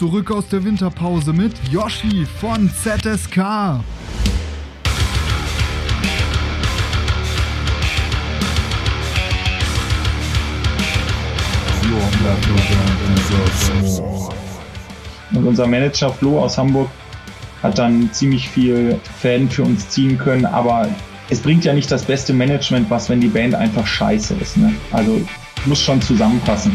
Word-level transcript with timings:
zurück 0.00 0.30
aus 0.30 0.48
der 0.48 0.64
Winterpause 0.64 1.30
mit 1.34 1.52
Yoshi 1.70 2.24
von 2.24 2.70
ZSK. 2.70 3.36
Und 15.34 15.46
unser 15.46 15.66
Manager 15.66 16.08
Flo 16.08 16.40
aus 16.40 16.56
Hamburg 16.56 16.88
hat 17.62 17.76
dann 17.76 18.10
ziemlich 18.14 18.48
viel 18.48 18.98
Fäden 19.20 19.50
für 19.50 19.64
uns 19.64 19.90
ziehen 19.90 20.16
können, 20.16 20.46
aber 20.46 20.88
es 21.28 21.40
bringt 21.40 21.66
ja 21.66 21.74
nicht 21.74 21.90
das 21.90 22.04
beste 22.04 22.32
Management 22.32 22.88
was, 22.88 23.10
wenn 23.10 23.20
die 23.20 23.28
Band 23.28 23.54
einfach 23.54 23.86
scheiße 23.86 24.32
ist. 24.40 24.56
Ne? 24.56 24.72
Also 24.92 25.20
muss 25.66 25.82
schon 25.82 26.00
zusammenpassen. 26.00 26.74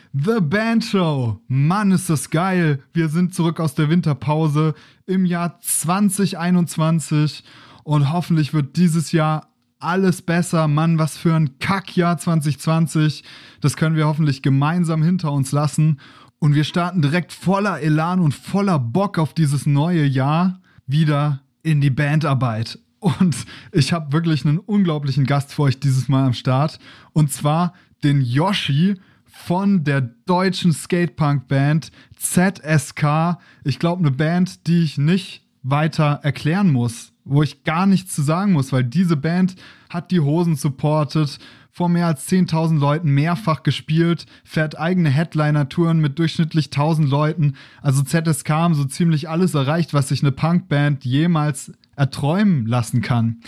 The 0.13 0.41
Band 0.41 0.83
Show. 0.83 1.39
Mann, 1.47 1.91
ist 1.91 2.09
das 2.09 2.29
geil. 2.29 2.83
Wir 2.91 3.07
sind 3.07 3.33
zurück 3.33 3.61
aus 3.61 3.75
der 3.75 3.89
Winterpause 3.89 4.73
im 5.05 5.25
Jahr 5.25 5.61
2021 5.61 7.45
und 7.85 8.11
hoffentlich 8.11 8.53
wird 8.53 8.75
dieses 8.75 9.13
Jahr 9.13 9.47
alles 9.79 10.21
besser. 10.21 10.67
Mann, 10.67 10.99
was 10.99 11.17
für 11.17 11.33
ein 11.33 11.59
Kackjahr 11.59 12.17
2020. 12.17 13.23
Das 13.61 13.77
können 13.77 13.95
wir 13.95 14.05
hoffentlich 14.05 14.41
gemeinsam 14.41 15.01
hinter 15.01 15.31
uns 15.31 15.53
lassen. 15.53 16.01
Und 16.39 16.55
wir 16.55 16.65
starten 16.65 17.01
direkt 17.01 17.31
voller 17.31 17.79
Elan 17.79 18.19
und 18.19 18.33
voller 18.33 18.79
Bock 18.79 19.17
auf 19.17 19.33
dieses 19.33 19.65
neue 19.65 20.03
Jahr 20.03 20.59
wieder 20.87 21.39
in 21.63 21.79
die 21.79 21.89
Bandarbeit. 21.89 22.79
Und 22.99 23.37
ich 23.71 23.93
habe 23.93 24.11
wirklich 24.11 24.45
einen 24.45 24.59
unglaublichen 24.59 25.25
Gast 25.25 25.53
für 25.53 25.61
euch 25.61 25.79
dieses 25.79 26.09
Mal 26.09 26.25
am 26.25 26.33
Start. 26.33 26.79
Und 27.13 27.31
zwar 27.31 27.73
den 28.03 28.19
Yoshi 28.19 28.97
von 29.31 29.83
der 29.83 30.01
deutschen 30.01 30.73
Skatepunk-Band 30.73 31.91
ZSK. 32.17 33.37
Ich 33.63 33.79
glaube, 33.79 34.01
eine 34.01 34.11
Band, 34.11 34.67
die 34.67 34.83
ich 34.83 34.97
nicht 34.97 35.43
weiter 35.63 36.19
erklären 36.23 36.71
muss, 36.71 37.13
wo 37.23 37.41
ich 37.41 37.63
gar 37.63 37.85
nichts 37.85 38.13
zu 38.13 38.21
sagen 38.21 38.51
muss, 38.51 38.71
weil 38.71 38.83
diese 38.83 39.15
Band 39.15 39.55
hat 39.89 40.11
die 40.11 40.19
Hosen 40.19 40.55
supportet, 40.55 41.39
vor 41.73 41.87
mehr 41.87 42.07
als 42.07 42.27
10.000 42.27 42.79
Leuten 42.79 43.11
mehrfach 43.11 43.63
gespielt, 43.63 44.25
fährt 44.43 44.77
eigene 44.77 45.09
Headliner-Touren 45.09 45.99
mit 45.99 46.19
durchschnittlich 46.19 46.67
1.000 46.67 47.07
Leuten. 47.07 47.53
Also 47.81 48.03
ZSK 48.03 48.49
haben 48.49 48.73
so 48.73 48.83
ziemlich 48.83 49.29
alles 49.29 49.53
erreicht, 49.53 49.93
was 49.93 50.09
sich 50.09 50.21
eine 50.21 50.33
Punkband 50.33 51.05
jemals 51.05 51.71
erträumen 51.95 52.65
lassen 52.65 53.01
kann. 53.01 53.39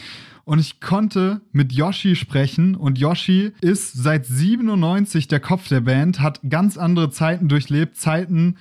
Und 0.45 0.59
ich 0.59 0.81
konnte 0.81 1.41
mit 1.51 1.71
Yoshi 1.71 2.15
sprechen. 2.15 2.75
Und 2.75 2.97
Yoshi 2.97 3.53
ist 3.61 3.93
seit 3.93 4.25
97 4.25 5.27
der 5.27 5.39
Kopf 5.39 5.69
der 5.69 5.81
Band, 5.81 6.19
hat 6.19 6.41
ganz 6.49 6.77
andere 6.77 7.09
Zeiten 7.09 7.47
durchlebt, 7.47 7.95
Zeiten 7.95 8.57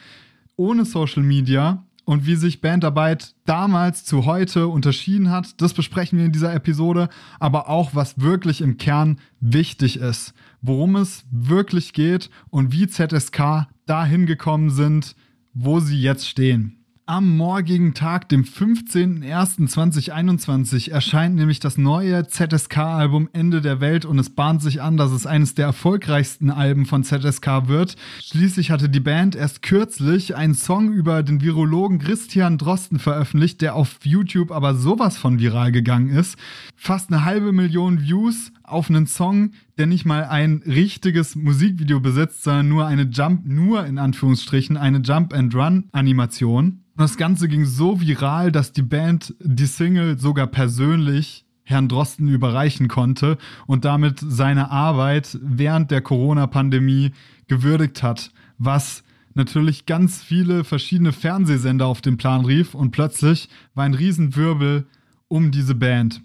ohne 0.57 0.85
Social 0.85 1.23
Media. 1.23 1.85
Und 2.05 2.27
wie 2.27 2.35
sich 2.35 2.61
Bandarbeit 2.61 3.35
damals 3.45 4.05
zu 4.05 4.27
heute 4.27 4.67
unterschieden 4.67 5.31
hat, 5.31 5.61
das 5.61 5.73
besprechen 5.73 6.19
wir 6.19 6.27
in 6.27 6.33
dieser 6.33 6.53
Episode, 6.53 7.09
aber 7.39 7.69
auch 7.69 7.95
was 7.95 8.21
wirklich 8.21 8.61
im 8.61 8.77
Kern 8.77 9.19
wichtig 9.39 10.01
ist, 10.01 10.35
worum 10.61 10.97
es 10.97 11.25
wirklich 11.31 11.93
geht 11.93 12.29
und 12.51 12.73
wie 12.73 12.89
ZSK 12.89 13.69
dahin 13.87 14.27
gekommen 14.27 14.71
sind, 14.71 15.15
wo 15.55 15.79
sie 15.79 16.01
jetzt 16.01 16.29
stehen. 16.29 16.82
Am 17.05 17.37
morgigen 17.37 17.95
Tag, 17.95 18.29
dem 18.29 18.45
15.01.2021, 18.45 20.93
erscheint 20.93 21.35
nämlich 21.35 21.59
das 21.59 21.77
neue 21.77 22.29
ZSK-Album 22.29 23.29
Ende 23.33 23.61
der 23.61 23.81
Welt 23.81 24.05
und 24.05 24.21
es 24.21 24.31
bahnt 24.31 24.63
sich 24.63 24.81
an, 24.81 24.97
dass 24.97 25.11
es 25.11 25.27
eines 25.27 25.57
der 25.57 25.67
erfolgreichsten 25.67 26.49
Alben 26.49 26.87
von 26.87 27.03
ZSK 27.03 27.67
wird. 27.67 27.97
Schließlich 28.21 28.71
hatte 28.71 28.89
die 28.89 29.01
Band 29.01 29.35
erst 29.35 29.63
kürzlich 29.63 30.37
einen 30.37 30.55
Song 30.55 30.93
über 30.93 31.25
den 31.25 31.41
Virologen 31.41 31.99
Christian 31.99 32.57
Drosten 32.57 33.01
veröffentlicht, 33.01 33.63
der 33.63 33.75
auf 33.75 33.99
YouTube 34.05 34.53
aber 34.53 34.77
sowas 34.77 35.19
von 35.19 35.41
viral 35.41 35.73
gegangen 35.73 36.11
ist. 36.11 36.37
Fast 36.77 37.11
eine 37.11 37.25
halbe 37.25 37.51
Million 37.51 38.03
Views 38.03 38.53
auf 38.73 38.89
einen 38.89 39.07
Song, 39.07 39.53
der 39.79 39.87
nicht 39.87 40.05
mal 40.05 40.25
ein 40.25 40.63
richtiges 40.67 41.37
Musikvideo 41.37 42.01
besitzt, 42.01 42.43
sondern 42.43 42.69
nur 42.69 42.87
eine 42.87 43.05
Jump, 43.05 43.47
nur 43.47 43.87
in 43.87 43.99
Anführungsstrichen, 43.99 44.77
eine 44.77 44.99
Jump 44.99 45.35
and 45.35 45.55
Run 45.55 45.89
Animation. 45.93 46.83
Das 46.97 47.17
Ganze 47.17 47.49
ging 47.49 47.65
so 47.65 48.01
viral, 48.01 48.53
dass 48.53 48.73
die 48.73 48.83
Band 48.83 49.35
die 49.41 49.67
Single 49.67 50.19
sogar 50.19 50.47
persönlich 50.47 51.47
Herrn 51.65 51.89
Drosten 51.89 52.29
überreichen 52.29 52.89
konnte 52.89 53.39
und 53.67 53.85
damit 53.85 54.21
seine 54.21 54.71
Arbeit 54.71 55.39
während 55.43 55.91
der 55.91 56.03
Corona-Pandemie 56.03 57.13
gewürdigt 57.49 58.03
hat, 58.03 58.31
was 58.59 59.05
natürlich 59.35 59.87
ganz 59.87 60.23
viele 60.23 60.65
verschiedene 60.65 61.13
Fernsehsender 61.13 61.87
auf 61.87 62.01
den 62.01 62.17
Plan 62.17 62.45
rief 62.45 62.75
und 62.75 62.91
plötzlich 62.91 63.49
war 63.75 63.85
ein 63.85 63.95
Riesenwirbel 63.95 64.87
um 65.29 65.51
diese 65.51 65.75
Band. 65.75 66.21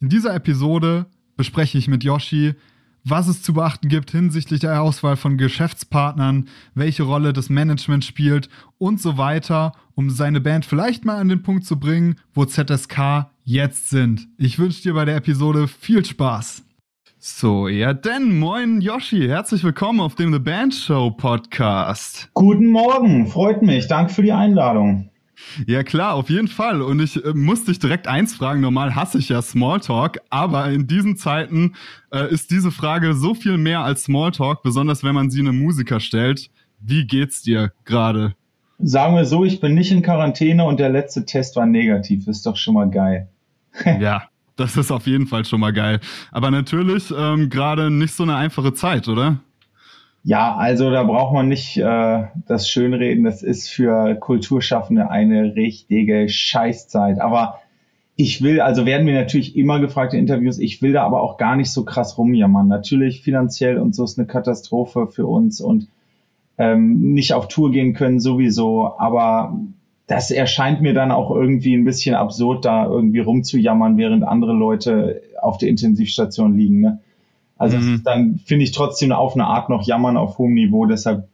In 0.00 0.08
dieser 0.08 0.34
Episode 0.34 1.06
bespreche 1.40 1.78
ich 1.78 1.88
mit 1.88 2.04
Yoshi, 2.04 2.52
was 3.02 3.26
es 3.26 3.42
zu 3.42 3.54
beachten 3.54 3.88
gibt 3.88 4.10
hinsichtlich 4.10 4.60
der 4.60 4.82
Auswahl 4.82 5.16
von 5.16 5.38
Geschäftspartnern, 5.38 6.48
welche 6.74 7.04
Rolle 7.04 7.32
das 7.32 7.48
Management 7.48 8.04
spielt 8.04 8.50
und 8.76 9.00
so 9.00 9.16
weiter, 9.16 9.72
um 9.94 10.10
seine 10.10 10.42
Band 10.42 10.66
vielleicht 10.66 11.06
mal 11.06 11.16
an 11.16 11.30
den 11.30 11.42
Punkt 11.42 11.64
zu 11.64 11.80
bringen, 11.80 12.16
wo 12.34 12.44
ZSK 12.44 13.30
jetzt 13.42 13.88
sind. 13.88 14.28
Ich 14.36 14.58
wünsche 14.58 14.82
dir 14.82 14.92
bei 14.92 15.06
der 15.06 15.16
Episode 15.16 15.66
viel 15.66 16.04
Spaß. 16.04 16.62
So, 17.18 17.68
ja, 17.68 17.94
denn 17.94 18.38
moin 18.38 18.82
Yoshi, 18.82 19.26
herzlich 19.26 19.64
willkommen 19.64 20.00
auf 20.00 20.16
dem 20.16 20.34
The 20.34 20.38
Band 20.38 20.74
Show 20.74 21.10
Podcast. 21.10 22.28
Guten 22.34 22.66
Morgen, 22.66 23.28
freut 23.28 23.62
mich, 23.62 23.88
danke 23.88 24.12
für 24.12 24.22
die 24.22 24.32
Einladung. 24.32 25.09
Ja 25.66 25.82
klar, 25.82 26.14
auf 26.14 26.30
jeden 26.30 26.48
Fall. 26.48 26.82
Und 26.82 27.00
ich 27.00 27.24
äh, 27.24 27.32
muss 27.34 27.64
dich 27.64 27.78
direkt 27.78 28.06
eins 28.06 28.34
fragen. 28.34 28.60
Normal 28.60 28.94
hasse 28.94 29.18
ich 29.18 29.28
ja 29.28 29.42
Smalltalk, 29.42 30.20
aber 30.30 30.70
in 30.70 30.86
diesen 30.86 31.16
Zeiten 31.16 31.74
äh, 32.12 32.32
ist 32.32 32.50
diese 32.50 32.70
Frage 32.70 33.14
so 33.14 33.34
viel 33.34 33.58
mehr 33.58 33.80
als 33.80 34.04
Smalltalk, 34.04 34.62
besonders 34.62 35.04
wenn 35.04 35.14
man 35.14 35.30
sie 35.30 35.40
einem 35.40 35.58
Musiker 35.58 36.00
stellt. 36.00 36.50
Wie 36.80 37.06
geht's 37.06 37.42
dir 37.42 37.72
gerade? 37.84 38.34
Sagen 38.78 39.14
wir 39.14 39.26
so, 39.26 39.44
ich 39.44 39.60
bin 39.60 39.74
nicht 39.74 39.92
in 39.92 40.02
Quarantäne 40.02 40.64
und 40.64 40.80
der 40.80 40.88
letzte 40.88 41.26
Test 41.26 41.56
war 41.56 41.66
negativ. 41.66 42.26
ist 42.26 42.46
doch 42.46 42.56
schon 42.56 42.74
mal 42.74 42.88
geil. 42.88 43.28
ja, 44.00 44.22
das 44.56 44.76
ist 44.76 44.90
auf 44.90 45.06
jeden 45.06 45.26
Fall 45.26 45.44
schon 45.44 45.60
mal 45.60 45.72
geil. 45.72 46.00
Aber 46.32 46.50
natürlich 46.50 47.12
ähm, 47.16 47.50
gerade 47.50 47.90
nicht 47.90 48.14
so 48.14 48.22
eine 48.22 48.36
einfache 48.36 48.72
Zeit, 48.72 49.08
oder? 49.08 49.40
Ja, 50.22 50.54
also 50.54 50.90
da 50.90 51.02
braucht 51.02 51.32
man 51.32 51.48
nicht 51.48 51.78
äh, 51.78 52.24
das 52.46 52.68
Schönreden. 52.68 53.24
Das 53.24 53.42
ist 53.42 53.68
für 53.68 54.14
Kulturschaffende 54.16 55.10
eine 55.10 55.54
richtige 55.56 56.28
Scheißzeit. 56.28 57.20
Aber 57.20 57.60
ich 58.16 58.42
will, 58.42 58.60
also 58.60 58.84
werden 58.84 59.06
mir 59.06 59.14
natürlich 59.14 59.56
immer 59.56 59.80
gefragt 59.80 60.12
in 60.12 60.20
Interviews, 60.20 60.58
ich 60.58 60.82
will 60.82 60.92
da 60.92 61.04
aber 61.04 61.22
auch 61.22 61.38
gar 61.38 61.56
nicht 61.56 61.70
so 61.70 61.84
krass 61.84 62.18
rumjammern. 62.18 62.68
Natürlich 62.68 63.22
finanziell 63.22 63.78
und 63.78 63.94
so 63.94 64.04
ist 64.04 64.18
eine 64.18 64.26
Katastrophe 64.26 65.06
für 65.06 65.26
uns 65.26 65.62
und 65.62 65.88
ähm, 66.58 67.14
nicht 67.14 67.32
auf 67.32 67.48
Tour 67.48 67.70
gehen 67.70 67.94
können 67.94 68.20
sowieso. 68.20 68.98
Aber 68.98 69.58
das 70.06 70.30
erscheint 70.30 70.82
mir 70.82 70.92
dann 70.92 71.12
auch 71.12 71.30
irgendwie 71.30 71.74
ein 71.74 71.84
bisschen 71.84 72.14
absurd, 72.14 72.66
da 72.66 72.84
irgendwie 72.84 73.20
rumzujammern, 73.20 73.96
während 73.96 74.24
andere 74.24 74.52
Leute 74.52 75.22
auf 75.40 75.56
der 75.56 75.70
Intensivstation 75.70 76.58
liegen. 76.58 76.80
Ne? 76.80 76.98
Also 77.60 77.76
mhm. 77.76 78.02
dann 78.04 78.40
finde 78.46 78.64
ich 78.64 78.72
trotzdem 78.72 79.12
auf 79.12 79.34
eine 79.34 79.46
Art 79.46 79.68
noch 79.68 79.86
jammern 79.86 80.16
auf 80.16 80.38
hohem 80.38 80.54
Niveau. 80.54 80.86
Deshalb 80.86 81.28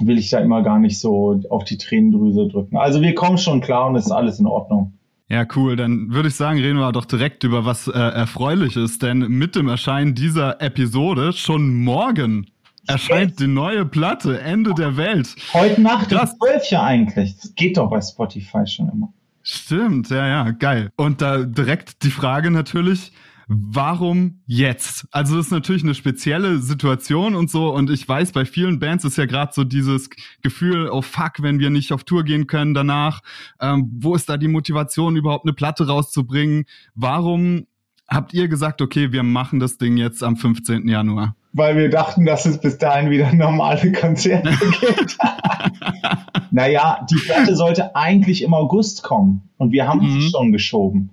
will 0.00 0.18
ich 0.18 0.28
da 0.28 0.40
immer 0.40 0.62
gar 0.62 0.80
nicht 0.80 0.98
so 0.98 1.40
auf 1.50 1.62
die 1.62 1.78
Tränendrüse 1.78 2.48
drücken. 2.48 2.76
Also 2.76 3.00
wir 3.00 3.14
kommen 3.14 3.38
schon 3.38 3.60
klar 3.60 3.86
und 3.86 3.94
es 3.94 4.06
ist 4.06 4.10
alles 4.10 4.40
in 4.40 4.46
Ordnung. 4.46 4.94
Ja, 5.28 5.46
cool. 5.54 5.76
Dann 5.76 6.12
würde 6.12 6.28
ich 6.28 6.34
sagen, 6.34 6.58
reden 6.58 6.78
wir 6.78 6.90
doch 6.90 7.04
direkt 7.04 7.44
über 7.44 7.64
was 7.64 7.86
äh, 7.86 7.92
Erfreuliches, 7.92 8.98
denn 8.98 9.20
mit 9.20 9.54
dem 9.54 9.68
Erscheinen 9.68 10.16
dieser 10.16 10.60
Episode 10.60 11.32
schon 11.32 11.76
morgen 11.84 12.48
erscheint 12.88 13.38
die 13.38 13.46
neue 13.46 13.86
Platte, 13.86 14.40
Ende 14.40 14.74
der 14.74 14.96
Welt. 14.96 15.36
Heute 15.52 15.80
Nacht 15.80 16.10
das 16.10 16.36
zwölf 16.36 16.68
ja 16.70 16.82
eigentlich. 16.82 17.36
Das 17.36 17.54
geht 17.54 17.76
doch 17.76 17.88
bei 17.88 18.00
Spotify 18.00 18.66
schon 18.66 18.88
immer. 18.88 19.12
Stimmt, 19.44 20.10
ja, 20.10 20.26
ja, 20.26 20.50
geil. 20.50 20.90
Und 20.96 21.22
da 21.22 21.44
direkt 21.44 22.02
die 22.02 22.10
Frage 22.10 22.50
natürlich, 22.50 23.12
warum 23.54 24.42
jetzt? 24.46 25.06
Also 25.10 25.36
das 25.36 25.46
ist 25.46 25.52
natürlich 25.52 25.82
eine 25.82 25.94
spezielle 25.94 26.58
Situation 26.58 27.34
und 27.34 27.50
so 27.50 27.72
und 27.72 27.90
ich 27.90 28.08
weiß, 28.08 28.32
bei 28.32 28.44
vielen 28.44 28.78
Bands 28.78 29.04
ist 29.04 29.18
ja 29.18 29.26
gerade 29.26 29.52
so 29.54 29.64
dieses 29.64 30.10
Gefühl, 30.42 30.88
oh 30.90 31.02
fuck, 31.02 31.42
wenn 31.42 31.58
wir 31.58 31.70
nicht 31.70 31.92
auf 31.92 32.04
Tour 32.04 32.24
gehen 32.24 32.46
können 32.46 32.74
danach, 32.74 33.20
ähm, 33.60 33.90
wo 34.00 34.14
ist 34.14 34.28
da 34.28 34.36
die 34.36 34.48
Motivation 34.48 35.16
überhaupt 35.16 35.44
eine 35.44 35.52
Platte 35.52 35.86
rauszubringen? 35.86 36.64
Warum 36.94 37.66
habt 38.08 38.34
ihr 38.34 38.48
gesagt, 38.48 38.82
okay, 38.82 39.12
wir 39.12 39.22
machen 39.22 39.60
das 39.60 39.78
Ding 39.78 39.96
jetzt 39.96 40.22
am 40.22 40.36
15. 40.36 40.88
Januar? 40.88 41.36
Weil 41.52 41.76
wir 41.76 41.90
dachten, 41.90 42.24
dass 42.24 42.46
es 42.46 42.60
bis 42.60 42.78
dahin 42.78 43.10
wieder 43.10 43.32
normale 43.34 43.92
Konzerte 43.92 44.50
gibt. 44.80 45.18
naja, 46.50 47.06
die 47.10 47.16
Platte 47.16 47.56
sollte 47.56 47.94
eigentlich 47.94 48.42
im 48.42 48.54
August 48.54 49.02
kommen 49.02 49.50
und 49.58 49.72
wir 49.72 49.86
haben 49.86 50.00
mhm. 50.00 50.18
es 50.18 50.30
schon 50.30 50.52
geschoben. 50.52 51.10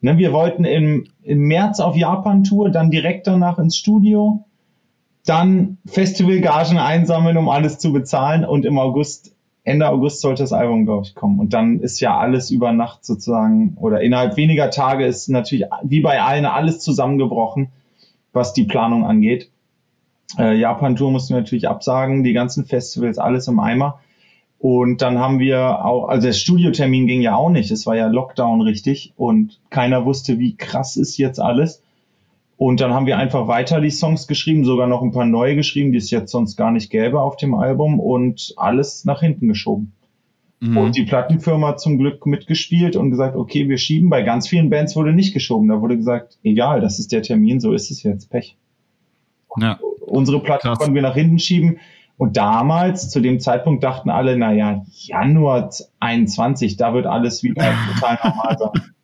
Ne, 0.00 0.16
wir 0.16 0.32
wollten 0.32 0.64
im, 0.64 1.06
im 1.22 1.40
März 1.40 1.80
auf 1.80 1.96
Japan-Tour, 1.96 2.70
dann 2.70 2.90
direkt 2.90 3.26
danach 3.26 3.58
ins 3.58 3.76
Studio, 3.76 4.44
dann 5.24 5.78
Festivalgagen 5.86 6.78
einsammeln, 6.78 7.36
um 7.36 7.48
alles 7.48 7.78
zu 7.78 7.92
bezahlen 7.92 8.44
und 8.44 8.64
im 8.64 8.78
August, 8.78 9.34
Ende 9.64 9.88
August 9.88 10.20
sollte 10.20 10.44
das 10.44 10.52
Album, 10.52 10.84
glaube 10.84 11.04
ich, 11.04 11.14
kommen. 11.14 11.40
Und 11.40 11.52
dann 11.52 11.80
ist 11.80 12.00
ja 12.00 12.16
alles 12.16 12.50
über 12.50 12.72
Nacht 12.72 13.04
sozusagen 13.04 13.76
oder 13.76 14.00
innerhalb 14.00 14.36
weniger 14.36 14.70
Tage 14.70 15.04
ist 15.04 15.28
natürlich 15.28 15.66
wie 15.82 16.00
bei 16.00 16.22
allen 16.22 16.46
alles 16.46 16.78
zusammengebrochen, 16.78 17.70
was 18.32 18.52
die 18.52 18.64
Planung 18.64 19.04
angeht. 19.04 19.50
Äh, 20.38 20.54
Japan-Tour 20.58 21.10
mussten 21.10 21.34
wir 21.34 21.40
natürlich 21.40 21.68
absagen, 21.68 22.22
die 22.22 22.32
ganzen 22.32 22.64
Festivals, 22.64 23.18
alles 23.18 23.48
im 23.48 23.58
Eimer. 23.58 23.98
Und 24.58 25.02
dann 25.02 25.18
haben 25.18 25.38
wir 25.38 25.84
auch, 25.84 26.08
also 26.08 26.26
der 26.26 26.32
Studiotermin 26.32 27.06
ging 27.06 27.20
ja 27.20 27.36
auch 27.36 27.50
nicht. 27.50 27.70
Es 27.70 27.86
war 27.86 27.96
ja 27.96 28.08
Lockdown 28.08 28.60
richtig 28.60 29.12
und 29.16 29.60
keiner 29.70 30.04
wusste, 30.04 30.38
wie 30.38 30.56
krass 30.56 30.96
ist 30.96 31.16
jetzt 31.16 31.38
alles. 31.40 31.82
Und 32.56 32.80
dann 32.80 32.92
haben 32.92 33.06
wir 33.06 33.18
einfach 33.18 33.46
weiter 33.46 33.80
die 33.80 33.90
Songs 33.90 34.26
geschrieben, 34.26 34.64
sogar 34.64 34.88
noch 34.88 35.00
ein 35.00 35.12
paar 35.12 35.26
neue 35.26 35.54
geschrieben, 35.54 35.92
die 35.92 35.98
es 35.98 36.10
jetzt 36.10 36.32
sonst 36.32 36.56
gar 36.56 36.72
nicht 36.72 36.90
gäbe 36.90 37.20
auf 37.20 37.36
dem 37.36 37.54
Album 37.54 38.00
und 38.00 38.52
alles 38.56 39.04
nach 39.04 39.20
hinten 39.20 39.46
geschoben. 39.46 39.92
Mhm. 40.58 40.76
Und 40.76 40.96
die 40.96 41.04
Plattenfirma 41.04 41.68
hat 41.68 41.80
zum 41.80 41.98
Glück 41.98 42.26
mitgespielt 42.26 42.96
und 42.96 43.10
gesagt, 43.10 43.36
okay, 43.36 43.68
wir 43.68 43.78
schieben. 43.78 44.10
Bei 44.10 44.22
ganz 44.22 44.48
vielen 44.48 44.70
Bands 44.70 44.96
wurde 44.96 45.12
nicht 45.12 45.34
geschoben. 45.34 45.68
Da 45.68 45.80
wurde 45.80 45.96
gesagt, 45.96 46.36
egal, 46.42 46.80
das 46.80 46.98
ist 46.98 47.12
der 47.12 47.22
Termin, 47.22 47.60
so 47.60 47.72
ist 47.72 47.92
es 47.92 48.02
jetzt, 48.02 48.28
Pech. 48.28 48.56
Ja. 49.60 49.78
Unsere 50.00 50.40
Platte 50.40 50.68
Krass. 50.68 50.78
konnten 50.78 50.94
wir 50.94 51.02
nach 51.02 51.14
hinten 51.14 51.38
schieben. 51.38 51.78
Und 52.18 52.36
damals, 52.36 53.10
zu 53.10 53.20
dem 53.20 53.38
Zeitpunkt, 53.38 53.84
dachten 53.84 54.10
alle, 54.10 54.36
naja, 54.36 54.82
Januar 54.90 55.70
21, 56.00 56.76
da 56.76 56.92
wird 56.92 57.06
alles 57.06 57.42
wieder 57.44 57.72
total 57.94 58.18
normal 58.22 58.58
sein. 58.58 58.94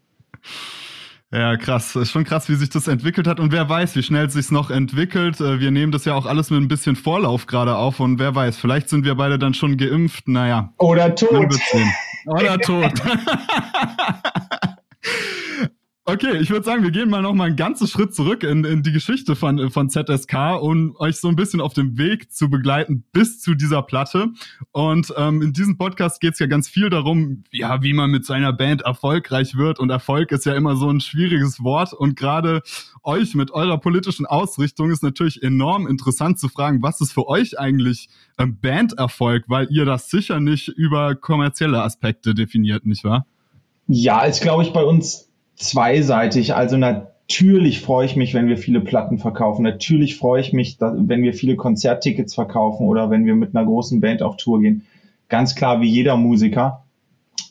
Ja, 1.33 1.57
krass. 1.57 1.97
Ist 1.97 2.11
schon 2.11 2.25
krass, 2.25 2.49
wie 2.49 2.55
sich 2.55 2.71
das 2.71 2.87
entwickelt 2.87 3.27
hat. 3.27 3.41
Und 3.41 3.51
wer 3.51 3.69
weiß, 3.69 3.97
wie 3.97 4.03
schnell 4.03 4.27
es 4.27 4.35
sich 4.35 4.51
noch 4.51 4.71
entwickelt. 4.71 5.41
Äh, 5.41 5.59
wir 5.59 5.71
nehmen 5.71 5.91
das 5.91 6.05
ja 6.05 6.15
auch 6.15 6.27
alles 6.27 6.51
mit 6.51 6.61
ein 6.61 6.69
bisschen 6.69 6.95
Vorlauf 6.95 7.47
gerade 7.47 7.77
auf. 7.77 7.99
Und 7.99 8.19
wer 8.19 8.35
weiß, 8.35 8.57
vielleicht 8.57 8.89
sind 8.89 9.05
wir 9.05 9.15
beide 9.17 9.39
dann 9.39 9.55
schon 9.55 9.77
geimpft. 9.77 10.29
Naja. 10.29 10.73
Oder 10.79 11.15
tot. 11.15 11.57
Oder 12.27 12.59
tot. 12.61 12.93
Okay, 16.07 16.37
ich 16.37 16.51
würde 16.51 16.67
sagen, 16.67 16.83
wir 16.83 16.91
gehen 16.91 17.09
mal 17.09 17.23
noch 17.23 17.33
mal 17.33 17.45
einen 17.45 17.57
ganzen 17.57 17.87
Schritt 17.87 18.15
zurück 18.15 18.43
in, 18.43 18.63
in 18.65 18.83
die 18.83 18.93
Geschichte 18.93 19.35
von, 19.35 19.71
von 19.71 19.89
ZSK, 19.89 20.61
um 20.61 20.95
euch 20.99 21.17
so 21.17 21.29
ein 21.29 21.37
bisschen 21.37 21.63
auf 21.63 21.73
dem 21.73 21.97
Weg 21.97 22.31
zu 22.31 22.51
begleiten 22.51 23.05
bis 23.13 23.41
zu 23.41 23.55
dieser 23.55 23.81
Platte. 23.81 24.27
Und 24.73 25.15
ähm, 25.17 25.41
in 25.41 25.55
diesem 25.55 25.79
Podcast 25.79 26.21
geht 26.21 26.35
es 26.35 26.41
ja 26.41 26.47
ganz 26.47 26.69
viel 26.69 26.91
darum, 26.91 27.45
ja, 27.51 27.83
wie 27.83 27.95
man 27.95 28.11
mit 28.11 28.27
seiner 28.27 28.53
Band 28.53 28.83
erfolgreich 28.83 29.57
wird. 29.57 29.79
Und 29.79 29.89
Erfolg 29.89 30.31
ist 30.33 30.45
ja 30.45 30.55
immer 30.55 30.77
so 30.77 30.91
ein 30.91 31.01
schwieriges 31.01 31.65
Wort. 31.65 31.95
Und 31.95 32.17
gerade 32.17 32.61
euch 33.03 33.35
mit 33.35 33.51
eurer 33.53 33.79
politischen 33.79 34.27
Ausrichtung 34.27 34.91
ist 34.91 35.03
natürlich 35.03 35.43
enorm 35.43 35.87
interessant 35.87 36.39
zu 36.39 36.51
fragen, 36.51 36.83
was 36.83 37.01
ist 37.01 37.15
für 37.15 37.29
euch 37.29 37.59
eigentlich 37.59 38.11
ähm, 38.37 38.59
Banderfolg, 38.61 39.45
weil 39.49 39.69
ihr 39.71 39.87
das 39.87 40.11
sicher 40.11 40.39
nicht 40.39 40.69
über 40.69 41.15
kommerzielle 41.15 41.83
Aspekte 41.83 42.35
definiert, 42.35 42.85
nicht 42.85 43.05
wahr? 43.05 43.25
Ja, 43.87 44.21
ist, 44.25 44.43
glaube 44.43 44.65
ich, 44.65 44.75
bei 44.75 44.85
uns 44.85 45.31
zweiseitig. 45.57 46.55
Also 46.55 46.77
natürlich 46.77 47.81
freue 47.81 48.07
ich 48.07 48.17
mich, 48.17 48.35
wenn 48.35 48.49
wir 48.49 48.59
viele 48.59 48.81
Platten 48.81 49.19
verkaufen. 49.19 49.63
Natürlich 49.63 50.17
freue 50.17 50.41
ich 50.41 50.53
mich, 50.53 50.79
wenn 50.81 51.23
wir 51.23 51.35
viele 51.35 51.57
Konzerttickets 51.57 52.35
verkaufen 52.35 52.87
oder 52.87 53.11
wenn 53.11 53.27
wir 53.27 53.35
mit 53.35 53.55
einer 53.55 53.65
großen 53.65 54.01
Band 54.01 54.23
auf 54.23 54.37
Tour 54.37 54.61
gehen. 54.61 54.87
Ganz 55.29 55.55
klar 55.55 55.81
wie 55.81 55.89
jeder 55.89 56.17
Musiker. 56.17 56.85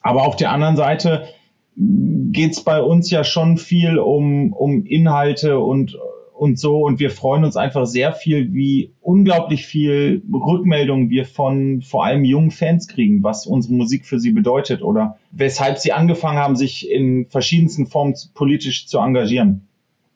Aber 0.01 0.25
auf 0.27 0.35
der 0.35 0.51
anderen 0.51 0.75
Seite 0.75 1.27
geht's 1.75 2.63
bei 2.63 2.81
uns 2.81 3.09
ja 3.09 3.23
schon 3.23 3.57
viel 3.57 3.97
um, 3.97 4.53
um 4.53 4.85
Inhalte 4.85 5.59
und 5.59 5.97
und 6.43 6.59
so. 6.59 6.81
Und 6.81 6.99
wir 6.99 7.09
freuen 7.09 7.45
uns 7.45 7.55
einfach 7.55 7.85
sehr 7.85 8.11
viel, 8.11 8.53
wie 8.53 8.91
unglaublich 8.99 9.65
viel 9.65 10.21
Rückmeldungen 10.31 11.09
wir 11.09 11.25
von 11.25 11.81
vor 11.81 12.03
allem 12.03 12.25
jungen 12.25 12.51
Fans 12.51 12.89
kriegen, 12.89 13.23
was 13.23 13.47
unsere 13.47 13.73
Musik 13.73 14.05
für 14.05 14.19
sie 14.19 14.31
bedeutet 14.31 14.81
oder 14.81 15.17
weshalb 15.31 15.77
sie 15.77 15.93
angefangen 15.93 16.37
haben, 16.37 16.57
sich 16.57 16.91
in 16.91 17.27
verschiedensten 17.29 17.87
Formen 17.87 18.15
politisch 18.33 18.87
zu 18.87 18.99
engagieren. 18.99 19.67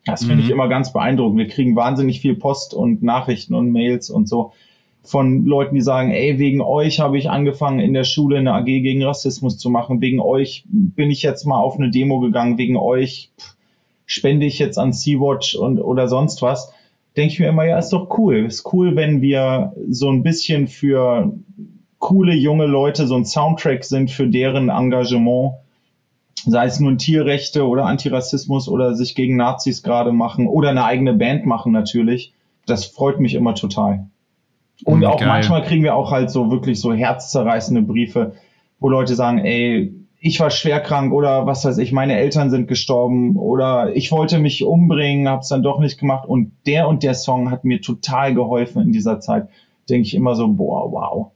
Das 0.03 0.25
finde 0.25 0.41
ich 0.41 0.47
mhm. 0.47 0.55
immer 0.55 0.67
ganz 0.67 0.91
beeindruckend. 0.91 1.39
Wir 1.39 1.47
kriegen 1.47 1.77
wahnsinnig 1.77 2.19
viel 2.19 2.35
Post 2.35 2.73
und 2.73 3.03
Nachrichten 3.03 3.53
und 3.53 3.71
Mails 3.71 4.09
und 4.09 4.27
so 4.27 4.51
von 5.03 5.45
Leuten, 5.45 5.75
die 5.75 5.81
sagen, 5.81 6.11
ey, 6.11 6.37
wegen 6.37 6.59
euch 6.59 6.99
habe 6.99 7.17
ich 7.17 7.29
angefangen 7.29 7.79
in 7.79 7.93
der 7.93 8.03
Schule 8.03 8.39
eine 8.39 8.53
AG 8.53 8.65
gegen 8.65 9.03
Rassismus 9.03 9.57
zu 9.57 9.69
machen, 9.69 10.01
wegen 10.01 10.19
euch 10.19 10.65
bin 10.67 11.09
ich 11.09 11.21
jetzt 11.23 11.45
mal 11.45 11.59
auf 11.59 11.77
eine 11.77 11.89
Demo 11.89 12.19
gegangen, 12.19 12.57
wegen 12.57 12.75
euch 12.75 13.31
pff, 13.39 13.56
spende 14.07 14.47
ich 14.47 14.57
jetzt 14.57 14.79
an 14.79 14.93
Sea-Watch 14.93 15.55
und 15.55 15.79
oder 15.79 16.07
sonst 16.07 16.41
was, 16.41 16.73
denke 17.15 17.33
ich 17.33 17.39
mir 17.39 17.49
immer, 17.49 17.65
ja, 17.65 17.77
ist 17.77 17.91
doch 17.91 18.17
cool. 18.17 18.45
Ist 18.45 18.73
cool, 18.73 18.95
wenn 18.95 19.21
wir 19.21 19.73
so 19.89 20.09
ein 20.09 20.23
bisschen 20.23 20.67
für 20.67 21.33
coole 21.99 22.33
junge 22.33 22.65
Leute 22.65 23.05
so 23.05 23.15
ein 23.15 23.25
Soundtrack 23.25 23.83
sind 23.83 24.09
für 24.09 24.27
deren 24.27 24.69
Engagement, 24.69 25.55
sei 26.45 26.65
es 26.65 26.79
nun 26.79 26.97
Tierrechte 26.97 27.67
oder 27.67 27.85
Antirassismus 27.85 28.69
oder 28.69 28.95
sich 28.95 29.13
gegen 29.13 29.35
Nazis 29.35 29.83
gerade 29.83 30.11
machen 30.11 30.47
oder 30.47 30.69
eine 30.69 30.85
eigene 30.85 31.13
Band 31.13 31.45
machen 31.45 31.71
natürlich. 31.71 32.33
Das 32.65 32.85
freut 32.85 33.19
mich 33.19 33.33
immer 33.33 33.55
total. 33.55 34.07
Und 34.85 35.03
auch 35.05 35.19
Geil. 35.19 35.27
manchmal 35.27 35.63
kriegen 35.63 35.83
wir 35.83 35.95
auch 35.95 36.11
halt 36.11 36.29
so 36.29 36.51
wirklich 36.51 36.79
so 36.79 36.93
herzzerreißende 36.93 37.81
Briefe, 37.81 38.33
wo 38.79 38.89
Leute 38.89 39.15
sagen, 39.15 39.39
ey, 39.39 39.93
ich 40.27 40.39
war 40.39 40.51
schwer 40.51 40.81
krank 40.81 41.13
oder 41.13 41.45
was 41.45 41.63
weiß 41.63 41.77
ich, 41.77 41.91
meine 41.91 42.17
Eltern 42.17 42.49
sind 42.49 42.67
gestorben 42.67 43.37
oder 43.37 43.95
ich 43.95 44.11
wollte 44.11 44.39
mich 44.39 44.63
umbringen, 44.63 45.27
habe 45.29 45.41
es 45.41 45.47
dann 45.47 45.63
doch 45.63 45.79
nicht 45.79 45.99
gemacht 45.99 46.27
und 46.27 46.51
der 46.65 46.87
und 46.87 47.03
der 47.03 47.13
Song 47.13 47.49
hat 47.49 47.63
mir 47.63 47.81
total 47.81 48.33
geholfen 48.33 48.81
in 48.81 48.91
dieser 48.91 49.19
Zeit. 49.19 49.47
Denke 49.89 50.05
ich 50.07 50.13
immer 50.13 50.35
so, 50.35 50.47
boah, 50.49 50.91
wow. 50.91 51.31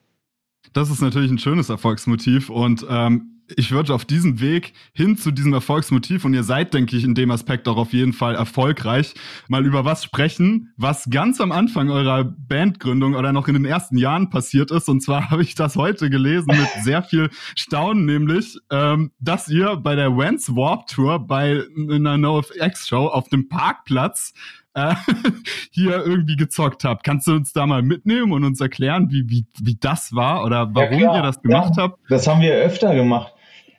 Das 0.74 0.90
ist 0.90 1.02
natürlich 1.02 1.32
ein 1.32 1.40
schönes 1.40 1.70
Erfolgsmotiv 1.70 2.50
und 2.50 2.86
ähm, 2.90 3.31
ich 3.58 3.72
würde 3.72 3.94
auf 3.94 4.06
diesem 4.06 4.40
Weg 4.42 4.74
hin 4.94 5.18
zu 5.18 5.32
diesem 5.32 5.54
Erfolgsmotiv, 5.54 6.26
und 6.26 6.34
ihr 6.34 6.44
seid, 6.44 6.74
denke 6.74 6.96
ich, 6.96 7.04
in 7.04 7.16
dem 7.16 7.32
Aspekt 7.32 7.68
auch 7.68 7.78
auf 7.78 7.94
jeden 7.94 8.14
Fall 8.14 8.36
erfolgreich, 8.36 9.14
mal 9.48 9.66
über 9.66 9.86
was 9.86 10.04
sprechen, 10.04 10.74
was 10.78 11.10
ganz 11.10 11.42
am 11.42 11.52
Anfang 11.52 11.90
eurer 11.90 12.24
Bandgründung 12.24 13.16
oder 13.16 13.34
noch 13.34 13.48
in 13.48 13.54
den 13.54 13.66
ersten 13.66 13.98
Jahren 13.98 14.30
passiert 14.30 14.72
ist. 14.72 14.90
Und 14.90 15.02
zwar 15.02 15.30
habe 15.32 15.44
ich 15.44 15.56
das 15.56 15.76
heute 15.76 16.10
gelesen 16.10 16.48
mit 16.48 16.84
sehr 16.84 17.04
viel 17.04 17.30
Staunen, 17.56 18.06
nämlich, 18.06 18.58
ähm, 18.72 19.12
dass 19.20 19.48
ihr 19.48 19.78
bei 19.78 19.96
der 19.96 20.18
Wentz 20.18 20.50
Warp 20.50 20.88
Tour 20.88 21.20
bei 21.20 21.64
einer 21.78 22.18
NoFX-Show 22.18 23.08
auf 23.08 23.30
dem 23.30 23.50
Parkplatz 23.50 24.34
äh, 24.74 24.96
hier 25.72 26.06
irgendwie 26.06 26.36
gezockt 26.36 26.84
habt. 26.84 27.04
Kannst 27.04 27.28
du 27.28 27.34
uns 27.34 27.54
da 27.54 27.66
mal 27.66 27.82
mitnehmen 27.82 28.32
und 28.32 28.44
uns 28.44 28.62
erklären, 28.62 29.10
wie, 29.12 29.30
wie, 29.30 29.46
wie 29.60 29.76
das 29.76 30.14
war 30.16 30.44
oder 30.44 30.74
warum 30.74 31.00
ja, 31.00 31.16
ihr 31.16 31.22
das 31.22 31.42
gemacht 31.42 31.74
ja, 31.78 31.84
habt? 31.84 32.00
Das 32.10 32.28
haben 32.28 32.42
wir 32.42 32.54
öfter 32.54 32.96
gemacht. 32.96 33.34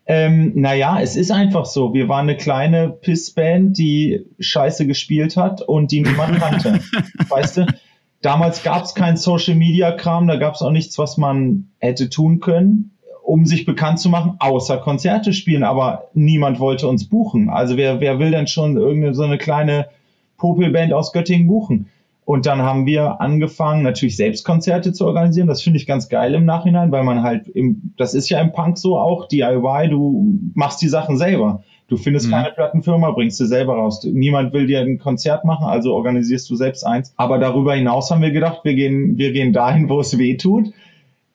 Ähm, 0.06 0.52
naja, 0.56 1.00
es 1.00 1.16
ist 1.16 1.30
einfach 1.30 1.64
so. 1.64 1.94
Wir 1.94 2.08
waren 2.08 2.28
eine 2.28 2.36
kleine 2.36 2.88
Pissband, 2.88 3.78
die 3.78 4.26
Scheiße 4.40 4.86
gespielt 4.86 5.36
hat 5.36 5.62
und 5.62 5.92
die 5.92 6.02
niemand 6.02 6.38
kannte. 6.38 6.80
weißt 7.28 7.58
du? 7.58 7.66
Damals 8.20 8.62
gab 8.62 8.84
es 8.84 8.94
kein 8.94 9.16
Social 9.16 9.56
Media 9.56 9.92
Kram, 9.92 10.28
da 10.28 10.36
gab 10.36 10.54
es 10.54 10.62
auch 10.62 10.70
nichts, 10.70 10.96
was 10.98 11.18
man 11.18 11.68
hätte 11.78 12.08
tun 12.08 12.38
können, 12.38 12.92
um 13.24 13.46
sich 13.46 13.64
bekannt 13.64 13.98
zu 13.98 14.08
machen, 14.08 14.36
außer 14.38 14.78
Konzerte 14.78 15.32
spielen. 15.32 15.64
Aber 15.64 16.08
niemand 16.14 16.60
wollte 16.60 16.88
uns 16.88 17.08
buchen. 17.08 17.50
Also 17.50 17.76
wer, 17.76 18.00
wer 18.00 18.18
will 18.18 18.30
denn 18.30 18.46
schon 18.46 18.76
irgendeine 18.76 19.14
so 19.14 19.22
eine 19.22 19.38
kleine 19.38 19.88
Popelband 20.36 20.92
aus 20.92 21.12
Göttingen 21.12 21.46
buchen? 21.46 21.88
Und 22.24 22.46
dann 22.46 22.62
haben 22.62 22.86
wir 22.86 23.20
angefangen, 23.20 23.82
natürlich 23.82 24.16
selbst 24.16 24.44
Konzerte 24.44 24.92
zu 24.92 25.06
organisieren. 25.06 25.48
Das 25.48 25.60
finde 25.60 25.78
ich 25.78 25.86
ganz 25.86 26.08
geil 26.08 26.34
im 26.34 26.44
Nachhinein, 26.44 26.92
weil 26.92 27.02
man 27.02 27.22
halt 27.22 27.48
im, 27.48 27.94
das 27.96 28.14
ist 28.14 28.28
ja 28.28 28.40
im 28.40 28.52
Punk 28.52 28.78
so 28.78 28.96
auch, 28.96 29.26
DIY, 29.26 29.88
du 29.90 30.38
machst 30.54 30.80
die 30.82 30.88
Sachen 30.88 31.16
selber. 31.18 31.64
Du 31.88 31.96
findest 31.96 32.28
mhm. 32.28 32.30
keine 32.30 32.52
Plattenfirma, 32.52 33.10
bringst 33.10 33.40
du 33.40 33.44
selber 33.44 33.74
raus. 33.74 34.04
Niemand 34.04 34.52
will 34.52 34.66
dir 34.66 34.80
ein 34.80 34.98
Konzert 34.98 35.44
machen, 35.44 35.66
also 35.66 35.94
organisierst 35.94 36.48
du 36.48 36.54
selbst 36.54 36.86
eins. 36.86 37.12
Aber 37.16 37.38
darüber 37.38 37.74
hinaus 37.74 38.10
haben 38.10 38.22
wir 38.22 38.30
gedacht, 38.30 38.60
wir 38.62 38.74
gehen, 38.74 39.18
wir 39.18 39.32
gehen 39.32 39.52
dahin, 39.52 39.88
wo 39.88 40.00
es 40.00 40.16
weh 40.16 40.36
tut 40.36 40.72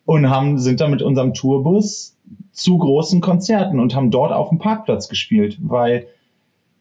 und 0.06 0.30
haben, 0.30 0.58
sind 0.58 0.80
dann 0.80 0.90
mit 0.90 1.02
unserem 1.02 1.34
Tourbus 1.34 2.18
zu 2.54 2.78
großen 2.78 3.20
Konzerten 3.20 3.80
und 3.80 3.94
haben 3.94 4.10
dort 4.10 4.32
auf 4.32 4.50
dem 4.50 4.58
Parkplatz 4.58 5.10
gespielt, 5.10 5.58
weil 5.62 6.08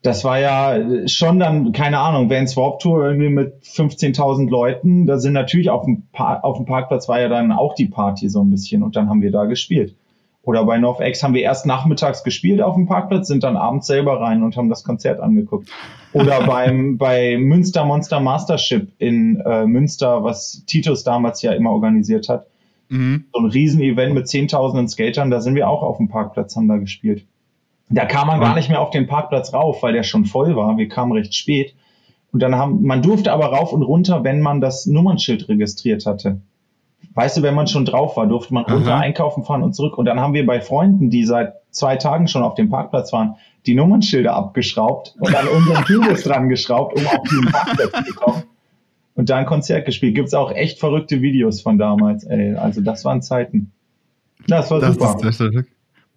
das 0.06 0.22
war 0.22 0.38
ja 0.38 1.08
schon 1.08 1.40
dann, 1.40 1.72
keine 1.72 1.98
Ahnung, 1.98 2.30
Vans 2.30 2.56
Warp 2.56 2.78
Tour 2.78 3.04
irgendwie 3.04 3.28
mit 3.28 3.54
15.000 3.64 4.48
Leuten. 4.48 5.06
Da 5.06 5.18
sind 5.18 5.32
natürlich 5.32 5.68
auf 5.68 5.84
dem, 5.84 6.04
auf 6.12 6.56
dem 6.58 6.66
Parkplatz 6.66 7.08
war 7.08 7.20
ja 7.20 7.28
dann 7.28 7.50
auch 7.50 7.74
die 7.74 7.86
Party 7.86 8.28
so 8.28 8.42
ein 8.42 8.50
bisschen 8.50 8.82
und 8.82 8.94
dann 8.94 9.08
haben 9.08 9.20
wir 9.20 9.32
da 9.32 9.46
gespielt. 9.46 9.96
Oder 10.42 10.64
bei 10.64 10.78
NorthX 10.78 11.24
haben 11.24 11.34
wir 11.34 11.42
erst 11.42 11.66
nachmittags 11.66 12.22
gespielt 12.22 12.62
auf 12.62 12.76
dem 12.76 12.86
Parkplatz, 12.86 13.26
sind 13.26 13.42
dann 13.42 13.56
abends 13.56 13.88
selber 13.88 14.20
rein 14.20 14.44
und 14.44 14.56
haben 14.56 14.68
das 14.68 14.84
Konzert 14.84 15.18
angeguckt. 15.18 15.68
Oder 16.12 16.40
beim, 16.46 16.98
bei 16.98 17.36
Münster 17.36 17.84
Monster 17.84 18.20
Mastership 18.20 18.92
in 18.98 19.40
äh, 19.40 19.66
Münster, 19.66 20.22
was 20.22 20.62
Titus 20.66 21.02
damals 21.02 21.42
ja 21.42 21.52
immer 21.52 21.72
organisiert 21.72 22.28
hat. 22.28 22.46
Mhm. 22.90 23.24
So 23.32 23.40
ein 23.40 23.46
Riesenevent 23.46 24.14
mit 24.14 24.28
zehntausenden 24.28 24.88
Skatern, 24.88 25.32
da 25.32 25.40
sind 25.40 25.56
wir 25.56 25.68
auch 25.68 25.82
auf 25.82 25.96
dem 25.96 26.08
Parkplatz, 26.08 26.54
haben 26.54 26.68
da 26.68 26.76
gespielt. 26.76 27.24
Da 27.88 28.04
kam 28.04 28.26
man 28.26 28.40
gar 28.40 28.54
nicht 28.54 28.68
mehr 28.68 28.80
auf 28.80 28.90
den 28.90 29.06
Parkplatz 29.06 29.52
rauf, 29.54 29.82
weil 29.82 29.92
der 29.92 30.02
schon 30.02 30.24
voll 30.24 30.56
war. 30.56 30.76
Wir 30.76 30.88
kamen 30.88 31.12
recht 31.12 31.34
spät. 31.34 31.74
Und 32.32 32.40
dann 32.40 32.56
haben, 32.56 32.82
man 32.82 33.00
durfte 33.00 33.32
aber 33.32 33.46
rauf 33.46 33.72
und 33.72 33.82
runter, 33.82 34.24
wenn 34.24 34.40
man 34.40 34.60
das 34.60 34.86
Nummernschild 34.86 35.48
registriert 35.48 36.04
hatte. 36.04 36.40
Weißt 37.14 37.36
du, 37.36 37.42
wenn 37.42 37.54
man 37.54 37.66
schon 37.66 37.84
drauf 37.84 38.16
war, 38.16 38.26
durfte 38.26 38.52
man 38.52 38.64
runter 38.64 38.94
Aha. 38.94 39.00
einkaufen 39.00 39.44
fahren 39.44 39.62
und 39.62 39.74
zurück. 39.74 39.96
Und 39.96 40.04
dann 40.04 40.20
haben 40.20 40.34
wir 40.34 40.44
bei 40.44 40.60
Freunden, 40.60 41.08
die 41.08 41.24
seit 41.24 41.54
zwei 41.70 41.96
Tagen 41.96 42.28
schon 42.28 42.42
auf 42.42 42.54
dem 42.54 42.68
Parkplatz 42.68 43.12
waren, 43.12 43.36
die 43.64 43.74
Nummernschilder 43.74 44.34
abgeschraubt 44.34 45.14
und 45.18 45.34
an 45.34 45.48
unseren 45.48 45.84
Kürbis 45.84 46.24
dran 46.24 46.48
geschraubt, 46.48 46.98
um 46.98 47.06
auf 47.06 47.22
den 47.28 47.50
Parkplatz 47.50 48.06
zu 48.06 48.14
kommen. 48.14 48.42
Und 49.14 49.30
da 49.30 49.36
ein 49.36 49.46
Konzert 49.46 49.86
gespielt. 49.86 50.14
Gibt's 50.14 50.34
auch 50.34 50.52
echt 50.52 50.78
verrückte 50.78 51.22
Videos 51.22 51.62
von 51.62 51.78
damals, 51.78 52.24
ey. 52.24 52.54
Also 52.54 52.82
das 52.82 53.04
waren 53.06 53.22
Zeiten. 53.22 53.72
Das 54.46 54.70
war 54.70 54.80
das 54.80 54.94
super. 54.94 55.16
Ist, 55.26 55.40
das, 55.40 55.52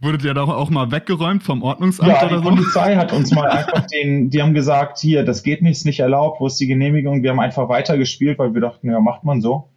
Wurdet 0.02 0.24
ihr 0.24 0.34
da 0.34 0.44
auch 0.44 0.70
mal 0.70 0.92
weggeräumt 0.92 1.44
vom 1.44 1.62
Ordnungsamt 1.62 2.10
ja, 2.10 2.26
oder 2.26 2.42
so? 2.42 2.50
Die 2.50 2.56
Polizei 2.56 2.96
hat 2.96 3.12
uns 3.12 3.32
mal 3.32 3.50
einfach 3.50 3.86
den, 3.88 4.30
die 4.30 4.42
haben 4.42 4.54
gesagt, 4.54 5.00
hier, 5.00 5.26
das 5.26 5.44
geht 5.44 5.62
nicht, 5.62 5.74
ist 5.74 5.86
nicht 5.86 6.00
erlaubt, 6.00 6.40
wo 6.40 6.48
ist 6.48 6.58
die 6.58 6.68
Genehmigung? 6.68 7.22
Wir 7.22 7.32
haben 7.32 7.40
einfach 7.42 7.68
weitergespielt, 7.68 8.40
weil 8.40 8.54
wir 8.54 8.62
dachten, 8.62 8.90
ja, 8.90 9.02
macht 9.02 9.26
man 9.26 9.42
so. 9.42 9.68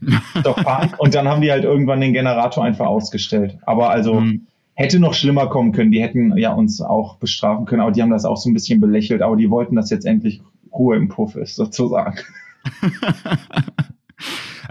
Doch 0.42 0.56
Punk. 0.56 0.98
Und 0.98 1.14
dann 1.14 1.28
haben 1.28 1.40
die 1.40 1.52
halt 1.52 1.62
irgendwann 1.62 2.00
den 2.00 2.12
Generator 2.12 2.64
einfach 2.64 2.86
ausgestellt. 2.86 3.58
Aber 3.62 3.90
also 3.90 4.20
mhm. 4.20 4.46
hätte 4.74 4.98
noch 4.98 5.14
schlimmer 5.14 5.46
kommen 5.46 5.70
können. 5.70 5.92
Die 5.92 6.02
hätten 6.02 6.36
ja 6.36 6.52
uns 6.52 6.80
auch 6.80 7.16
bestrafen 7.16 7.66
können, 7.66 7.82
aber 7.82 7.92
die 7.92 8.02
haben 8.02 8.10
das 8.10 8.24
auch 8.24 8.38
so 8.38 8.50
ein 8.50 8.54
bisschen 8.54 8.80
belächelt. 8.80 9.22
Aber 9.22 9.36
die 9.36 9.50
wollten, 9.50 9.76
dass 9.76 9.90
jetzt 9.90 10.06
endlich 10.06 10.42
Ruhe 10.72 10.96
im 10.96 11.08
Puff 11.08 11.36
ist, 11.36 11.54
sozusagen. 11.54 12.18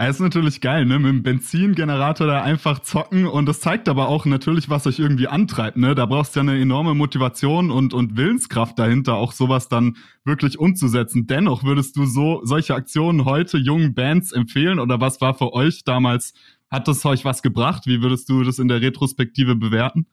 Das 0.00 0.16
ist 0.16 0.20
natürlich 0.20 0.62
geil, 0.62 0.86
ne? 0.86 0.98
Mit 0.98 1.10
dem 1.10 1.22
Benzingenerator 1.22 2.26
da 2.26 2.42
einfach 2.42 2.78
zocken 2.78 3.26
und 3.26 3.44
das 3.44 3.60
zeigt 3.60 3.86
aber 3.86 4.08
auch 4.08 4.24
natürlich, 4.24 4.70
was 4.70 4.86
euch 4.86 4.98
irgendwie 4.98 5.28
antreibt, 5.28 5.76
ne? 5.76 5.94
Da 5.94 6.06
brauchst 6.06 6.34
du 6.34 6.40
ja 6.40 6.42
eine 6.42 6.58
enorme 6.58 6.94
Motivation 6.94 7.70
und, 7.70 7.92
und 7.92 8.16
Willenskraft 8.16 8.78
dahinter, 8.78 9.16
auch 9.16 9.32
sowas 9.32 9.68
dann 9.68 9.98
wirklich 10.24 10.58
umzusetzen. 10.58 11.26
Dennoch 11.26 11.64
würdest 11.64 11.98
du 11.98 12.06
so 12.06 12.40
solche 12.44 12.74
Aktionen 12.74 13.26
heute 13.26 13.58
jungen 13.58 13.92
Bands 13.92 14.32
empfehlen 14.32 14.78
oder 14.78 15.02
was 15.02 15.20
war 15.20 15.34
für 15.34 15.52
euch 15.52 15.84
damals? 15.84 16.32
Hat 16.70 16.88
das 16.88 17.04
euch 17.04 17.26
was 17.26 17.42
gebracht? 17.42 17.86
Wie 17.86 18.00
würdest 18.00 18.30
du 18.30 18.42
das 18.42 18.58
in 18.58 18.68
der 18.68 18.80
Retrospektive 18.80 19.54
bewerten? 19.54 20.06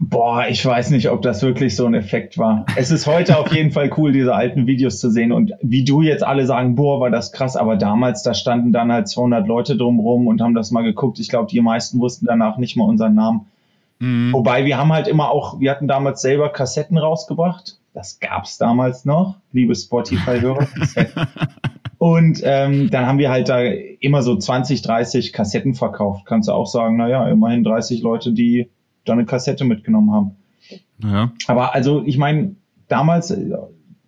Boah, 0.00 0.46
ich 0.48 0.64
weiß 0.64 0.90
nicht, 0.90 1.10
ob 1.10 1.22
das 1.22 1.42
wirklich 1.42 1.74
so 1.74 1.84
ein 1.84 1.94
Effekt 1.94 2.38
war. 2.38 2.66
Es 2.76 2.92
ist 2.92 3.08
heute 3.08 3.36
auf 3.36 3.52
jeden 3.52 3.72
Fall 3.72 3.90
cool, 3.96 4.12
diese 4.12 4.32
alten 4.32 4.68
Videos 4.68 5.00
zu 5.00 5.10
sehen 5.10 5.32
und 5.32 5.54
wie 5.60 5.84
du 5.84 6.02
jetzt 6.02 6.22
alle 6.22 6.46
sagen, 6.46 6.76
boah, 6.76 7.00
war 7.00 7.10
das 7.10 7.32
krass, 7.32 7.56
aber 7.56 7.76
damals, 7.76 8.22
da 8.22 8.32
standen 8.32 8.72
dann 8.72 8.92
halt 8.92 9.08
200 9.08 9.48
Leute 9.48 9.76
drumrum 9.76 10.28
und 10.28 10.40
haben 10.40 10.54
das 10.54 10.70
mal 10.70 10.82
geguckt. 10.84 11.18
Ich 11.18 11.28
glaube, 11.28 11.48
die 11.50 11.60
meisten 11.60 11.98
wussten 11.98 12.26
danach 12.26 12.58
nicht 12.58 12.76
mal 12.76 12.84
unseren 12.84 13.16
Namen. 13.16 13.46
Mhm. 13.98 14.32
Wobei 14.32 14.64
wir 14.64 14.78
haben 14.78 14.92
halt 14.92 15.08
immer 15.08 15.32
auch, 15.32 15.58
wir 15.58 15.72
hatten 15.72 15.88
damals 15.88 16.22
selber 16.22 16.50
Kassetten 16.50 16.96
rausgebracht. 16.96 17.78
Das 17.92 18.20
gab's 18.20 18.56
damals 18.56 19.04
noch, 19.04 19.34
liebe 19.50 19.74
Spotify-Hörer. 19.74 20.68
und 21.98 22.40
ähm, 22.44 22.88
dann 22.90 23.06
haben 23.06 23.18
wir 23.18 23.30
halt 23.30 23.48
da 23.48 23.62
immer 23.62 24.22
so 24.22 24.36
20, 24.36 24.80
30 24.82 25.32
Kassetten 25.32 25.74
verkauft. 25.74 26.24
Kannst 26.24 26.48
du 26.48 26.52
auch 26.52 26.66
sagen, 26.66 26.96
naja, 26.96 27.28
immerhin 27.28 27.64
30 27.64 28.00
Leute, 28.02 28.30
die 28.30 28.68
da 29.08 29.12
eine 29.12 29.26
Kassette 29.26 29.64
mitgenommen 29.64 30.12
haben. 30.12 30.36
Ja. 31.02 31.32
Aber 31.46 31.74
also, 31.74 32.02
ich 32.04 32.18
meine, 32.18 32.56
damals 32.88 33.30
äh, 33.30 33.50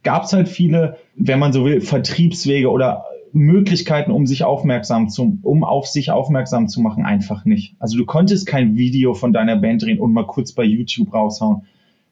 gab 0.02 0.24
es 0.24 0.32
halt 0.32 0.48
viele, 0.48 0.96
wenn 1.14 1.38
man 1.38 1.52
so 1.52 1.64
will, 1.64 1.80
Vertriebswege 1.80 2.70
oder 2.70 3.04
Möglichkeiten, 3.32 4.10
um 4.10 4.26
sich 4.26 4.44
aufmerksam 4.44 5.08
zu, 5.08 5.38
um 5.42 5.62
auf 5.62 5.86
sich 5.86 6.10
aufmerksam 6.10 6.68
zu 6.68 6.80
machen, 6.80 7.04
einfach 7.04 7.44
nicht. 7.44 7.76
Also 7.78 7.96
du 7.96 8.04
konntest 8.04 8.46
kein 8.46 8.76
Video 8.76 9.14
von 9.14 9.32
deiner 9.32 9.56
Band 9.56 9.82
drehen 9.82 10.00
und 10.00 10.12
mal 10.12 10.26
kurz 10.26 10.52
bei 10.52 10.64
YouTube 10.64 11.14
raushauen. 11.14 11.62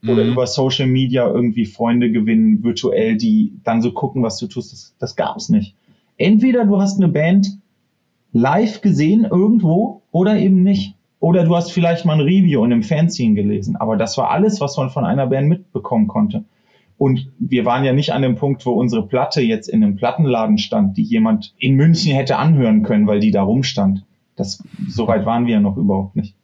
Mhm. 0.00 0.10
Oder 0.10 0.24
über 0.24 0.46
Social 0.46 0.86
Media 0.86 1.26
irgendwie 1.26 1.66
Freunde 1.66 2.12
gewinnen, 2.12 2.62
virtuell, 2.62 3.16
die 3.16 3.54
dann 3.64 3.82
so 3.82 3.92
gucken, 3.92 4.22
was 4.22 4.38
du 4.38 4.46
tust. 4.46 4.72
Das, 4.72 4.94
das 4.98 5.16
gab 5.16 5.36
es 5.36 5.48
nicht. 5.48 5.74
Entweder 6.16 6.64
du 6.64 6.80
hast 6.80 6.98
eine 6.98 7.08
Band 7.08 7.58
live 8.32 8.80
gesehen 8.80 9.24
irgendwo 9.24 10.02
oder 10.12 10.38
eben 10.38 10.62
nicht. 10.62 10.94
Oder 11.20 11.44
du 11.44 11.56
hast 11.56 11.72
vielleicht 11.72 12.04
mal 12.04 12.14
ein 12.14 12.20
Review 12.20 12.64
in 12.64 12.72
einem 12.72 12.82
Fanzine 12.82 13.34
gelesen. 13.34 13.76
Aber 13.76 13.96
das 13.96 14.16
war 14.18 14.30
alles, 14.30 14.60
was 14.60 14.76
man 14.76 14.90
von 14.90 15.04
einer 15.04 15.26
Band 15.26 15.48
mitbekommen 15.48 16.06
konnte. 16.06 16.44
Und 16.96 17.30
wir 17.38 17.64
waren 17.64 17.84
ja 17.84 17.92
nicht 17.92 18.12
an 18.12 18.22
dem 18.22 18.34
Punkt, 18.34 18.66
wo 18.66 18.72
unsere 18.72 19.06
Platte 19.06 19.40
jetzt 19.40 19.68
in 19.68 19.82
einem 19.82 19.96
Plattenladen 19.96 20.58
stand, 20.58 20.96
die 20.96 21.04
jemand 21.04 21.54
in 21.58 21.74
München 21.74 22.14
hätte 22.14 22.36
anhören 22.36 22.82
können, 22.82 23.06
weil 23.06 23.20
die 23.20 23.30
da 23.30 23.42
rumstand. 23.42 24.04
Das, 24.36 24.62
so 24.88 25.06
weit 25.06 25.24
waren 25.24 25.46
wir 25.46 25.54
ja 25.54 25.60
noch 25.60 25.76
überhaupt 25.76 26.16
nicht. 26.16 26.36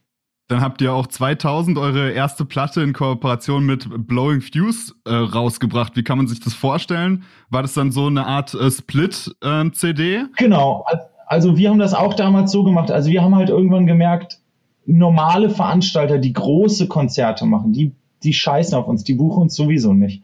Dann 0.47 0.61
habt 0.61 0.81
ihr 0.81 0.93
auch 0.93 1.07
2000 1.07 1.77
eure 1.77 2.11
erste 2.11 2.45
Platte 2.45 2.81
in 2.81 2.93
Kooperation 2.93 3.65
mit 3.65 3.87
Blowing 4.07 4.41
Fuse 4.41 4.93
äh, 5.05 5.13
rausgebracht. 5.13 5.95
Wie 5.95 6.03
kann 6.03 6.17
man 6.17 6.27
sich 6.27 6.39
das 6.39 6.53
vorstellen? 6.53 7.23
War 7.49 7.63
das 7.63 7.73
dann 7.73 7.91
so 7.91 8.05
eine 8.07 8.27
Art 8.27 8.53
äh, 8.53 8.69
Split-CD? 8.69 10.15
Ähm, 10.15 10.29
genau. 10.37 10.85
Also 11.25 11.57
wir 11.57 11.69
haben 11.69 11.79
das 11.79 11.95
auch 11.95 12.13
damals 12.13 12.51
so 12.51 12.63
gemacht. 12.63 12.91
Also 12.91 13.09
wir 13.09 13.23
haben 13.23 13.35
halt 13.35 13.49
irgendwann 13.49 13.87
gemerkt, 13.87 14.39
normale 14.85 15.49
Veranstalter, 15.49 16.17
die 16.17 16.33
große 16.33 16.87
Konzerte 16.87 17.45
machen, 17.45 17.73
die, 17.73 17.91
die 18.23 18.33
scheißen 18.33 18.77
auf 18.77 18.87
uns, 18.87 19.03
die 19.03 19.15
buchen 19.15 19.43
uns 19.43 19.55
sowieso 19.55 19.93
nicht. 19.93 20.21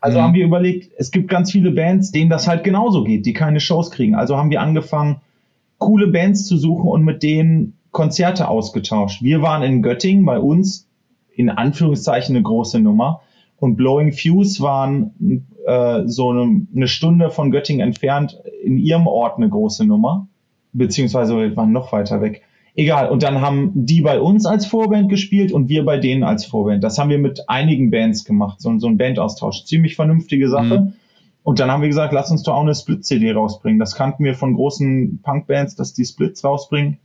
Also 0.00 0.18
mhm. 0.18 0.22
haben 0.22 0.34
wir 0.34 0.44
überlegt, 0.44 0.90
es 0.98 1.10
gibt 1.10 1.28
ganz 1.28 1.52
viele 1.52 1.70
Bands, 1.70 2.10
denen 2.10 2.30
das 2.30 2.48
halt 2.48 2.64
genauso 2.64 3.04
geht, 3.04 3.24
die 3.24 3.32
keine 3.32 3.60
Shows 3.60 3.90
kriegen. 3.90 4.14
Also 4.14 4.36
haben 4.36 4.50
wir 4.50 4.60
angefangen, 4.60 5.20
coole 5.78 6.08
Bands 6.08 6.46
zu 6.46 6.56
suchen 6.56 6.88
und 6.88 7.04
mit 7.04 7.22
denen 7.22 7.74
Konzerte 7.92 8.48
ausgetauscht. 8.48 9.22
Wir 9.22 9.42
waren 9.42 9.62
in 9.62 9.82
Göttingen 9.82 10.24
bei 10.24 10.38
uns, 10.38 10.88
in 11.34 11.50
Anführungszeichen 11.50 12.34
eine 12.34 12.42
große 12.42 12.80
Nummer. 12.80 13.20
Und 13.58 13.76
Blowing 13.76 14.12
Fuse 14.12 14.60
waren 14.60 15.46
äh, 15.66 16.02
so 16.06 16.30
eine, 16.30 16.66
eine 16.74 16.88
Stunde 16.88 17.30
von 17.30 17.50
Göttingen 17.50 17.86
entfernt 17.86 18.38
in 18.64 18.76
ihrem 18.78 19.06
Ort 19.06 19.36
eine 19.36 19.48
große 19.48 19.84
Nummer. 19.86 20.26
Beziehungsweise 20.72 21.36
wir 21.36 21.56
waren 21.56 21.70
noch 21.70 21.92
weiter 21.92 22.20
weg. 22.20 22.42
Egal, 22.74 23.10
und 23.10 23.22
dann 23.22 23.42
haben 23.42 23.70
die 23.74 24.00
bei 24.00 24.18
uns 24.18 24.46
als 24.46 24.64
Vorband 24.64 25.10
gespielt 25.10 25.52
und 25.52 25.68
wir 25.68 25.84
bei 25.84 25.98
denen 25.98 26.22
als 26.22 26.46
Vorband. 26.46 26.82
Das 26.82 26.98
haben 26.98 27.10
wir 27.10 27.18
mit 27.18 27.48
einigen 27.48 27.90
Bands 27.90 28.24
gemacht, 28.24 28.60
so, 28.60 28.78
so 28.78 28.86
ein 28.86 28.96
Bandaustausch. 28.96 29.64
Ziemlich 29.64 29.94
vernünftige 29.94 30.48
Sache. 30.48 30.80
Mhm. 30.80 30.92
Und 31.42 31.60
dann 31.60 31.70
haben 31.70 31.82
wir 31.82 31.88
gesagt, 31.88 32.12
lass 32.12 32.30
uns 32.30 32.44
doch 32.44 32.54
auch 32.54 32.62
eine 32.62 32.74
Split-CD 32.74 33.32
rausbringen. 33.32 33.78
Das 33.78 33.94
kannten 33.94 34.24
wir 34.24 34.34
von 34.34 34.54
großen 34.54 35.20
Punk-Bands, 35.22 35.76
dass 35.76 35.92
die 35.92 36.04
Splits 36.04 36.44
rausbringen. 36.44 36.98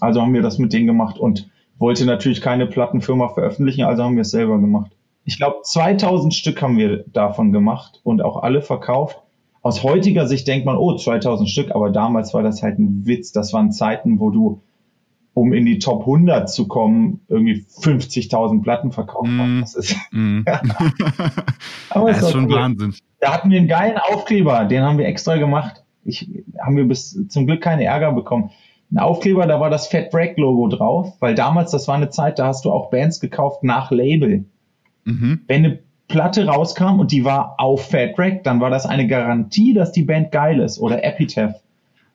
Also 0.00 0.20
haben 0.20 0.34
wir 0.34 0.42
das 0.42 0.58
mit 0.58 0.72
denen 0.72 0.86
gemacht 0.86 1.18
und 1.18 1.48
wollte 1.78 2.04
natürlich 2.04 2.40
keine 2.40 2.66
Plattenfirma 2.66 3.28
veröffentlichen, 3.28 3.84
also 3.84 4.02
haben 4.02 4.16
wir 4.16 4.22
es 4.22 4.30
selber 4.30 4.58
gemacht. 4.58 4.90
Ich 5.24 5.36
glaube, 5.36 5.58
2000 5.62 6.34
Stück 6.34 6.60
haben 6.62 6.76
wir 6.76 7.04
davon 7.12 7.52
gemacht 7.52 8.00
und 8.02 8.22
auch 8.22 8.42
alle 8.42 8.62
verkauft. 8.62 9.22
Aus 9.62 9.82
heutiger 9.82 10.26
Sicht 10.26 10.48
denkt 10.48 10.66
man, 10.66 10.76
oh, 10.76 10.96
2000 10.96 11.48
Stück, 11.48 11.74
aber 11.74 11.90
damals 11.90 12.32
war 12.34 12.42
das 12.42 12.62
halt 12.62 12.78
ein 12.78 13.06
Witz. 13.06 13.32
Das 13.32 13.52
waren 13.52 13.70
Zeiten, 13.70 14.20
wo 14.20 14.30
du 14.30 14.62
um 15.38 15.52
in 15.52 15.64
die 15.64 15.78
Top 15.78 16.00
100 16.00 16.50
zu 16.50 16.66
kommen, 16.66 17.20
irgendwie 17.28 17.64
50.000 17.80 18.62
Platten 18.62 18.90
verkauft 18.90 19.28
mm. 19.28 19.60
Das 19.60 19.74
ist, 19.76 19.96
mm. 20.10 20.40
Aber 21.90 22.10
das 22.10 22.22
ist 22.22 22.32
schon 22.32 22.46
cool. 22.46 22.56
Wahnsinn. 22.56 22.94
Da 23.20 23.32
hatten 23.32 23.50
wir 23.50 23.58
einen 23.58 23.68
geilen 23.68 23.98
Aufkleber, 23.98 24.64
den 24.64 24.82
haben 24.82 24.98
wir 24.98 25.06
extra 25.06 25.36
gemacht. 25.36 25.84
Ich, 26.04 26.28
haben 26.60 26.76
wir 26.76 26.84
bis 26.84 27.28
zum 27.28 27.46
Glück 27.46 27.60
keine 27.60 27.84
Ärger 27.84 28.12
bekommen. 28.12 28.50
Ein 28.90 28.98
Aufkleber, 28.98 29.46
da 29.46 29.60
war 29.60 29.70
das 29.70 29.86
Fat 29.86 30.10
Break 30.10 30.38
Logo 30.38 30.66
drauf, 30.68 31.12
weil 31.20 31.34
damals, 31.34 31.70
das 31.70 31.86
war 31.86 31.94
eine 31.94 32.10
Zeit, 32.10 32.38
da 32.38 32.46
hast 32.46 32.64
du 32.64 32.72
auch 32.72 32.90
Bands 32.90 33.20
gekauft 33.20 33.62
nach 33.62 33.90
Label. 33.90 34.46
Mhm. 35.04 35.42
Wenn 35.46 35.64
eine 35.64 35.78
Platte 36.08 36.46
rauskam 36.46 36.98
und 36.98 37.12
die 37.12 37.24
war 37.24 37.54
auf 37.58 37.90
Fat 37.90 38.16
Break, 38.16 38.42
dann 38.44 38.60
war 38.60 38.70
das 38.70 38.86
eine 38.86 39.06
Garantie, 39.06 39.74
dass 39.74 39.92
die 39.92 40.02
Band 40.02 40.32
geil 40.32 40.58
ist 40.60 40.80
oder 40.80 41.04
Epitaph 41.04 41.54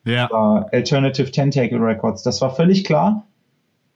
ja. 0.04 0.26
Alternative 0.72 1.30
Tentacle 1.30 1.78
Records. 1.78 2.22
Das 2.22 2.40
war 2.40 2.54
völlig 2.54 2.84
klar. 2.84 3.26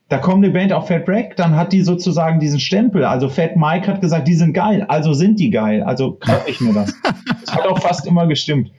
Da 0.09 0.17
kommt 0.17 0.43
eine 0.43 0.53
Band 0.53 0.73
auf 0.73 0.88
Fat 0.88 1.05
Break, 1.05 1.37
dann 1.37 1.55
hat 1.55 1.73
die 1.73 1.83
sozusagen 1.83 2.41
diesen 2.41 2.61
Stempel. 2.61 3.05
Also 3.05 3.29
Fat 3.29 3.57
Mike 3.57 3.87
hat 3.87 4.00
gesagt, 4.00 4.27
die 4.27 4.35
sind 4.35 4.55
geil, 4.55 4.87
also 4.88 5.12
sind 5.12 5.38
die 5.38 5.50
geil, 5.50 5.83
also 5.83 6.12
kaufe 6.12 6.49
ich 6.49 6.61
mir 6.62 6.73
das. 6.73 6.95
das 7.43 7.55
hat 7.55 7.67
auch 7.67 7.79
fast 7.79 8.07
immer 8.07 8.27
gestimmt. 8.27 8.71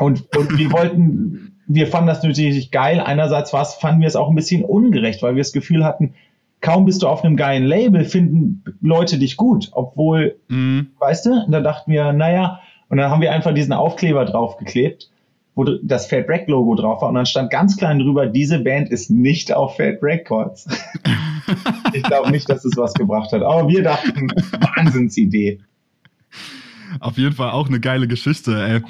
Und, 0.00 0.36
und 0.36 0.58
wir 0.58 0.72
wollten, 0.72 1.60
wir 1.68 1.86
fanden 1.86 2.08
das 2.08 2.24
natürlich 2.24 2.72
geil. 2.72 3.00
Einerseits 3.00 3.52
was, 3.52 3.76
fanden 3.76 4.00
wir 4.00 4.08
es 4.08 4.16
auch 4.16 4.28
ein 4.28 4.34
bisschen 4.34 4.64
ungerecht, 4.64 5.22
weil 5.22 5.36
wir 5.36 5.40
das 5.42 5.52
Gefühl 5.52 5.84
hatten, 5.84 6.14
kaum 6.60 6.86
bist 6.86 7.02
du 7.02 7.08
auf 7.08 7.24
einem 7.24 7.36
geilen 7.36 7.64
Label, 7.64 8.04
finden 8.04 8.64
Leute 8.80 9.18
dich 9.18 9.36
gut, 9.36 9.70
obwohl, 9.72 10.40
mhm. 10.48 10.88
weißt 10.98 11.26
du, 11.26 11.46
da 11.48 11.60
dachten 11.60 11.92
wir, 11.92 12.12
naja, 12.12 12.60
und 12.88 12.98
dann 12.98 13.10
haben 13.10 13.22
wir 13.22 13.32
einfach 13.32 13.54
diesen 13.54 13.72
Aufkleber 13.72 14.24
draufgeklebt, 14.24 15.11
wo 15.54 15.64
das 15.64 16.06
Fat 16.06 16.28
Wreck 16.28 16.48
Logo 16.48 16.74
drauf 16.74 17.02
war 17.02 17.10
und 17.10 17.16
dann 17.16 17.26
stand 17.26 17.50
ganz 17.50 17.76
klein 17.76 17.98
drüber, 17.98 18.26
diese 18.26 18.58
Band 18.60 18.90
ist 18.90 19.10
nicht 19.10 19.52
auf 19.52 19.76
Fat 19.76 20.02
Records. 20.02 20.66
ich 21.92 22.02
glaube 22.02 22.30
nicht, 22.30 22.48
dass 22.48 22.64
es 22.64 22.76
was 22.76 22.94
gebracht 22.94 23.32
hat, 23.32 23.42
aber 23.42 23.68
wir 23.68 23.82
dachten, 23.82 24.28
Wahnsinnsidee. 24.76 25.60
Auf 27.00 27.18
jeden 27.18 27.34
Fall 27.34 27.50
auch 27.50 27.68
eine 27.68 27.80
geile 27.80 28.06
Geschichte, 28.06 28.54
ey. 28.54 28.80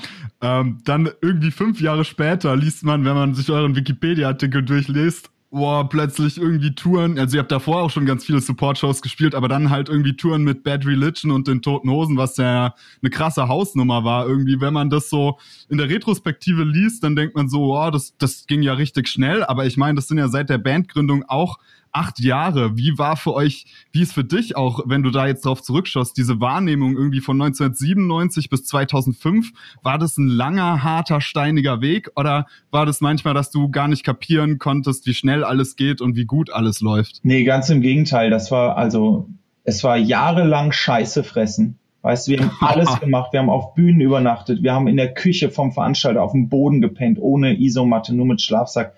Ähm, 0.40 0.81
dann 0.85 1.09
irgendwie 1.21 1.50
fünf 1.50 1.81
Jahre 1.81 2.04
später 2.04 2.57
liest 2.57 2.85
man, 2.85 3.04
wenn 3.04 3.14
man 3.14 3.35
sich 3.35 3.50
euren 3.50 3.76
Wikipedia-Artikel 3.76 4.62
durchliest, 4.62 5.31
boah, 5.53 5.87
plötzlich 5.87 6.39
irgendwie 6.39 6.75
Touren, 6.75 7.19
also 7.19 7.37
ihr 7.37 7.41
habt 7.41 7.53
davor 7.53 7.83
auch 7.83 7.91
schon 7.91 8.07
ganz 8.07 8.25
viele 8.25 8.41
Support-Shows 8.41 9.03
gespielt, 9.03 9.35
aber 9.35 9.49
dann 9.49 9.69
halt 9.69 9.91
irgendwie 9.91 10.17
Touren 10.17 10.43
mit 10.45 10.65
Bad 10.65 10.87
Religion 10.87 11.31
und 11.31 11.47
den 11.47 11.61
Toten 11.61 11.91
Hosen, 11.91 12.17
was 12.17 12.39
ja 12.39 12.75
eine 13.03 13.11
krasse 13.11 13.49
Hausnummer 13.49 14.03
war. 14.03 14.27
Irgendwie, 14.27 14.63
wenn 14.63 14.73
man 14.73 14.89
das 14.89 15.11
so 15.11 15.39
in 15.69 15.77
der 15.77 15.91
Retrospektive 15.91 16.65
liest, 16.65 17.05
dann 17.05 17.17
denkt 17.17 17.37
man 17.37 17.51
so, 17.51 17.59
boah, 17.59 17.91
das, 17.91 18.17
das 18.17 18.47
ging 18.47 18.63
ja 18.63 18.73
richtig 18.73 19.09
schnell, 19.09 19.45
aber 19.45 19.67
ich 19.67 19.77
meine, 19.77 19.97
das 19.97 20.09
sind 20.09 20.17
ja 20.17 20.29
seit 20.29 20.49
der 20.49 20.59
Bandgründung 20.59 21.25
auch 21.29 21.59
acht 21.93 22.21
Jahre. 22.21 22.77
Wie 22.77 22.99
war 22.99 23.17
für 23.17 23.35
euch, 23.35 23.67
wie 23.93 24.03
ist 24.03 24.13
für 24.13 24.25
dich 24.25 24.57
auch, 24.57 24.81
wenn 24.87 25.03
du 25.03 25.11
da 25.11 25.27
jetzt 25.27 25.45
drauf 25.45 25.63
zurückschaust, 25.63 26.17
diese 26.17 26.41
Wahrnehmung 26.41 26.97
irgendwie 26.97 27.21
von 27.21 27.41
1997 27.41 28.49
bis 28.49 28.65
2005? 28.65 29.53
War 29.83 29.99
das 29.99 30.17
ein 30.17 30.27
langer, 30.27 30.83
harter, 30.83 31.21
steiniger 31.21 31.81
Weg 31.81 32.11
oder 32.17 32.47
war 32.71 32.87
das 32.87 33.01
manchmal, 33.01 33.35
dass 33.35 33.51
du 33.51 33.71
gar 33.71 33.89
nicht 33.89 34.05
kapieren 34.05 34.59
konntest, 34.59 35.07
wie 35.07 35.15
schnell 35.15 35.45
alles 35.45 35.77
geht 35.77 36.01
und 36.01 36.17
wie 36.17 36.25
gut 36.25 36.51
alles 36.51 36.81
läuft? 36.81 37.21
Nee, 37.23 37.45
ganz 37.45 37.69
im 37.69 37.83
Gegenteil. 37.83 38.31
Das 38.31 38.51
war 38.51 38.77
also, 38.77 39.29
es 39.65 39.85
war 39.85 39.97
jahrelang 39.97 40.73
Scheiße 40.73 41.25
fressen. 41.25 41.79
Weißt 42.03 42.27
du, 42.27 42.33
wir 42.33 42.41
haben 42.41 42.57
alles 42.61 43.01
gemacht. 43.01 43.33
Wir 43.33 43.41
haben 43.41 43.51
auf 43.51 43.75
Bühnen 43.75 44.01
übernachtet. 44.01 44.63
Wir 44.63 44.73
haben 44.73 44.89
in 44.89 44.97
der 44.97 45.15
Küche 45.15 45.51
vom 45.51 45.73
Veranstalter 45.73 46.23
auf 46.23 46.33
dem 46.33 46.49
Boden 46.49 46.81
gepennt, 46.81 47.19
ohne 47.21 47.59
Isomatte, 47.61 48.15
nur 48.15 48.27
mit 48.27 48.41
Schlafsack. 48.41 48.95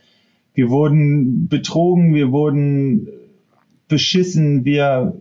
Wir 0.54 0.70
wurden 0.70 1.48
betrogen, 1.48 2.14
wir 2.14 2.30
wurden 2.30 3.08
beschissen, 3.88 4.64
wir, 4.64 5.18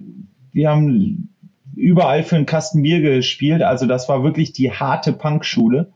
wir 0.51 0.69
haben 0.69 1.29
überall 1.75 2.23
für 2.23 2.35
einen 2.35 2.45
Kasten 2.45 2.83
Bier 2.83 3.01
gespielt. 3.01 3.63
Also 3.63 3.87
das 3.87 4.07
war 4.07 4.23
wirklich 4.23 4.53
die 4.53 4.71
harte 4.71 5.11
Punkschule. 5.11 5.91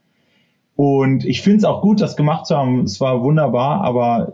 Und 0.76 1.24
ich 1.26 1.42
finde 1.42 1.60
es 1.60 1.64
auch 1.64 1.82
gut, 1.82 2.02
das 2.02 2.16
gemacht 2.16 2.48
zu 2.48 2.58
haben. 2.58 2.82
Es 2.82 3.00
war 3.00 3.22
wunderbar, 3.22 3.82
aber 3.82 4.34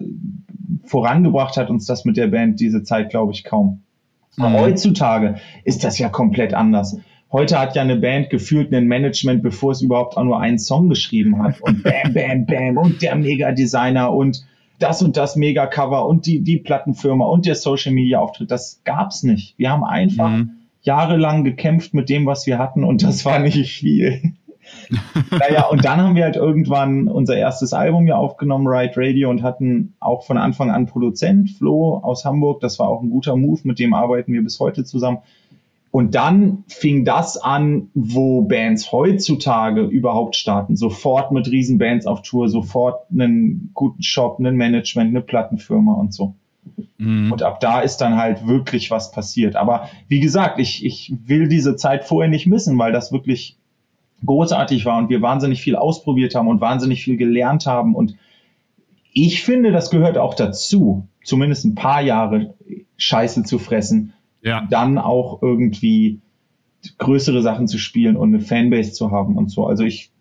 vorangebracht 0.86 1.58
hat 1.58 1.70
uns 1.70 1.86
das 1.86 2.06
mit 2.06 2.18
der 2.18 2.28
Band 2.28 2.60
diese 2.60 2.84
Zeit, 2.84 3.10
glaube 3.10 3.34
ich, 3.34 3.44
kaum. 3.44 3.84
Mhm. 4.38 4.54
Heutzutage 4.54 5.36
ist 5.64 5.84
das 5.84 6.00
ja 6.00 6.10
komplett 6.10 6.54
anders. 6.54 6.98
Heute 7.32 7.60
hat 7.60 7.76
ja 7.76 7.82
eine 7.82 7.96
Band 7.96 8.30
gefühlt 8.30 8.74
ein 8.74 8.88
Management, 8.88 9.42
bevor 9.42 9.72
es 9.72 9.82
überhaupt 9.82 10.18
auch 10.18 10.24
nur 10.24 10.40
einen 10.40 10.60
Song 10.60 10.88
geschrieben 10.88 11.42
hat. 11.42 11.62
Und 11.62 11.84
bam, 11.84 12.14
bam, 12.14 12.46
bam 12.46 12.78
und 12.78 13.02
der 13.02 13.16
Mega-Designer 13.16 14.14
und 14.14 14.46
das 14.84 15.02
und 15.02 15.18
das 15.18 15.36
Mega-Cover 15.36 16.06
und 16.08 16.26
die, 16.26 16.42
die 16.42 16.58
Plattenfirma 16.58 17.26
und 17.26 17.46
der 17.46 17.56
Social-Media-Auftritt. 17.56 18.52
Das 18.52 18.82
gab's 18.84 19.24
nicht. 19.24 19.58
Wir 19.58 19.72
haben 19.72 19.84
einfach 19.84 20.30
mhm. 20.30 20.52
jahrelang 20.82 21.44
gekämpft 21.44 21.94
mit 21.94 22.10
dem, 22.10 22.26
was 22.26 22.46
wir 22.46 22.60
hatten 22.60 22.84
und 22.84 23.04
das 23.04 23.26
war 23.26 23.40
nicht 23.40 23.72
viel. 23.72 24.34
naja, 25.32 25.66
und 25.68 25.84
dann 25.84 26.02
haben 26.02 26.16
wir 26.16 26.24
halt 26.24 26.36
irgendwann 26.36 27.08
unser 27.08 27.36
erstes 27.36 27.74
Album 27.74 28.08
ja 28.08 28.16
aufgenommen, 28.16 28.68
Ride 28.68 28.94
Radio, 28.96 29.30
und 29.30 29.44
hatten 29.44 29.94
auch 30.00 30.24
von 30.24 30.38
Anfang 30.38 30.72
an 30.72 30.86
Produzent, 30.86 31.50
Flo 31.52 31.98
aus 31.98 32.26
Hamburg. 32.26 32.62
Das 32.62 32.80
war 32.80 32.88
auch 32.88 33.02
ein 33.02 33.10
guter 33.10 33.36
Move, 33.36 33.62
mit 33.64 33.80
dem 33.80 33.94
arbeiten 33.94 34.34
wir 34.34 34.44
bis 34.44 34.60
heute 34.60 34.84
zusammen. 34.84 35.20
Und 35.94 36.16
dann 36.16 36.64
fing 36.70 37.06
das 37.06 37.38
an, 37.38 37.92
wo 37.94 38.42
Bands 38.42 38.92
heutzutage 38.92 39.82
überhaupt 39.82 40.36
starten. 40.36 40.76
Sofort 40.76 41.32
mit 41.32 41.48
Riesenbands 41.52 42.08
auf 42.08 42.24
Tour, 42.24 42.50
sofort 42.50 43.12
einen 43.12 43.70
guten 43.76 44.02
Shop, 44.02 44.40
einen 44.40 44.56
Management, 44.56 45.12
eine 45.12 45.22
Plattenfirma 45.22 45.94
und 45.94 46.12
so. 46.12 46.34
Mhm. 46.98 47.32
Und 47.32 47.44
ab 47.44 47.60
da 47.60 47.80
ist 47.80 47.98
dann 47.98 48.18
halt 48.18 48.48
wirklich 48.48 48.90
was 48.90 49.12
passiert. 49.12 49.56
Aber 49.56 49.88
wie 50.08 50.20
gesagt, 50.20 50.58
ich, 50.58 50.84
ich 50.84 51.14
will 51.28 51.48
diese 51.48 51.76
Zeit 51.76 52.06
vorher 52.06 52.28
nicht 52.28 52.48
missen, 52.48 52.76
weil 52.80 52.92
das 52.92 53.12
wirklich 53.12 53.60
großartig 54.26 54.86
war 54.86 54.98
und 54.98 55.10
wir 55.10 55.22
wahnsinnig 55.22 55.62
viel 55.62 55.76
ausprobiert 55.76 56.34
haben 56.34 56.48
und 56.48 56.60
wahnsinnig 56.60 57.04
viel 57.04 57.18
gelernt 57.18 57.68
haben. 57.68 57.94
Und 57.94 58.16
ich 59.14 59.44
finde, 59.44 59.72
das 59.72 59.92
gehört 59.92 60.18
auch 60.18 60.34
dazu, 60.34 61.08
zumindest 61.24 61.66
ein 61.66 61.76
paar 61.76 62.02
Jahre 62.02 62.56
Scheiße 62.98 63.44
zu 63.44 63.60
fressen, 63.60 64.14
ja. 64.44 64.68
dann 64.70 64.98
auch 64.98 65.42
irgendwie 65.42 66.20
größere 66.98 67.42
Sachen 67.42 67.68
zu 67.68 67.78
spielen 67.78 68.16
und 68.16 68.34
eine 68.34 68.44
Fanbase 68.44 68.92
zu 68.92 69.12
haben 69.12 69.38
und 69.38 69.50
so. 69.50 69.66
Also 69.66 69.84
ich, 69.84 70.12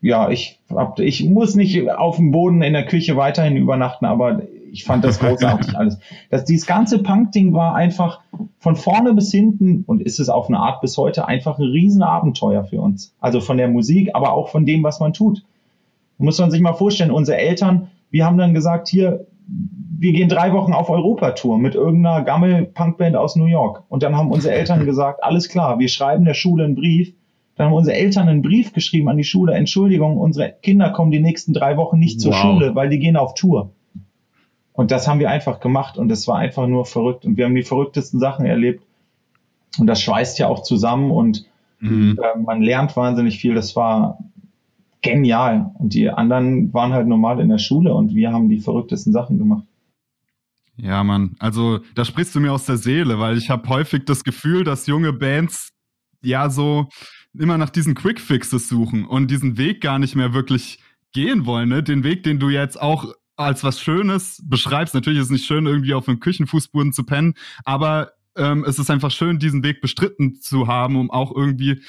ja, 0.00 0.30
ich 0.30 0.60
hab, 0.70 0.98
ich 1.00 1.24
muss 1.24 1.54
nicht 1.54 1.90
auf 1.90 2.16
dem 2.16 2.30
Boden 2.30 2.62
in 2.62 2.72
der 2.72 2.86
Küche 2.86 3.16
weiterhin 3.16 3.56
übernachten, 3.56 4.06
aber 4.06 4.42
ich 4.70 4.84
fand 4.84 5.04
das 5.04 5.18
großartig 5.18 5.74
alles. 5.76 5.98
Das, 6.30 6.44
dieses 6.44 6.66
ganze 6.66 7.02
Punk-Ding 7.02 7.52
war 7.52 7.74
einfach 7.74 8.20
von 8.58 8.76
vorne 8.76 9.14
bis 9.14 9.30
hinten 9.30 9.84
und 9.86 10.02
ist 10.02 10.20
es 10.20 10.28
auf 10.28 10.48
eine 10.48 10.58
Art 10.58 10.80
bis 10.80 10.96
heute 10.96 11.26
einfach 11.26 11.58
ein 11.58 11.64
Riesenabenteuer 11.64 12.64
für 12.64 12.80
uns. 12.80 13.14
Also 13.20 13.40
von 13.40 13.56
der 13.56 13.68
Musik, 13.68 14.10
aber 14.14 14.32
auch 14.32 14.48
von 14.48 14.66
dem, 14.66 14.82
was 14.82 15.00
man 15.00 15.12
tut. 15.12 15.44
Muss 16.18 16.38
man 16.38 16.50
sich 16.50 16.60
mal 16.60 16.74
vorstellen, 16.74 17.10
unsere 17.10 17.38
Eltern, 17.38 17.88
wir 18.10 18.24
haben 18.24 18.38
dann 18.38 18.54
gesagt, 18.54 18.88
hier, 18.88 19.26
wir 19.98 20.12
gehen 20.12 20.28
drei 20.28 20.52
Wochen 20.52 20.72
auf 20.72 20.90
Europatour 20.90 21.58
mit 21.58 21.74
irgendeiner 21.74 22.22
Gammel-Punkband 22.22 23.16
aus 23.16 23.36
New 23.36 23.46
York. 23.46 23.84
Und 23.88 24.02
dann 24.02 24.16
haben 24.16 24.30
unsere 24.30 24.54
Eltern 24.54 24.84
gesagt, 24.86 25.22
alles 25.22 25.48
klar, 25.48 25.78
wir 25.78 25.88
schreiben 25.88 26.24
der 26.24 26.34
Schule 26.34 26.64
einen 26.64 26.74
Brief. 26.74 27.14
Dann 27.56 27.66
haben 27.66 27.74
unsere 27.74 27.96
Eltern 27.96 28.28
einen 28.28 28.42
Brief 28.42 28.72
geschrieben 28.72 29.08
an 29.08 29.16
die 29.16 29.24
Schule, 29.24 29.54
Entschuldigung, 29.54 30.16
unsere 30.16 30.52
Kinder 30.60 30.90
kommen 30.90 31.12
die 31.12 31.20
nächsten 31.20 31.52
drei 31.52 31.76
Wochen 31.76 31.98
nicht 31.98 32.20
zur 32.20 32.32
wow. 32.32 32.40
Schule, 32.40 32.74
weil 32.74 32.88
die 32.88 32.98
gehen 32.98 33.16
auf 33.16 33.34
Tour. 33.34 33.70
Und 34.72 34.90
das 34.90 35.06
haben 35.06 35.20
wir 35.20 35.30
einfach 35.30 35.60
gemacht 35.60 35.96
und 35.96 36.10
es 36.10 36.26
war 36.26 36.36
einfach 36.36 36.66
nur 36.66 36.84
verrückt. 36.84 37.24
Und 37.24 37.36
wir 37.36 37.44
haben 37.44 37.54
die 37.54 37.62
verrücktesten 37.62 38.18
Sachen 38.18 38.44
erlebt. 38.44 38.84
Und 39.78 39.86
das 39.86 40.02
schweißt 40.02 40.38
ja 40.40 40.48
auch 40.48 40.62
zusammen 40.62 41.12
und 41.12 41.46
mhm. 41.78 42.18
äh, 42.20 42.38
man 42.40 42.60
lernt 42.60 42.96
wahnsinnig 42.96 43.38
viel. 43.38 43.54
Das 43.54 43.76
war 43.76 44.18
genial. 45.00 45.70
Und 45.78 45.94
die 45.94 46.10
anderen 46.10 46.74
waren 46.74 46.92
halt 46.92 47.06
normal 47.06 47.38
in 47.38 47.50
der 47.50 47.58
Schule 47.58 47.94
und 47.94 48.16
wir 48.16 48.32
haben 48.32 48.48
die 48.48 48.58
verrücktesten 48.58 49.12
Sachen 49.12 49.38
gemacht. 49.38 49.64
Ja, 50.76 51.04
Mann. 51.04 51.36
Also 51.38 51.80
da 51.94 52.04
sprichst 52.04 52.34
du 52.34 52.40
mir 52.40 52.52
aus 52.52 52.66
der 52.66 52.76
Seele, 52.76 53.18
weil 53.18 53.38
ich 53.38 53.50
habe 53.50 53.68
häufig 53.68 54.04
das 54.06 54.24
Gefühl, 54.24 54.64
dass 54.64 54.86
junge 54.86 55.12
Bands 55.12 55.70
ja 56.22 56.50
so 56.50 56.88
immer 57.32 57.58
nach 57.58 57.70
diesen 57.70 57.94
Quickfixes 57.94 58.68
suchen 58.68 59.04
und 59.04 59.30
diesen 59.30 59.56
Weg 59.56 59.80
gar 59.80 59.98
nicht 59.98 60.16
mehr 60.16 60.34
wirklich 60.34 60.78
gehen 61.12 61.46
wollen. 61.46 61.68
Ne? 61.68 61.82
Den 61.82 62.02
Weg, 62.02 62.22
den 62.24 62.40
du 62.40 62.48
jetzt 62.48 62.80
auch 62.80 63.12
als 63.36 63.64
was 63.64 63.80
Schönes 63.80 64.42
beschreibst. 64.44 64.94
Natürlich 64.94 65.18
ist 65.18 65.26
es 65.26 65.32
nicht 65.32 65.46
schön, 65.46 65.66
irgendwie 65.66 65.94
auf 65.94 66.08
einem 66.08 66.20
Küchenfußboden 66.20 66.92
zu 66.92 67.04
pennen, 67.04 67.34
aber 67.64 68.12
ähm, 68.36 68.64
es 68.64 68.78
ist 68.78 68.90
einfach 68.90 69.10
schön, 69.10 69.38
diesen 69.38 69.62
Weg 69.62 69.80
bestritten 69.80 70.40
zu 70.40 70.66
haben, 70.66 70.96
um 70.96 71.10
auch 71.10 71.34
irgendwie 71.34 71.82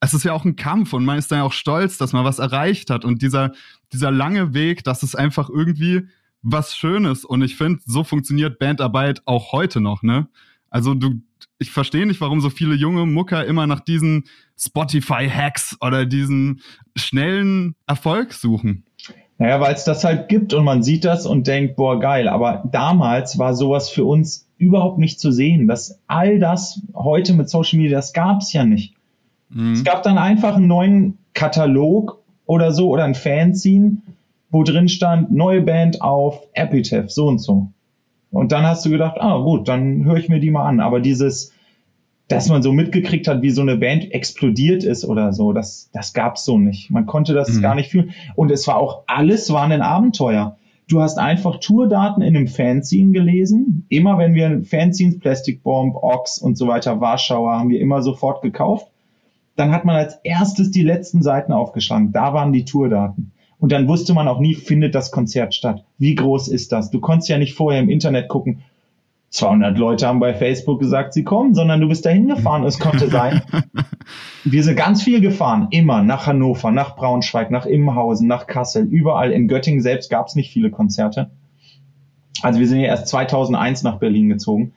es 0.00 0.14
ist 0.14 0.24
ja 0.24 0.32
auch 0.32 0.46
ein 0.46 0.56
Kampf 0.56 0.94
und 0.94 1.04
man 1.04 1.18
ist 1.18 1.30
dann 1.30 1.40
ja 1.40 1.44
auch 1.44 1.52
stolz, 1.52 1.98
dass 1.98 2.14
man 2.14 2.24
was 2.24 2.38
erreicht 2.38 2.88
hat. 2.88 3.04
Und 3.04 3.20
dieser, 3.20 3.52
dieser 3.92 4.10
lange 4.10 4.54
Weg, 4.54 4.82
das 4.82 5.02
ist 5.02 5.14
einfach 5.14 5.50
irgendwie 5.50 6.08
was 6.42 6.76
Schönes. 6.76 7.24
Und 7.24 7.42
ich 7.42 7.56
finde, 7.56 7.80
so 7.84 8.04
funktioniert 8.04 8.58
Bandarbeit 8.58 9.22
auch 9.26 9.52
heute 9.52 9.80
noch, 9.80 10.02
ne? 10.02 10.28
Also 10.70 10.94
du, 10.94 11.20
ich 11.58 11.70
verstehe 11.70 12.06
nicht, 12.06 12.20
warum 12.20 12.40
so 12.40 12.50
viele 12.50 12.74
junge 12.74 13.06
Mucker 13.06 13.44
immer 13.44 13.66
nach 13.66 13.80
diesen 13.80 14.24
Spotify-Hacks 14.58 15.78
oder 15.80 16.06
diesen 16.06 16.60
schnellen 16.96 17.74
Erfolg 17.86 18.32
suchen. 18.32 18.84
Naja, 19.38 19.58
weil 19.58 19.74
es 19.74 19.84
das 19.84 20.04
halt 20.04 20.28
gibt 20.28 20.52
und 20.52 20.64
man 20.64 20.82
sieht 20.82 21.04
das 21.04 21.24
und 21.24 21.46
denkt, 21.46 21.76
boah, 21.76 21.98
geil. 21.98 22.28
Aber 22.28 22.62
damals 22.70 23.38
war 23.38 23.54
sowas 23.54 23.88
für 23.88 24.04
uns 24.04 24.46
überhaupt 24.58 24.98
nicht 24.98 25.18
zu 25.18 25.32
sehen. 25.32 25.66
dass 25.66 25.98
all 26.06 26.38
das 26.38 26.82
heute 26.94 27.32
mit 27.32 27.48
Social 27.48 27.78
Media, 27.78 27.96
das 27.96 28.12
gab 28.12 28.42
es 28.42 28.52
ja 28.52 28.64
nicht. 28.64 28.94
Mhm. 29.48 29.72
Es 29.72 29.82
gab 29.82 30.02
dann 30.02 30.18
einfach 30.18 30.56
einen 30.56 30.66
neuen 30.66 31.18
Katalog 31.32 32.20
oder 32.44 32.72
so 32.72 32.90
oder 32.90 33.04
ein 33.04 33.14
Fanzine, 33.14 33.96
wo 34.50 34.62
drin 34.62 34.88
stand, 34.88 35.32
neue 35.32 35.62
Band 35.62 36.02
auf 36.02 36.46
Epitaph, 36.54 37.10
so 37.10 37.26
und 37.26 37.38
so. 37.38 37.68
Und 38.30 38.52
dann 38.52 38.64
hast 38.64 38.84
du 38.84 38.90
gedacht, 38.90 39.16
ah 39.20 39.38
gut, 39.38 39.68
dann 39.68 40.04
höre 40.04 40.16
ich 40.16 40.28
mir 40.28 40.40
die 40.40 40.50
mal 40.50 40.66
an. 40.66 40.80
Aber 40.80 41.00
dieses, 41.00 41.52
dass 42.28 42.48
man 42.48 42.62
so 42.62 42.72
mitgekriegt 42.72 43.26
hat, 43.26 43.42
wie 43.42 43.50
so 43.50 43.62
eine 43.62 43.76
Band 43.76 44.12
explodiert 44.12 44.84
ist 44.84 45.04
oder 45.04 45.32
so, 45.32 45.52
das, 45.52 45.90
das 45.92 46.12
gab's 46.12 46.44
so 46.44 46.58
nicht. 46.58 46.90
Man 46.90 47.06
konnte 47.06 47.34
das 47.34 47.52
mhm. 47.52 47.62
gar 47.62 47.74
nicht 47.74 47.90
fühlen. 47.90 48.10
Und 48.36 48.50
es 48.50 48.66
war 48.68 48.76
auch, 48.76 49.02
alles 49.06 49.52
war 49.52 49.64
ein 49.64 49.82
Abenteuer. 49.82 50.56
Du 50.88 51.00
hast 51.00 51.18
einfach 51.18 51.58
Tourdaten 51.60 52.22
in 52.22 52.36
einem 52.36 52.48
Fanzine 52.48 53.12
gelesen. 53.12 53.86
Immer 53.88 54.18
wenn 54.18 54.34
wir 54.34 54.62
Fanzines, 54.64 55.18
Plastic 55.18 55.62
Bomb, 55.62 55.96
Ox 55.96 56.38
und 56.38 56.56
so 56.56 56.66
weiter, 56.66 57.00
Warschauer, 57.00 57.52
haben 57.52 57.70
wir 57.70 57.80
immer 57.80 58.02
sofort 58.02 58.42
gekauft 58.42 58.90
dann 59.60 59.72
hat 59.72 59.84
man 59.84 59.96
als 59.96 60.14
erstes 60.24 60.70
die 60.70 60.82
letzten 60.82 61.22
Seiten 61.22 61.52
aufgeschlagen. 61.52 62.12
Da 62.12 62.32
waren 62.32 62.52
die 62.52 62.64
Tourdaten. 62.64 63.32
Und 63.60 63.72
dann 63.72 63.88
wusste 63.88 64.14
man 64.14 64.26
auch 64.26 64.40
nie, 64.40 64.54
findet 64.54 64.94
das 64.94 65.10
Konzert 65.12 65.54
statt? 65.54 65.84
Wie 65.98 66.14
groß 66.14 66.48
ist 66.48 66.72
das? 66.72 66.90
Du 66.90 66.98
konntest 66.98 67.28
ja 67.28 67.38
nicht 67.38 67.54
vorher 67.54 67.80
im 67.80 67.90
Internet 67.90 68.28
gucken, 68.28 68.62
200 69.28 69.78
Leute 69.78 70.08
haben 70.08 70.18
bei 70.18 70.34
Facebook 70.34 70.80
gesagt, 70.80 71.12
sie 71.12 71.22
kommen, 71.22 71.54
sondern 71.54 71.80
du 71.80 71.86
bist 71.86 72.04
dahin 72.04 72.26
gefahren. 72.26 72.64
Es 72.64 72.80
konnte 72.80 73.08
sein. 73.10 73.42
Wir 74.44 74.64
sind 74.64 74.76
ganz 74.76 75.02
viel 75.02 75.20
gefahren, 75.20 75.68
immer 75.70 76.02
nach 76.02 76.26
Hannover, 76.26 76.72
nach 76.72 76.96
Braunschweig, 76.96 77.50
nach 77.50 77.66
Immenhausen, 77.66 78.26
nach 78.26 78.46
Kassel, 78.46 78.86
überall. 78.86 79.30
In 79.30 79.46
Göttingen 79.46 79.82
selbst 79.82 80.10
gab 80.10 80.26
es 80.26 80.34
nicht 80.34 80.52
viele 80.52 80.70
Konzerte. 80.70 81.30
Also 82.42 82.58
wir 82.58 82.66
sind 82.66 82.80
ja 82.80 82.86
erst 82.86 83.08
2001 83.08 83.82
nach 83.82 83.98
Berlin 83.98 84.30
gezogen. 84.30 84.72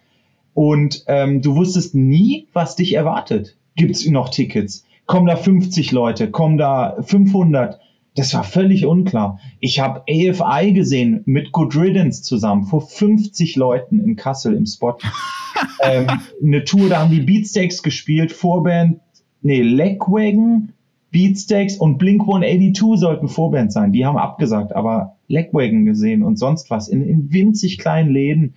Und 0.54 1.04
ähm, 1.08 1.42
du 1.42 1.56
wusstest 1.56 1.96
nie, 1.96 2.48
was 2.54 2.76
dich 2.76 2.94
erwartet. 2.94 3.58
Gibt 3.76 3.96
es 3.96 4.08
noch 4.08 4.30
Tickets? 4.30 4.86
Kommen 5.08 5.26
da 5.26 5.36
50 5.36 5.92
Leute? 5.92 6.30
Kommen 6.30 6.58
da 6.58 6.98
500? 7.02 7.80
Das 8.16 8.34
war 8.34 8.44
völlig 8.44 8.86
unklar. 8.86 9.40
Ich 9.60 9.80
habe 9.80 10.04
AFI 10.08 10.74
gesehen 10.74 11.22
mit 11.26 11.52
Good 11.52 11.76
Riddance 11.76 12.22
zusammen 12.22 12.66
vor 12.66 12.82
50 12.82 13.56
Leuten 13.56 14.00
in 14.00 14.16
Kassel 14.16 14.54
im 14.56 14.66
Spot. 14.66 14.98
ähm, 15.82 16.08
eine 16.42 16.64
Tour, 16.64 16.90
da 16.90 17.00
haben 17.00 17.12
die 17.12 17.22
Beatsteaks 17.22 17.82
gespielt, 17.82 18.32
Vorband, 18.32 19.00
nee, 19.42 19.62
Legwagon, 19.62 20.74
Beatsteaks 21.12 21.78
und 21.78 21.98
Blink 21.98 22.22
182 22.22 23.00
sollten 23.00 23.28
Vorband 23.28 23.72
sein. 23.72 23.92
Die 23.92 24.06
haben 24.06 24.18
abgesagt, 24.18 24.76
aber 24.76 25.16
Legwagon 25.28 25.86
gesehen 25.86 26.24
und 26.24 26.38
sonst 26.38 26.70
was 26.70 26.88
in, 26.88 27.08
in 27.08 27.32
winzig 27.32 27.78
kleinen 27.78 28.12
Läden 28.12 28.54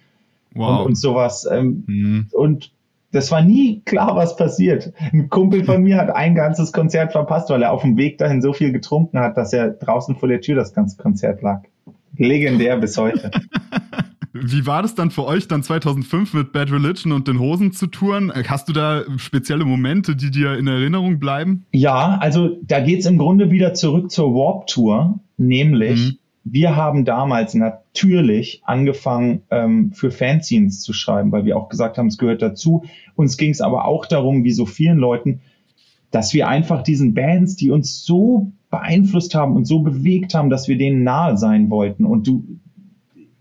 wow. 0.54 0.80
und, 0.80 0.86
und 0.86 0.94
sowas. 0.96 1.46
Ähm, 1.50 1.84
mhm. 1.86 2.26
Und 2.32 2.72
das 3.12 3.30
war 3.30 3.42
nie 3.42 3.82
klar, 3.84 4.16
was 4.16 4.36
passiert. 4.36 4.92
Ein 5.12 5.28
Kumpel 5.28 5.64
von 5.64 5.82
mir 5.82 5.96
hat 5.96 6.14
ein 6.14 6.34
ganzes 6.34 6.72
Konzert 6.72 7.12
verpasst, 7.12 7.50
weil 7.50 7.62
er 7.62 7.72
auf 7.72 7.82
dem 7.82 7.96
Weg 7.96 8.18
dahin 8.18 8.42
so 8.42 8.52
viel 8.52 8.72
getrunken 8.72 9.18
hat, 9.18 9.36
dass 9.36 9.52
er 9.52 9.70
draußen 9.70 10.16
vor 10.16 10.28
der 10.28 10.40
Tür 10.40 10.56
das 10.56 10.74
ganze 10.74 10.96
Konzert 10.96 11.42
lag. 11.42 11.62
Legendär 12.16 12.76
bis 12.76 12.96
heute. 12.96 13.30
Wie 14.32 14.66
war 14.66 14.82
das 14.82 14.94
dann 14.94 15.10
für 15.10 15.24
euch, 15.24 15.48
dann 15.48 15.62
2005 15.62 16.34
mit 16.34 16.52
Bad 16.52 16.70
Religion 16.70 17.12
und 17.12 17.26
den 17.26 17.38
Hosen 17.38 17.72
zu 17.72 17.86
touren? 17.86 18.30
Hast 18.48 18.68
du 18.68 18.74
da 18.74 19.02
spezielle 19.16 19.64
Momente, 19.64 20.14
die 20.14 20.30
dir 20.30 20.58
in 20.58 20.66
Erinnerung 20.66 21.18
bleiben? 21.18 21.64
Ja, 21.72 22.18
also 22.20 22.58
da 22.62 22.80
geht 22.80 23.00
es 23.00 23.06
im 23.06 23.16
Grunde 23.16 23.50
wieder 23.50 23.72
zurück 23.72 24.10
zur 24.10 24.34
Warp 24.34 24.66
Tour, 24.66 25.20
nämlich 25.38 26.12
mhm 26.12 26.18
wir 26.48 26.76
haben 26.76 27.04
damals 27.04 27.54
natürlich 27.54 28.62
angefangen, 28.64 29.42
ähm, 29.50 29.90
für 29.92 30.12
Fanzines 30.12 30.80
zu 30.80 30.92
schreiben, 30.92 31.32
weil 31.32 31.44
wir 31.44 31.56
auch 31.56 31.68
gesagt 31.68 31.98
haben, 31.98 32.06
es 32.06 32.18
gehört 32.18 32.40
dazu. 32.40 32.84
Uns 33.16 33.36
ging 33.36 33.50
es 33.50 33.60
aber 33.60 33.84
auch 33.84 34.06
darum, 34.06 34.44
wie 34.44 34.52
so 34.52 34.64
vielen 34.64 34.98
Leuten, 34.98 35.40
dass 36.12 36.34
wir 36.34 36.46
einfach 36.46 36.82
diesen 36.82 37.14
Bands, 37.14 37.56
die 37.56 37.72
uns 37.72 38.04
so 38.04 38.52
beeinflusst 38.70 39.34
haben 39.34 39.56
und 39.56 39.64
so 39.64 39.80
bewegt 39.80 40.34
haben, 40.34 40.48
dass 40.48 40.68
wir 40.68 40.78
denen 40.78 41.02
nahe 41.02 41.36
sein 41.36 41.68
wollten. 41.68 42.04
Und 42.04 42.28
du, 42.28 42.44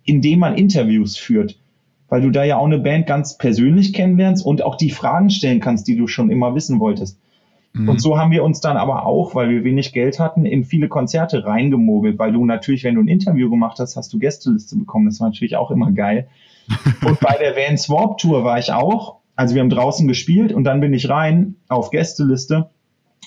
indem 0.04 0.40
man 0.40 0.56
Interviews 0.56 1.16
führt, 1.16 1.60
weil 2.10 2.24
du 2.24 2.32
da 2.32 2.44
ja 2.44 2.58
auch 2.58 2.66
eine 2.66 2.80
Band 2.80 3.06
ganz 3.06 3.38
persönlich 3.38 3.94
kennenlernst 3.94 4.44
und 4.44 4.64
auch 4.64 4.78
die 4.78 4.90
Fragen 4.90 5.30
stellen 5.30 5.60
kannst, 5.60 5.88
die 5.88 5.96
du 5.96 6.08
schon 6.08 6.32
immer 6.32 6.56
wissen 6.56 6.80
wolltest. 6.80 7.20
Mhm. 7.76 7.90
Und 7.90 8.02
so 8.02 8.18
haben 8.18 8.32
wir 8.32 8.44
uns 8.44 8.62
dann 8.62 8.78
aber 8.78 9.06
auch, 9.06 9.36
weil 9.36 9.50
wir 9.50 9.64
wenig 9.64 9.92
Geld 9.92 10.20
hatten, 10.20 10.46
in 10.46 10.64
viele 10.64 10.88
Konzerte 10.88 11.46
reingemogelt, 11.46 12.18
weil 12.18 12.32
du 12.32 12.46
natürlich, 12.46 12.84
wenn 12.86 12.96
du 12.96 13.02
ein 13.02 13.10
Interview 13.10 13.50
gemacht 13.50 13.80
hast, 13.80 13.98
hast 13.98 14.14
du 14.14 14.20
Gästeliste 14.20 14.78
bekommen. 14.78 15.06
Das 15.06 15.20
war 15.20 15.28
natürlich 15.28 15.58
auch 15.58 15.72
immer 15.72 15.92
geil. 15.92 16.28
und 17.06 17.20
bei 17.20 17.36
der 17.38 17.56
Vans 17.56 17.90
Warp 17.90 18.18
Tour 18.18 18.44
war 18.44 18.58
ich 18.58 18.72
auch. 18.72 19.18
Also 19.36 19.54
wir 19.54 19.62
haben 19.62 19.70
draußen 19.70 20.08
gespielt 20.08 20.54
und 20.54 20.64
dann 20.64 20.80
bin 20.80 20.94
ich 20.94 21.10
rein 21.10 21.56
auf 21.68 21.92
Gästeliste 21.92 22.70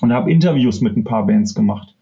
und 0.01 0.13
habe 0.13 0.33
Interviews 0.33 0.81
mit 0.81 0.97
ein 0.97 1.05
paar 1.05 1.27
Bands 1.27 1.55
gemacht. 1.55 1.95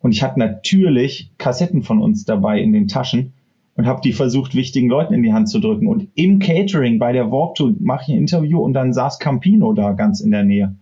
Und 0.00 0.12
ich 0.12 0.22
hatte 0.22 0.38
natürlich 0.38 1.30
Kassetten 1.38 1.82
von 1.82 2.02
uns 2.02 2.26
dabei 2.26 2.60
in 2.60 2.74
den 2.74 2.86
Taschen 2.86 3.32
und 3.74 3.86
habe 3.86 4.02
die 4.02 4.12
versucht, 4.12 4.54
wichtigen 4.54 4.88
Leuten 4.88 5.14
in 5.14 5.22
die 5.22 5.32
Hand 5.32 5.48
zu 5.48 5.58
drücken. 5.58 5.86
Und 5.86 6.08
im 6.14 6.38
Catering 6.38 6.98
bei 6.98 7.12
der 7.12 7.32
Warp 7.32 7.54
Tour 7.54 7.74
mache 7.80 8.02
ich 8.02 8.08
ein 8.10 8.18
Interview 8.18 8.60
und 8.60 8.74
dann 8.74 8.92
saß 8.92 9.18
Campino 9.18 9.72
da 9.72 9.92
ganz 9.92 10.20
in 10.20 10.30
der 10.30 10.44
Nähe. 10.44 10.76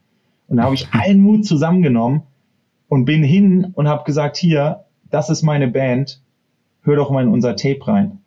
Und 0.55 0.59
da 0.59 0.67
habe 0.67 0.77
ich 0.77 0.87
allen 0.93 1.21
Mut 1.21 1.45
zusammengenommen 1.45 2.23
und 2.87 3.07
bin 3.07 3.25
hin 3.25 3.73
und 3.75 3.89
habe 3.89 4.05
gesagt, 4.05 4.37
hier, 4.37 4.85
das 5.11 5.29
ist 5.29 5.43
meine 5.43 5.67
Band, 5.67 6.21
hör 6.83 6.95
doch 6.95 7.11
mal 7.11 7.25
in 7.25 7.29
unser 7.29 7.57
Tape 7.57 7.85
rein. 7.89 8.21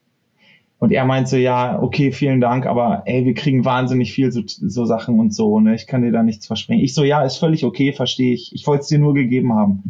Und 0.77 0.91
er 0.91 1.05
meinte, 1.05 1.37
ja, 1.39 1.81
okay, 1.81 2.11
vielen 2.11 2.41
Dank, 2.41 2.65
aber 2.65 3.03
ey, 3.05 3.23
wir 3.23 3.33
kriegen 3.33 3.63
wahnsinnig 3.63 4.11
viel 4.11 4.33
so, 4.33 4.41
so 4.45 4.83
Sachen 4.83 5.21
und 5.21 5.33
so, 5.33 5.61
ne? 5.61 5.73
Ich 5.73 5.87
kann 5.87 6.01
dir 6.01 6.11
da 6.11 6.21
nichts 6.21 6.47
versprechen. 6.47 6.83
Ich 6.83 6.93
so, 6.93 7.05
ja, 7.05 7.21
ist 7.21 7.37
völlig 7.37 7.63
okay, 7.63 7.93
verstehe 7.93 8.33
ich. 8.33 8.53
Ich 8.53 8.67
wollte 8.67 8.81
es 8.81 8.87
dir 8.89 8.99
nur 8.99 9.13
gegeben 9.13 9.53
haben. 9.53 9.83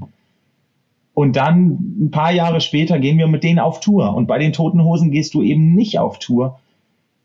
Und 1.15 1.37
dann 1.37 2.03
ein 2.05 2.11
paar 2.11 2.31
Jahre 2.31 2.61
später 2.61 2.99
gehen 2.99 3.17
wir 3.17 3.27
mit 3.27 3.43
denen 3.43 3.57
auf 3.57 3.79
Tour. 3.79 4.15
Und 4.15 4.27
bei 4.27 4.37
den 4.37 4.53
Toten 4.53 4.83
Hosen 4.83 5.09
gehst 5.09 5.33
du 5.33 5.41
eben 5.41 5.73
nicht 5.73 5.97
auf 5.97 6.19
Tour 6.19 6.59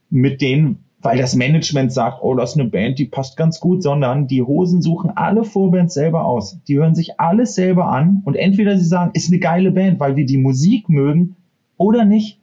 mit 0.08 0.40
denen, 0.40 0.81
weil 1.02 1.18
das 1.18 1.34
Management 1.34 1.92
sagt, 1.92 2.22
oh, 2.22 2.34
das 2.34 2.52
ist 2.52 2.60
eine 2.60 2.68
Band, 2.68 2.98
die 2.98 3.06
passt 3.06 3.36
ganz 3.36 3.58
gut, 3.58 3.82
sondern 3.82 4.28
die 4.28 4.42
Hosen 4.42 4.80
suchen 4.80 5.10
alle 5.10 5.44
Vorbands 5.44 5.94
selber 5.94 6.24
aus. 6.24 6.58
Die 6.68 6.78
hören 6.78 6.94
sich 6.94 7.18
alles 7.20 7.56
selber 7.56 7.86
an 7.86 8.22
und 8.24 8.36
entweder 8.36 8.78
sie 8.78 8.84
sagen, 8.84 9.10
ist 9.14 9.28
eine 9.28 9.40
geile 9.40 9.72
Band, 9.72 9.98
weil 9.98 10.14
wir 10.14 10.24
die 10.24 10.38
Musik 10.38 10.88
mögen 10.88 11.36
oder 11.76 12.04
nicht. 12.04 12.38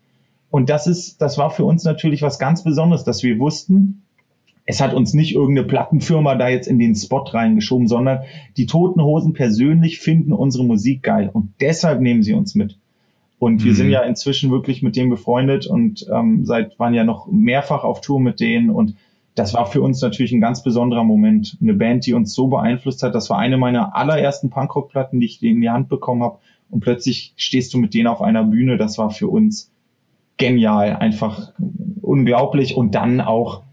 Und 0.51 0.69
das 0.69 0.87
ist, 0.87 1.21
das 1.21 1.37
war 1.37 1.51
für 1.51 1.63
uns 1.63 1.85
natürlich 1.85 2.21
was 2.21 2.37
ganz 2.37 2.63
Besonderes, 2.63 3.05
dass 3.05 3.23
wir 3.23 3.39
wussten, 3.39 4.01
es 4.65 4.81
hat 4.81 4.93
uns 4.93 5.13
nicht 5.13 5.33
irgendeine 5.33 5.65
Plattenfirma 5.65 6.35
da 6.35 6.49
jetzt 6.49 6.67
in 6.67 6.77
den 6.77 6.95
Spot 6.95 7.23
reingeschoben, 7.23 7.87
sondern 7.87 8.23
die 8.57 8.65
Toten 8.65 9.01
Hosen 9.01 9.33
persönlich 9.33 9.99
finden 9.99 10.33
unsere 10.33 10.65
Musik 10.65 11.01
geil 11.01 11.29
und 11.31 11.53
deshalb 11.61 12.01
nehmen 12.01 12.23
sie 12.23 12.33
uns 12.33 12.55
mit. 12.55 12.77
Und 13.39 13.63
wir 13.63 13.71
mhm. 13.71 13.75
sind 13.75 13.89
ja 13.89 14.01
inzwischen 14.01 14.51
wirklich 14.51 14.83
mit 14.83 14.95
denen 14.95 15.09
befreundet 15.09 15.65
und 15.65 16.05
ähm, 16.13 16.45
seit 16.45 16.77
waren 16.77 16.93
ja 16.93 17.05
noch 17.05 17.27
mehrfach 17.31 17.83
auf 17.83 18.01
Tour 18.01 18.19
mit 18.19 18.39
denen 18.39 18.69
und 18.69 18.95
das 19.39 19.53
war 19.53 19.65
für 19.65 19.81
uns 19.81 20.01
natürlich 20.01 20.33
ein 20.33 20.41
ganz 20.41 20.63
besonderer 20.63 21.05
Moment. 21.05 21.57
Eine 21.61 21.73
Band, 21.73 22.05
die 22.05 22.13
uns 22.13 22.33
so 22.33 22.47
beeinflusst 22.47 23.03
hat. 23.03 23.15
Das 23.15 23.29
war 23.29 23.37
eine 23.37 23.57
meiner 23.57 23.95
allerersten 23.95 24.49
Punkrock-Platten, 24.49 25.21
die 25.21 25.27
ich 25.27 25.41
in 25.41 25.61
die 25.61 25.69
Hand 25.69 25.87
bekommen 25.87 26.23
habe. 26.23 26.39
Und 26.69 26.81
plötzlich 26.81 27.33
stehst 27.37 27.73
du 27.73 27.77
mit 27.77 27.93
denen 27.93 28.07
auf 28.07 28.21
einer 28.21 28.43
Bühne. 28.43 28.77
Das 28.77 28.97
war 28.97 29.11
für 29.11 29.29
uns 29.29 29.71
genial, 30.35 30.97
einfach 30.97 31.53
unglaublich. 32.01 32.75
Und 32.75 32.95
dann 32.95 33.21
auch 33.21 33.63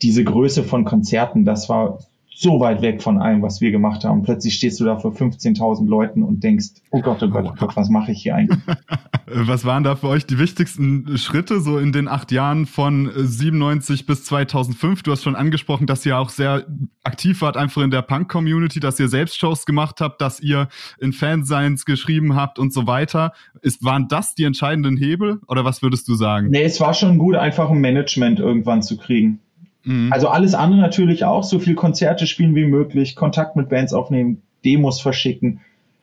diese 0.00 0.22
Größe 0.22 0.62
von 0.62 0.84
Konzerten. 0.84 1.44
Das 1.44 1.68
war 1.68 1.98
so 2.38 2.60
weit 2.60 2.82
weg 2.82 3.02
von 3.02 3.18
allem, 3.18 3.40
was 3.40 3.62
wir 3.62 3.70
gemacht 3.70 4.04
haben. 4.04 4.22
Plötzlich 4.22 4.54
stehst 4.54 4.78
du 4.78 4.84
da 4.84 4.98
vor 4.98 5.12
15.000 5.12 5.88
Leuten 5.88 6.22
und 6.22 6.44
denkst, 6.44 6.66
oh 6.90 7.00
Gott, 7.00 7.22
oh 7.22 7.28
Gott, 7.28 7.46
oh 7.48 7.54
Gott, 7.58 7.74
was 7.76 7.88
mache 7.88 8.12
ich 8.12 8.22
hier 8.22 8.34
eigentlich? 8.34 8.60
was 9.26 9.64
waren 9.64 9.84
da 9.84 9.96
für 9.96 10.08
euch 10.08 10.26
die 10.26 10.38
wichtigsten 10.38 11.16
Schritte 11.16 11.60
so 11.60 11.78
in 11.78 11.92
den 11.92 12.08
acht 12.08 12.30
Jahren 12.32 12.66
von 12.66 13.10
97 13.16 14.04
bis 14.04 14.24
2005? 14.24 15.02
Du 15.02 15.12
hast 15.12 15.22
schon 15.22 15.34
angesprochen, 15.34 15.86
dass 15.86 16.04
ihr 16.04 16.18
auch 16.18 16.28
sehr 16.28 16.66
aktiv 17.04 17.40
wart, 17.40 17.56
einfach 17.56 17.80
in 17.80 17.90
der 17.90 18.02
Punk-Community, 18.02 18.80
dass 18.80 19.00
ihr 19.00 19.08
selbst 19.08 19.38
Shows 19.38 19.64
gemacht 19.64 20.02
habt, 20.02 20.20
dass 20.20 20.38
ihr 20.38 20.68
in 21.00 21.14
Fansigns 21.14 21.86
geschrieben 21.86 22.36
habt 22.36 22.58
und 22.58 22.70
so 22.70 22.86
weiter. 22.86 23.32
Ist, 23.62 23.82
waren 23.82 24.08
das 24.08 24.34
die 24.34 24.44
entscheidenden 24.44 24.98
Hebel 24.98 25.40
oder 25.48 25.64
was 25.64 25.80
würdest 25.80 26.06
du 26.06 26.14
sagen? 26.14 26.50
Nee, 26.50 26.64
es 26.64 26.80
war 26.80 26.92
schon 26.92 27.16
gut, 27.16 27.34
einfach 27.34 27.70
ein 27.70 27.80
Management 27.80 28.40
irgendwann 28.40 28.82
zu 28.82 28.98
kriegen. 28.98 29.40
Mhm. 29.86 30.12
Also 30.12 30.28
alles 30.28 30.54
andere 30.54 30.80
natürlich 30.80 31.24
auch, 31.24 31.44
so 31.44 31.58
viel 31.58 31.74
Konzerte 31.74 32.26
spielen 32.26 32.54
wie 32.54 32.66
möglich, 32.66 33.16
Kontakt 33.16 33.56
mit 33.56 33.68
Bands 33.68 33.94
aufnehmen, 33.94 34.42
Demos 34.64 35.00
verschicken 35.00 35.60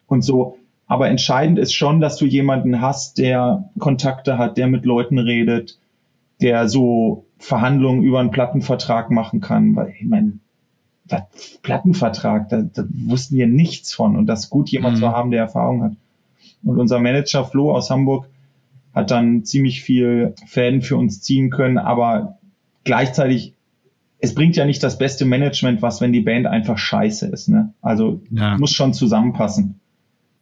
und 0.08 0.24
so. 0.24 0.58
Aber 0.88 1.10
entscheidend 1.10 1.60
ist 1.60 1.74
schon, 1.74 2.02
dass 2.02 2.18
du 2.18 2.26
jemanden 2.26 2.82
hast, 2.82 3.18
der 3.18 3.70
Kontakte 3.78 4.38
hat, 4.38 4.58
der 4.58 4.68
mit 4.68 4.86
Leuten 4.86 5.18
redet, 5.18 5.78
der 6.42 6.68
so 6.68 7.26
Verhandlungen 7.38 8.04
über 8.04 8.20
einen 8.20 8.32
Plattenvertrag 8.32 9.12
machen 9.12 9.42
kann. 9.42 9.76
Weil 9.76 9.94
ich 10.00 10.06
meine, 10.06 10.34
Plattenvertrag, 11.62 12.50
da, 12.50 12.62
da 12.62 12.86
wussten 12.90 13.36
wir 13.36 13.48
nichts 13.48 13.94
von. 13.94 14.16
Und 14.16 14.28
das 14.28 14.50
gut, 14.50 14.70
jemand 14.70 14.98
mhm. 14.98 15.00
zu 15.02 15.10
haben, 15.10 15.32
der 15.32 15.42
Erfahrung 15.42 15.84
hat. 15.84 15.94
Und 16.64 16.80
unser 16.80 17.00
Manager 17.00 17.44
Flo 17.44 17.74
aus 17.74 17.90
Hamburg 17.90 18.28
hat 18.94 19.12
dann 19.12 19.44
ziemlich 19.44 19.82
viel 19.82 20.36
Fäden 20.46 20.82
für 20.82 20.96
uns 20.96 21.22
ziehen 21.22 21.50
können, 21.50 21.78
aber 21.78 22.38
gleichzeitig 22.84 23.54
es 24.24 24.34
bringt 24.34 24.56
ja 24.56 24.64
nicht 24.64 24.82
das 24.82 24.98
beste 24.98 25.26
Management, 25.26 25.82
was, 25.82 26.00
wenn 26.00 26.14
die 26.14 26.22
Band 26.22 26.48
einfach 26.48 26.78
scheiße 26.78 27.28
ist. 27.28 27.50
Ne? 27.50 27.74
Also 27.82 28.22
ja. 28.32 28.58
muss 28.58 28.72
schon 28.72 28.94
zusammenpassen. 28.94 29.82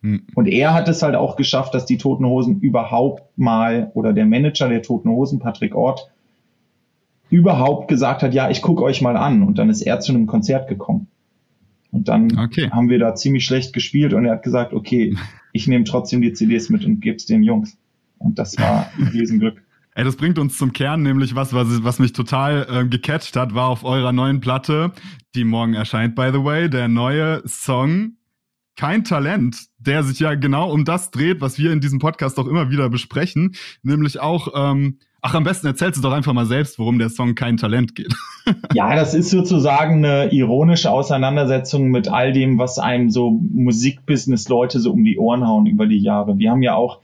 Hm. 0.03 0.21
Und 0.35 0.45
er 0.45 0.75
hat 0.75 0.87
es 0.87 1.01
halt 1.01 1.15
auch 1.15 1.35
geschafft, 1.35 1.73
dass 1.73 1.87
die 1.87 1.97
Toten 1.97 2.27
Hosen 2.27 2.59
überhaupt 2.59 3.35
mal, 3.39 3.89
oder 3.95 4.13
der 4.13 4.27
Manager 4.27 4.69
der 4.69 4.83
Toten 4.83 5.09
Hosen, 5.09 5.39
Patrick 5.39 5.73
Ort, 5.73 6.11
überhaupt 7.31 7.87
gesagt 7.87 8.21
hat, 8.21 8.35
ja, 8.35 8.51
ich 8.51 8.61
gucke 8.61 8.83
euch 8.83 9.01
mal 9.01 9.17
an. 9.17 9.41
Und 9.41 9.57
dann 9.57 9.71
ist 9.71 9.81
er 9.81 9.99
zu 9.99 10.11
einem 10.11 10.27
Konzert 10.27 10.67
gekommen. 10.67 11.07
Und 11.91 12.07
dann 12.07 12.37
okay. 12.37 12.69
haben 12.69 12.87
wir 12.87 12.99
da 12.99 13.15
ziemlich 13.15 13.45
schlecht 13.45 13.73
gespielt 13.73 14.13
und 14.13 14.25
er 14.25 14.33
hat 14.33 14.43
gesagt, 14.43 14.73
okay, 14.73 15.15
ich 15.53 15.67
nehme 15.67 15.85
trotzdem 15.85 16.21
die 16.21 16.33
CDs 16.33 16.69
mit 16.69 16.85
und 16.85 17.01
gebe 17.01 17.15
es 17.15 17.25
den 17.25 17.41
Jungs. 17.41 17.79
Und 18.19 18.37
das 18.37 18.59
war 18.59 18.91
ein 18.95 19.07
Riesenglück. 19.07 19.63
Ey, 19.93 20.05
das 20.05 20.15
bringt 20.15 20.39
uns 20.39 20.57
zum 20.57 20.71
Kern, 20.71 21.01
nämlich 21.01 21.35
was, 21.35 21.53
was, 21.53 21.83
was 21.83 21.99
mich 21.99 22.13
total 22.13 22.65
äh, 22.69 22.85
gecatcht 22.87 23.35
hat, 23.35 23.53
war 23.53 23.67
auf 23.67 23.83
eurer 23.83 24.13
neuen 24.13 24.39
Platte, 24.39 24.93
die 25.35 25.43
morgen 25.43 25.73
erscheint, 25.73 26.15
by 26.15 26.29
the 26.31 26.43
way, 26.43 26.69
der 26.69 26.87
neue 26.87 27.41
Song 27.45 28.13
Kein 28.77 29.03
Talent, 29.03 29.57
der 29.79 30.03
sich 30.03 30.19
ja 30.19 30.35
genau 30.35 30.71
um 30.71 30.85
das 30.85 31.11
dreht, 31.11 31.41
was 31.41 31.57
wir 31.57 31.73
in 31.73 31.81
diesem 31.81 31.99
Podcast 31.99 32.39
auch 32.39 32.47
immer 32.47 32.69
wieder 32.69 32.89
besprechen, 32.89 33.55
nämlich 33.83 34.21
auch 34.21 34.53
ähm, 34.55 34.99
Ach, 35.23 35.35
am 35.35 35.43
besten 35.43 35.67
erzählst 35.67 35.99
du 35.99 36.01
doch 36.01 36.13
einfach 36.13 36.33
mal 36.33 36.47
selbst, 36.47 36.79
worum 36.79 36.97
der 36.97 37.09
Song 37.09 37.35
Kein 37.35 37.57
Talent 37.57 37.93
geht. 37.93 38.11
ja, 38.73 38.95
das 38.95 39.13
ist 39.13 39.29
sozusagen 39.29 40.03
eine 40.03 40.33
ironische 40.33 40.89
Auseinandersetzung 40.89 41.91
mit 41.91 42.07
all 42.07 42.33
dem, 42.33 42.57
was 42.57 42.79
einem 42.79 43.11
so 43.11 43.29
Musikbusiness-Leute 43.29 44.79
so 44.79 44.91
um 44.91 45.03
die 45.03 45.19
Ohren 45.19 45.47
hauen 45.47 45.67
über 45.67 45.85
die 45.85 45.99
Jahre. 45.99 46.39
Wir 46.39 46.49
haben 46.49 46.63
ja 46.63 46.73
auch 46.73 47.01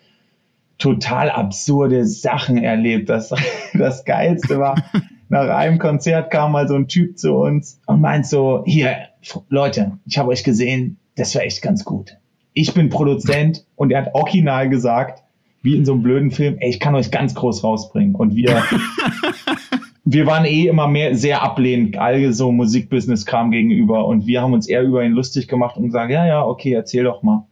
total 0.77 1.29
absurde 1.29 2.05
Sachen 2.05 2.57
erlebt. 2.57 3.09
Das, 3.09 3.33
das 3.73 4.05
Geilste 4.05 4.59
war, 4.59 4.83
nach 5.29 5.49
einem 5.49 5.79
Konzert 5.79 6.31
kam 6.31 6.53
mal 6.53 6.67
so 6.67 6.75
ein 6.75 6.87
Typ 6.87 7.17
zu 7.17 7.33
uns 7.33 7.81
und 7.85 8.01
meint 8.01 8.25
so, 8.25 8.63
hier, 8.65 8.95
Leute, 9.49 9.93
ich 10.05 10.17
habe 10.17 10.29
euch 10.29 10.43
gesehen, 10.43 10.97
das 11.15 11.35
war 11.35 11.43
echt 11.43 11.61
ganz 11.61 11.83
gut. 11.83 12.17
Ich 12.53 12.73
bin 12.73 12.89
Produzent 12.89 13.65
und 13.75 13.91
er 13.91 14.03
hat 14.05 14.15
original 14.15 14.69
gesagt, 14.69 15.23
wie 15.61 15.75
in 15.75 15.85
so 15.85 15.93
einem 15.93 16.03
blöden 16.03 16.31
Film, 16.31 16.57
ey, 16.59 16.69
ich 16.69 16.79
kann 16.79 16.95
euch 16.95 17.11
ganz 17.11 17.35
groß 17.35 17.63
rausbringen. 17.63 18.15
Und 18.15 18.35
wir, 18.35 18.63
wir 20.05 20.25
waren 20.25 20.45
eh 20.45 20.67
immer 20.67 20.87
mehr 20.87 21.15
sehr 21.15 21.43
ablehnend, 21.43 21.97
all 21.97 22.31
so 22.31 22.51
Musikbusiness-Kram 22.51 23.51
gegenüber. 23.51 24.07
Und 24.07 24.27
wir 24.27 24.41
haben 24.41 24.53
uns 24.53 24.67
eher 24.67 24.83
über 24.83 25.03
ihn 25.03 25.11
lustig 25.11 25.47
gemacht 25.47 25.77
und 25.77 25.83
gesagt, 25.83 26.11
ja, 26.11 26.25
ja, 26.25 26.45
okay, 26.45 26.71
erzähl 26.73 27.03
doch 27.03 27.21
mal. 27.21 27.47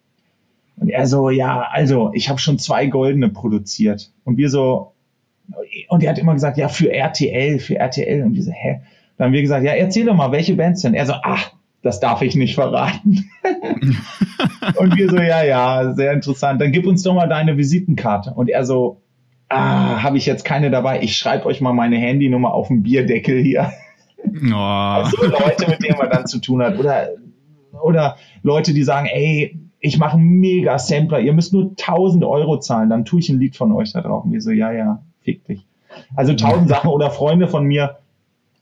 Und 0.78 0.90
er 0.90 1.08
so, 1.08 1.30
ja, 1.30 1.68
also, 1.72 2.12
ich 2.14 2.30
habe 2.30 2.40
schon 2.40 2.60
zwei 2.60 2.88
Goldene 2.88 3.30
produziert. 3.30 4.12
Und 4.24 4.38
wir 4.38 4.50
so, 4.50 4.94
und 5.90 6.04
er 6.04 6.10
hat 6.10 6.20
immer 6.20 6.34
gesagt, 6.34 6.58
ja, 6.58 6.68
für 6.68 6.92
RTL, 6.92 7.60
für 7.60 7.76
RTL. 7.76 8.24
Und 8.24 8.36
wir 8.36 8.44
so, 8.44 8.52
hä? 8.52 8.82
Dann 9.18 9.28
haben 9.28 9.34
wir 9.34 9.42
gesagt, 9.42 9.64
ja, 9.64 9.74
erzähl 9.74 10.06
doch 10.06 10.16
mal, 10.16 10.32
welche 10.32 10.56
Bands 10.56 10.82
denn? 10.82 10.94
Er 10.94 11.06
so, 11.06 11.14
ach, 11.24 11.52
das 11.82 12.00
darf 12.00 12.22
ich 12.22 12.36
nicht 12.36 12.56
verraten. 12.56 13.30
und 14.76 14.96
wir 14.98 15.10
so, 15.10 15.18
ja, 15.18 15.44
ja, 15.44 15.94
sehr 15.94 16.14
interessant. 16.14 16.60
Dann 16.60 16.72
gib 16.72 16.86
uns 16.86 17.04
doch 17.04 17.14
mal 17.14 17.30
deine 17.30 17.58
Visitenkarte. 17.58 18.34
Und 18.34 18.50
er 18.50 18.66
so, 18.66 19.02
ah, 19.50 20.02
habe 20.02 20.18
ich 20.18 20.26
jetzt 20.26 20.44
keine 20.44 20.72
dabei. 20.72 21.02
Ich 21.02 21.16
schreibe 21.16 21.46
euch 21.46 21.62
mal 21.62 21.74
meine 21.74 21.98
Handynummer 21.98 22.54
auf 22.54 22.68
den 22.68 22.84
Bierdeckel 22.84 23.42
hier. 23.42 23.72
Oh. 24.52 24.56
Also 24.56 25.24
Leute, 25.24 25.70
mit 25.70 25.84
denen 25.84 25.98
man 25.98 26.10
dann 26.10 26.26
zu 26.26 26.40
tun 26.40 26.62
hat. 26.64 26.80
Oder, 26.80 27.10
oder 27.82 28.18
Leute, 28.42 28.74
die 28.74 28.84
sagen, 28.84 29.06
ey, 29.06 29.56
ich 29.86 30.00
mache 30.00 30.18
einen 30.18 30.40
mega 30.40 30.80
Sampler, 30.80 31.20
ihr 31.20 31.34
müsst 31.34 31.54
nur 31.54 31.70
1000 31.70 32.24
Euro 32.24 32.60
zahlen, 32.60 32.90
dann 32.90 33.06
tue 33.06 33.20
ich 33.20 33.30
ein 33.30 33.40
Lied 33.40 33.56
von 33.56 33.72
euch 33.72 33.94
da 33.94 34.02
drauf. 34.02 34.26
Und 34.26 34.32
wir 34.32 34.42
so, 34.42 34.50
ja, 34.50 34.72
ja, 34.72 35.04
fick 35.22 35.46
dich. 35.46 35.68
Also 36.16 36.32
1000 36.32 36.68
Sachen 36.68 36.90
oder 36.90 37.12
Freunde 37.12 37.48
von 37.48 37.66
mir 37.66 37.98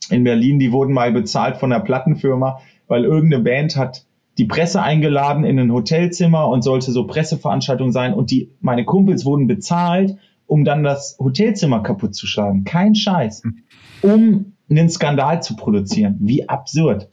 in 0.09 0.25
Berlin, 0.25 0.59
die 0.59 0.73
wurden 0.73 0.93
mal 0.93 1.13
bezahlt 1.13 1.55
von 1.55 1.69
der 1.69 1.79
Plattenfirma, 1.79 2.59
weil 2.88 3.05
irgendeine 3.05 3.41
Band 3.41 3.77
hat 3.77 4.05
die 4.38 4.43
Presse 4.45 4.81
eingeladen 4.81 5.45
in 5.45 5.57
ein 5.59 5.71
Hotelzimmer 5.71 6.49
und 6.49 6.62
sollte 6.62 6.91
so 6.91 7.07
Presseveranstaltung 7.07 7.93
sein 7.93 8.13
und 8.13 8.29
die, 8.29 8.49
meine 8.59 8.83
Kumpels 8.83 9.23
wurden 9.23 9.47
bezahlt, 9.47 10.17
um 10.45 10.65
dann 10.65 10.83
das 10.83 11.17
Hotelzimmer 11.19 11.83
kaputt 11.83 12.15
zu 12.15 12.27
schlagen. 12.27 12.65
Kein 12.65 12.95
Scheiß. 12.95 13.43
Um 14.01 14.53
einen 14.69 14.89
Skandal 14.89 15.41
zu 15.41 15.55
produzieren. 15.55 16.17
Wie 16.19 16.49
absurd. 16.49 17.07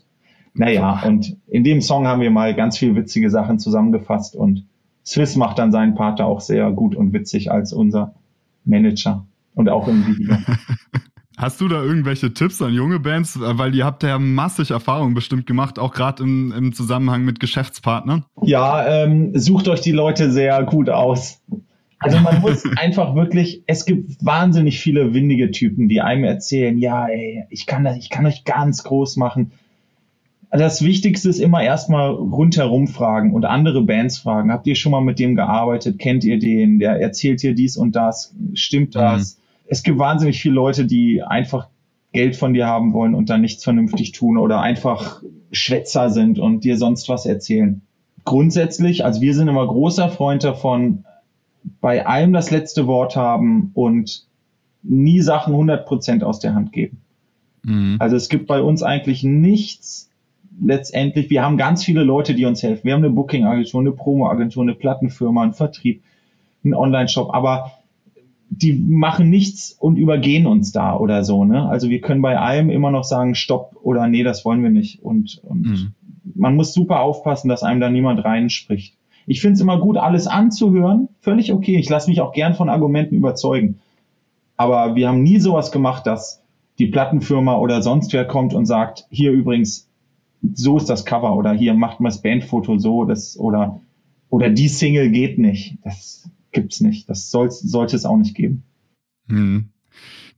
Naja, 0.55 1.03
und 1.07 1.37
in 1.47 1.65
dem 1.65 1.81
Song 1.81 2.07
haben 2.07 2.21
wir 2.21 2.31
mal 2.31 2.55
ganz 2.55 2.79
viel 2.79 2.97
witzige 2.97 3.31
Sachen 3.31 3.59
zusammengefasst 3.59 4.35
und 4.35 4.67
Swiss 5.05 5.37
macht 5.37 5.59
dann 5.59 5.73
seinen 5.73 5.95
Part 5.95 6.21
auch 6.21 6.41
sehr 6.41 6.71
gut 6.73 6.95
und 6.95 7.13
witzig 7.13 7.51
als 7.51 7.73
unser 7.73 8.15
Manager 8.65 9.27
und 9.55 9.69
auch 9.69 9.89
im 9.89 10.07
Video. 10.07 10.37
Hast 11.41 11.59
du 11.63 11.69
da 11.69 11.83
irgendwelche 11.83 12.35
Tipps 12.35 12.61
an 12.61 12.75
junge 12.75 13.01
Bands? 13.01 13.39
Weil 13.41 13.75
ihr 13.75 13.87
habt 13.87 14.03
ja 14.03 14.19
massig 14.19 14.73
Erfahrung 14.73 15.15
bestimmt 15.15 15.47
gemacht, 15.47 15.79
auch 15.79 15.95
gerade 15.95 16.23
im, 16.23 16.53
im 16.53 16.75
Zusammenhang 16.75 17.25
mit 17.25 17.41
Geschäftspartnern. 17.41 18.27
Ja, 18.43 19.05
ähm, 19.05 19.31
sucht 19.35 19.67
euch 19.69 19.81
die 19.81 19.93
Leute 19.93 20.31
sehr 20.31 20.63
gut 20.65 20.91
aus. 20.91 21.41
Also 21.99 22.19
man 22.19 22.41
muss 22.43 22.65
einfach 22.77 23.15
wirklich, 23.15 23.63
es 23.67 23.87
gibt 23.87 24.23
wahnsinnig 24.23 24.81
viele 24.81 25.15
windige 25.15 25.51
Typen, 25.51 25.89
die 25.89 26.03
einem 26.03 26.25
erzählen, 26.25 26.77
ja, 26.77 27.07
ey, 27.07 27.45
ich 27.49 27.65
kann 27.65 27.85
das, 27.85 27.97
ich 27.97 28.11
kann 28.11 28.27
euch 28.27 28.45
ganz 28.45 28.83
groß 28.83 29.17
machen. 29.17 29.53
Das 30.53 30.83
Wichtigste 30.83 31.29
ist 31.29 31.39
immer 31.39 31.63
erstmal 31.63 32.11
rundherum 32.11 32.89
fragen 32.89 33.33
und 33.35 33.45
andere 33.45 33.83
Bands 33.83 34.19
fragen. 34.19 34.51
Habt 34.51 34.67
ihr 34.67 34.75
schon 34.75 34.93
mal 34.93 35.01
mit 35.01 35.19
dem 35.19 35.37
gearbeitet? 35.37 35.99
Kennt 35.99 36.25
ihr 36.25 36.39
den? 36.39 36.79
Der 36.81 37.01
erzählt 37.01 37.43
dir 37.43 37.55
dies 37.55 37.77
und 37.77 37.95
das. 37.95 38.35
Stimmt 38.55 38.95
das? 38.97 39.37
Mhm 39.37 39.41
es 39.71 39.85
gibt 39.85 39.99
wahnsinnig 39.99 40.41
viele 40.41 40.57
Leute, 40.57 40.85
die 40.85 41.23
einfach 41.23 41.69
Geld 42.13 42.35
von 42.35 42.55
dir 42.55 42.67
haben 42.67 42.93
wollen 42.93 43.15
und 43.15 43.31
dann 43.31 43.41
nichts 43.41 43.63
vernünftig 43.63 44.11
tun 44.11 44.37
oder 44.37 44.61
einfach 44.61 45.23
Schwätzer 45.53 46.11
sind 46.11 46.41
und 46.41 46.65
dir 46.65 46.77
sonst 46.77 47.09
was 47.09 47.25
erzählen. 47.25 47.81
Grundsätzlich, 48.25 49.05
also 49.05 49.21
wir 49.21 49.33
sind 49.33 49.47
immer 49.47 49.67
großer 49.67 50.09
Freund 50.09 50.43
davon, 50.43 51.05
bei 51.81 52.05
allem 52.05 52.33
das 52.33 52.51
letzte 52.51 52.89
Wort 52.89 53.15
haben 53.15 53.71
und 53.75 54.27
nie 54.83 55.21
Sachen 55.21 55.55
100% 55.55 56.25
aus 56.25 56.41
der 56.41 56.55
Hand 56.55 56.73
geben. 56.73 56.99
Mhm. 57.63 57.97
Also 58.01 58.17
es 58.17 58.29
gibt 58.29 58.49
bei 58.49 58.61
uns 58.61 58.83
eigentlich 58.83 59.23
nichts 59.23 60.10
letztendlich. 60.63 61.31
Wir 61.31 61.43
haben 61.43 61.57
ganz 61.57 61.85
viele 61.85 62.03
Leute, 62.03 62.35
die 62.35 62.45
uns 62.45 62.63
helfen. 62.63 62.85
Wir 62.85 62.95
haben 62.95 63.05
eine 63.05 63.13
Booking-Agentur, 63.13 63.81
eine 63.81 63.93
Promo-Agentur, 63.93 64.63
eine 64.63 64.75
Plattenfirma, 64.75 65.43
einen 65.43 65.55
Vertrieb, 65.55 66.03
einen 66.65 66.75
Online-Shop, 66.75 67.33
aber 67.33 67.73
die 68.51 68.73
machen 68.73 69.31
nichts 69.31 69.77
und 69.79 69.97
übergehen 69.97 70.47
uns 70.47 70.73
da 70.73 70.97
oder 70.97 71.23
so. 71.25 71.45
Ne? 71.45 71.69
Also 71.69 71.89
wir 71.89 72.01
können 72.01 72.21
bei 72.21 72.37
allem 72.37 72.69
immer 72.69 72.91
noch 72.91 73.05
sagen, 73.05 73.35
stopp 73.35 73.77
oder 73.83 74.09
nee, 74.09 74.25
das 74.25 74.45
wollen 74.45 74.63
wir 74.63 74.71
nicht. 74.71 75.03
Und, 75.03 75.41
und 75.45 75.67
mhm. 75.67 75.95
man 76.35 76.57
muss 76.57 76.75
super 76.75 77.01
aufpassen, 77.01 77.49
dass 77.49 77.63
einem 77.63 77.81
da 77.81 77.89
niemand 77.91 78.25
reinspricht. 78.25 78.97
Ich 79.27 79.41
finde 79.41 79.55
es 79.55 79.61
immer 79.61 79.79
gut, 79.79 79.97
alles 79.97 80.27
anzuhören. 80.27 81.09
Völlig 81.21 81.53
okay. 81.53 81.79
Ich 81.79 81.89
lasse 81.89 82.11
mich 82.11 82.21
auch 82.21 82.33
gern 82.33 82.55
von 82.55 82.69
Argumenten 82.69 83.15
überzeugen. 83.15 83.79
Aber 84.57 84.97
wir 84.97 85.09
haben 85.09 85.23
nie 85.23 85.39
sowas 85.39 85.71
gemacht, 85.71 86.07
dass 86.07 86.43
die 86.81 86.89
Plattenfirma 86.89 87.57
oder 87.57 87.83
sonst 87.83 88.13
wer 88.13 88.25
kommt 88.25 88.53
und 88.53 88.67
sagt, 88.67 89.07
hier 89.11 89.31
übrigens, 89.31 89.90
so 90.55 90.77
ist 90.77 90.89
das 90.89 91.05
Cover 91.05 91.37
oder 91.37 91.53
hier 91.53 91.75
macht 91.75 92.01
mal 92.01 92.09
das 92.09 92.23
Bandfoto 92.23 92.79
so, 92.79 93.05
das 93.05 93.39
oder 93.39 93.81
oder 94.31 94.49
die 94.49 94.69
Single 94.69 95.11
geht 95.11 95.39
nicht. 95.39 95.79
Das 95.83 96.31
gibt's 96.53 96.81
nicht. 96.81 97.09
Das 97.11 97.31
soll, 97.31 97.51
sollte 97.51 97.97
es 97.97 98.05
auch 98.05 98.17
nicht 98.17 98.35
geben. 98.35 98.63
Hm. 99.29 99.71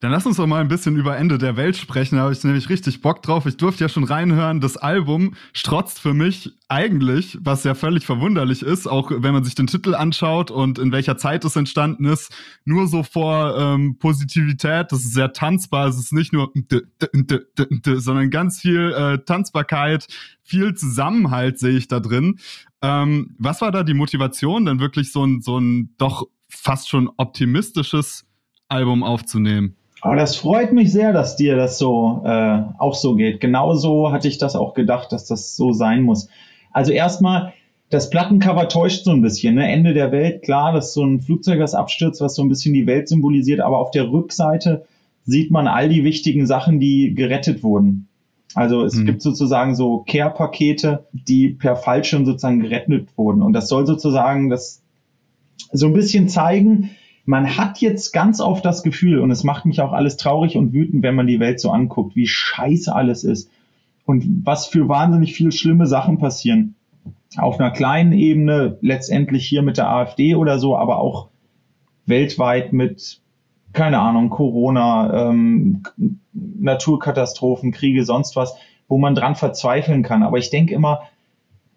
Dann 0.03 0.11
lass 0.11 0.27
uns 0.27 0.37
doch 0.37 0.49
mal 0.49 0.61
ein 0.61 0.67
bisschen 0.67 0.97
über 0.97 1.17
Ende 1.17 1.39
der 1.39 1.57
Welt 1.57 1.77
sprechen. 1.77 2.17
Da 2.17 2.23
habe 2.23 2.33
ich 2.33 2.43
nämlich 2.43 2.69
richtig 2.69 3.03
Bock 3.03 3.23
drauf. 3.23 3.47
Ich 3.47 3.57
durfte 3.57 3.85
ja 3.85 3.89
schon 3.89 4.03
reinhören. 4.03 4.61
Das 4.61 4.77
Album 4.77 5.35
strotzt 5.53 6.01
für 6.01 6.13
mich 6.13 6.51
eigentlich, 6.67 7.39
was 7.41 7.63
ja 7.63 7.77
völlig 7.77 8.05
verwunderlich 8.05 8.63
ist, 8.63 8.89
auch 8.89 9.13
wenn 9.15 9.33
man 9.33 9.45
sich 9.45 9.55
den 9.55 9.69
Titel 9.69 9.95
anschaut 9.95 10.51
und 10.51 10.81
in 10.81 10.91
welcher 10.91 11.19
Zeit 11.19 11.45
es 11.45 11.55
entstanden 11.55 12.05
ist, 12.07 12.35
nur 12.65 12.89
so 12.89 13.05
vor 13.05 13.57
ähm, 13.57 13.97
Positivität. 14.01 14.91
Das 14.91 15.05
ist 15.05 15.15
sehr 15.15 15.33
tanzbar. 15.33 15.87
Es 15.87 15.97
ist 15.97 16.13
nicht 16.13 16.33
nur, 16.33 16.53
sondern 17.87 18.31
ganz 18.31 18.61
viel 18.61 18.93
äh, 18.93 19.19
Tanzbarkeit, 19.25 20.09
viel 20.43 20.75
Zusammenhalt 20.75 21.61
sehe 21.61 21.77
ich 21.77 21.87
da 21.87 22.01
drin. 22.01 22.41
Ähm, 22.83 23.37
was 23.39 23.61
war 23.61 23.71
da 23.71 23.85
die 23.85 23.95
Motivation, 23.95 24.65
dann 24.65 24.81
wirklich 24.81 25.13
so 25.13 25.25
ein, 25.25 25.43
so 25.43 25.61
ein 25.61 25.95
doch 25.97 26.27
fast 26.49 26.89
schon 26.89 27.09
optimistisches 27.19 28.27
Album 28.69 29.05
aufzunehmen? 29.05 29.77
Aber 30.03 30.17
das 30.17 30.35
freut 30.35 30.73
mich 30.73 30.91
sehr, 30.91 31.13
dass 31.13 31.37
dir 31.37 31.55
das 31.57 31.79
so 31.79 32.23
äh, 32.25 32.63
auch 32.79 32.95
so 32.95 33.15
geht. 33.15 33.41
Genauso 33.41 34.11
hatte 34.11 34.27
ich 34.27 34.37
das 34.37 34.57
auch 34.57 34.75
gedacht, 34.75 35.13
dass 35.13 35.27
das 35.27 35.55
so 35.55 35.73
sein 35.73 36.03
muss. 36.03 36.29
Also 36.73 36.91
erstmal, 36.91 37.53
das 37.89 38.11
Plattencover 38.11 38.69
täuscht 38.69 39.05
so 39.05 39.13
ein 39.13 39.23
bisschen. 39.23 39.55
Ne? 39.55 39.71
Ende 39.71 39.95
der 39.95 40.11
Welt, 40.11 40.43
klar, 40.43 40.73
das 40.73 40.89
ist 40.89 40.95
so 40.95 41.05
ein 41.05 41.21
Flugzeug, 41.21 41.61
das 41.61 41.75
abstürzt, 41.75 42.21
was 42.21 42.35
so 42.35 42.43
ein 42.43 42.49
bisschen 42.49 42.75
die 42.75 42.89
Welt 42.89 43.09
symbolisiert. 43.09 43.61
Aber 43.61 43.79
auf 43.79 43.93
der 43.93 44.11
Rückseite 44.11 44.87
sieht 45.25 45.53
man 45.53 45.69
all 45.69 45.89
die 45.89 46.03
wichtigen 46.03 46.47
Sachen, 46.47 46.81
die 46.81 47.15
gerettet 47.15 47.63
wurden. 47.63 48.09
Also 48.55 48.83
es 48.83 48.97
mhm. 48.97 49.07
gibt 49.07 49.23
sozusagen 49.23 49.77
so 49.77 50.05
Care-Pakete, 50.05 51.07
die 51.13 51.51
per 51.51 51.77
Fallschirm 51.77 52.27
sozusagen 52.27 52.59
gerettet 52.59 53.09
wurden. 53.17 53.41
Und 53.41 53.53
das 53.53 53.69
soll 53.69 53.87
sozusagen 53.87 54.51
das 54.51 54.83
so 55.71 55.87
ein 55.87 55.93
bisschen 55.93 56.29
zeigen, 56.29 56.91
man 57.25 57.57
hat 57.57 57.81
jetzt 57.81 58.13
ganz 58.13 58.41
oft 58.41 58.65
das 58.65 58.83
Gefühl, 58.83 59.21
und 59.21 59.31
es 59.31 59.45
macht 59.45 59.65
mich 59.65 59.81
auch 59.81 59.93
alles 59.93 60.17
traurig 60.17 60.57
und 60.57 60.73
wütend, 60.73 61.03
wenn 61.03 61.15
man 61.15 61.27
die 61.27 61.41
Welt 61.41 61.61
so 61.61 61.71
anguckt, 61.71 62.17
wie 62.17 62.27
scheiße 62.27 62.95
alles 62.95 63.25
ist 63.25 63.51
und 64.05 64.43
was 64.45 64.67
für 64.67 64.89
wahnsinnig 64.89 65.35
viele 65.35 65.53
schlimme 65.53 65.87
Sachen 65.87 66.19
passieren. 66.19 66.75
Auf 67.37 67.59
einer 67.59 67.71
kleinen 67.71 68.13
Ebene, 68.13 68.77
letztendlich 68.81 69.47
hier 69.47 69.63
mit 69.63 69.79
der 69.79 69.89
AfD 69.89 70.35
oder 70.35 70.59
so, 70.59 70.77
aber 70.77 70.99
auch 70.99 71.29
weltweit 72.07 72.73
mit 72.73 73.23
keine 73.73 74.01
Ahnung, 74.01 74.29
Corona, 74.29 75.31
ähm, 75.31 75.83
Naturkatastrophen, 76.33 77.73
Kriege, 77.73 78.05
sonst 78.05 78.37
was, 78.37 78.55
wo 78.89 78.99
man 78.99 79.15
dran 79.15 79.35
verzweifeln 79.35 80.03
kann. 80.03 80.23
Aber 80.23 80.39
ich 80.39 80.51
denke 80.51 80.75
immer, 80.75 81.03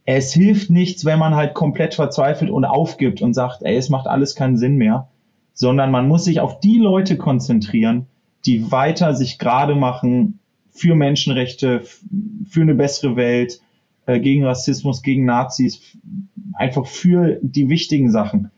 es 0.05 0.33
hilft 0.33 0.69
nichts, 0.69 1.05
wenn 1.05 1.19
man 1.19 1.35
halt 1.35 1.53
komplett 1.53 1.95
verzweifelt 1.95 2.51
und 2.51 2.65
aufgibt 2.65 3.21
und 3.21 3.33
sagt, 3.33 3.63
ey, 3.63 3.75
es 3.75 3.89
macht 3.89 4.07
alles 4.07 4.35
keinen 4.35 4.57
Sinn 4.57 4.75
mehr, 4.75 5.07
sondern 5.55 5.89
man 5.89 6.07
muss 6.07 6.25
sich 6.25 6.39
auf 6.39 6.59
die 6.59 6.77
Leute 6.77 7.17
konzentrieren, 7.17 8.05
die 8.45 8.71
weiter 8.71 9.15
sich 9.15 9.39
gerade 9.39 9.73
machen 9.73 10.39
für 10.69 10.93
Menschenrechte, 10.93 11.81
für 12.47 12.61
eine 12.61 12.75
bessere 12.75 13.15
Welt, 13.15 13.61
äh, 14.05 14.19
gegen 14.19 14.45
Rassismus, 14.45 15.01
gegen 15.01 15.25
Nazis, 15.25 15.97
einfach 16.53 16.85
für 16.85 17.39
die 17.41 17.69
wichtigen 17.69 18.11
Sachen. 18.11 18.51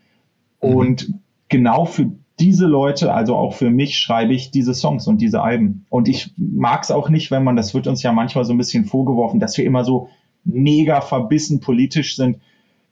Mhm. 0.60 0.74
Und 0.74 1.14
genau 1.48 1.86
für 1.86 2.10
diese 2.40 2.66
Leute, 2.66 3.12
also 3.14 3.34
auch 3.36 3.54
für 3.54 3.70
mich, 3.70 3.98
schreibe 3.98 4.34
ich 4.34 4.50
diese 4.50 4.74
Songs 4.74 5.06
und 5.06 5.20
diese 5.20 5.40
Alben. 5.42 5.86
Und 5.88 6.08
ich 6.08 6.32
mag 6.36 6.82
es 6.82 6.90
auch 6.90 7.08
nicht, 7.08 7.30
wenn 7.30 7.44
man, 7.44 7.56
das 7.56 7.74
wird 7.74 7.86
uns 7.86 8.02
ja 8.02 8.12
manchmal 8.12 8.44
so 8.44 8.52
ein 8.52 8.58
bisschen 8.58 8.84
vorgeworfen, 8.84 9.40
dass 9.40 9.56
wir 9.56 9.64
immer 9.64 9.84
so 9.84 10.08
mega 10.44 11.00
verbissen 11.00 11.60
politisch 11.60 12.16
sind. 12.16 12.38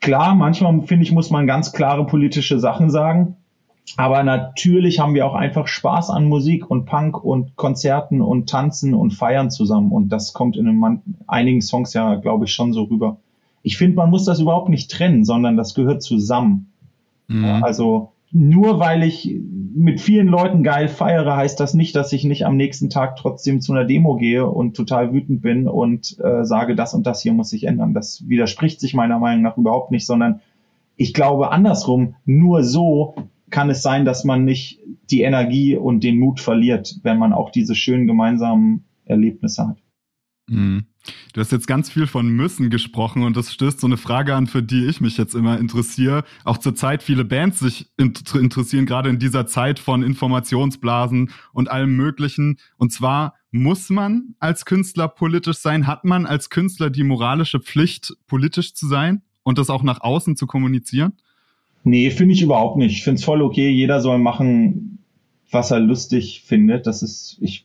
Klar, 0.01 0.35
manchmal 0.35 0.83
finde 0.83 1.05
ich, 1.05 1.12
muss 1.12 1.31
man 1.31 1.47
ganz 1.47 1.73
klare 1.73 2.07
politische 2.07 2.59
Sachen 2.59 2.90
sagen. 2.90 3.37
Aber 3.96 4.22
natürlich 4.25 4.99
haben 4.99 5.14
wir 5.14 5.27
auch 5.27 5.35
einfach 5.35 5.68
Spaß 5.68 6.11
an 6.11 6.29
Musik 6.29 6.68
und 6.70 6.87
Punk 6.87 7.22
und 7.22 7.57
Konzerten 7.57 8.20
und 8.20 8.49
Tanzen 8.49 8.94
und 8.94 9.12
Feiern 9.12 9.51
zusammen. 9.51 9.92
Und 9.92 10.09
das 10.09 10.33
kommt 10.33 10.57
in 10.57 11.01
einigen 11.27 11.62
Songs 11.62 11.94
ja, 11.94 12.16
glaube 12.16 12.46
ich, 12.46 12.53
schon 12.53 12.72
so 12.72 12.85
rüber. 12.85 13.18
Ich 13.62 13.79
finde, 13.79 13.96
man 13.96 14.11
muss 14.11 14.25
das 14.25 14.40
überhaupt 14.40 14.68
nicht 14.68 14.90
trennen, 14.90 15.25
sondern 15.25 15.57
das 15.57 15.75
gehört 15.75 16.03
zusammen. 16.03 16.72
Mhm. 17.29 17.62
Also 17.62 18.12
nur 18.33 18.81
weil 18.81 19.03
ich 19.03 19.35
mit 19.75 20.01
vielen 20.01 20.27
Leuten 20.27 20.62
geil 20.62 20.88
feiere, 20.88 21.37
heißt 21.37 21.59
das 21.61 21.75
nicht, 21.75 21.94
dass 21.94 22.12
ich 22.12 22.25
nicht 22.25 22.44
am 22.44 22.57
nächsten 22.57 22.90
Tag 22.90 23.16
trotzdem 23.16 23.61
zu 23.61 23.72
einer 23.72 23.85
Demo 23.85 24.16
gehe 24.16 24.46
und 24.46 24.77
total 24.77 25.12
wütend 25.12 25.42
bin 25.42 25.68
und 25.68 26.18
äh, 26.20 26.44
sage, 26.44 26.75
das 26.75 26.92
und 26.92 27.07
das 27.07 27.22
hier 27.22 27.33
muss 27.33 27.51
sich 27.51 27.64
ändern. 27.64 27.94
Das 27.94 28.29
widerspricht 28.29 28.81
sich 28.81 28.94
meiner 28.94 29.18
Meinung 29.18 29.42
nach 29.42 29.57
überhaupt 29.57 29.90
nicht, 29.90 30.07
sondern 30.07 30.40
ich 30.96 31.14
glaube 31.14 31.51
andersrum, 31.51 32.14
nur 32.25 32.64
so 32.64 33.14
kann 33.50 33.70
es 33.70 33.82
sein, 33.82 34.04
dass 34.04 34.24
man 34.24 34.44
nicht 34.44 34.80
die 35.11 35.22
Energie 35.22 35.76
und 35.76 36.02
den 36.02 36.18
Mut 36.18 36.40
verliert, 36.40 36.96
wenn 37.02 37.18
man 37.18 37.32
auch 37.32 37.50
diese 37.50 37.74
schönen 37.74 38.06
gemeinsamen 38.06 38.85
Erlebnisse 39.04 39.68
hat. 39.68 39.78
Mhm. 40.48 40.87
Du 41.32 41.40
hast 41.40 41.52
jetzt 41.52 41.68
ganz 41.68 41.90
viel 41.90 42.06
von 42.06 42.28
müssen 42.28 42.70
gesprochen 42.70 43.22
und 43.22 43.37
das 43.37 43.52
stößt 43.52 43.78
so 43.78 43.87
eine 43.87 43.96
Frage 43.96 44.35
an, 44.35 44.46
für 44.46 44.62
die 44.62 44.87
ich 44.87 45.00
mich 45.00 45.16
jetzt 45.16 45.35
immer 45.35 45.59
interessiere. 45.59 46.24
Auch 46.44 46.59
zurzeit 46.59 47.02
viele 47.02 47.24
Bands 47.24 47.61
sich 47.61 47.90
interessieren, 47.96 48.87
gerade 48.87 49.11
in 49.11 49.18
dieser 49.18 49.46
Zeit 49.46 49.78
von 49.78 50.02
Informationsblasen 50.02 51.30
und 51.52 51.70
allem 51.70 51.96
Möglichen. 51.96 52.59
Und 52.76 52.92
zwar 52.92 53.35
muss 53.52 53.88
man 53.90 54.35
als 54.40 54.64
Künstler 54.64 55.09
politisch 55.09 55.59
sein? 55.59 55.87
Hat 55.87 56.04
man 56.04 56.26
als 56.26 56.50
Künstler 56.50 56.90
die 56.90 57.04
moralische 57.04 57.61
Pflicht, 57.61 58.14
politisch 58.26 58.74
zu 58.74 58.88
sein 58.88 59.22
und 59.42 59.59
das 59.59 59.70
auch 59.70 59.85
nach 59.85 60.00
außen 60.00 60.37
zu 60.37 60.46
kommunizieren? 60.46 61.12
Nee, 61.87 62.11
finde 62.11 62.35
ich 62.35 62.42
überhaupt 62.42 62.79
nicht. 62.79 62.90
Ich 62.96 63.05
finde 63.05 63.20
es 63.20 63.25
voll 63.25 63.40
okay. 63.42 63.70
Jeder 63.70 64.01
soll 64.01 64.18
machen, 64.18 64.99
was 65.53 65.70
er 65.70 65.79
lustig 65.79 66.42
findet. 66.44 66.88
Das 66.88 67.01
ist, 67.01 67.38
ich 67.40 67.64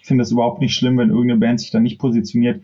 finde 0.00 0.22
es 0.22 0.32
überhaupt 0.32 0.62
nicht 0.62 0.74
schlimm, 0.74 0.96
wenn 0.96 1.10
irgendeine 1.10 1.38
Band 1.38 1.60
sich 1.60 1.70
da 1.70 1.78
nicht 1.78 1.98
positioniert. 1.98 2.62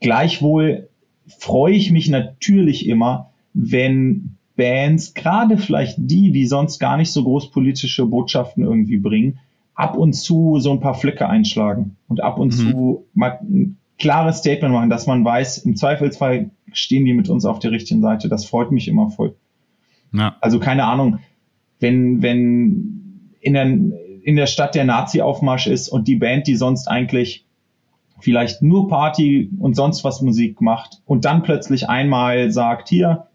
Gleichwohl 0.00 0.90
freue 1.26 1.72
ich 1.72 1.90
mich 1.92 2.10
natürlich 2.10 2.86
immer, 2.86 3.30
wenn 3.54 4.36
Bands, 4.54 5.14
gerade 5.14 5.56
vielleicht 5.56 5.96
die, 5.96 6.30
die 6.30 6.44
sonst 6.44 6.78
gar 6.78 6.98
nicht 6.98 7.10
so 7.10 7.24
groß 7.24 7.50
politische 7.50 8.04
Botschaften 8.04 8.64
irgendwie 8.64 8.98
bringen, 8.98 9.38
ab 9.74 9.96
und 9.96 10.12
zu 10.12 10.58
so 10.60 10.72
ein 10.72 10.80
paar 10.80 10.94
Flecke 10.94 11.26
einschlagen 11.26 11.96
und 12.06 12.22
ab 12.22 12.38
und 12.38 12.48
mhm. 12.48 12.70
zu 12.70 13.06
mal 13.14 13.38
ein 13.40 13.78
klares 13.98 14.38
Statement 14.38 14.74
machen, 14.74 14.90
dass 14.90 15.06
man 15.06 15.24
weiß, 15.24 15.64
im 15.64 15.74
Zweifelsfall 15.74 16.50
stehen 16.70 17.06
die 17.06 17.14
mit 17.14 17.30
uns 17.30 17.46
auf 17.46 17.60
der 17.60 17.70
richtigen 17.70 18.02
Seite. 18.02 18.28
Das 18.28 18.44
freut 18.44 18.72
mich 18.72 18.88
immer 18.88 19.08
voll. 19.08 19.34
Ja. 20.12 20.36
Also 20.40 20.58
keine 20.58 20.84
Ahnung, 20.84 21.20
wenn, 21.80 22.22
wenn 22.22 23.34
in 23.40 23.54
der, 23.54 23.64
in 23.64 24.36
der 24.36 24.46
Stadt 24.46 24.74
der 24.74 24.84
Nazi-Aufmarsch 24.84 25.66
ist 25.66 25.88
und 25.88 26.08
die 26.08 26.16
Band, 26.16 26.46
die 26.46 26.56
sonst 26.56 26.88
eigentlich 26.88 27.46
vielleicht 28.20 28.62
nur 28.62 28.88
Party 28.88 29.50
und 29.58 29.74
sonst 29.74 30.04
was 30.04 30.22
Musik 30.22 30.60
macht 30.60 31.02
und 31.06 31.24
dann 31.24 31.42
plötzlich 31.42 31.88
einmal 31.88 32.50
sagt, 32.50 32.88
hier, 32.88 33.26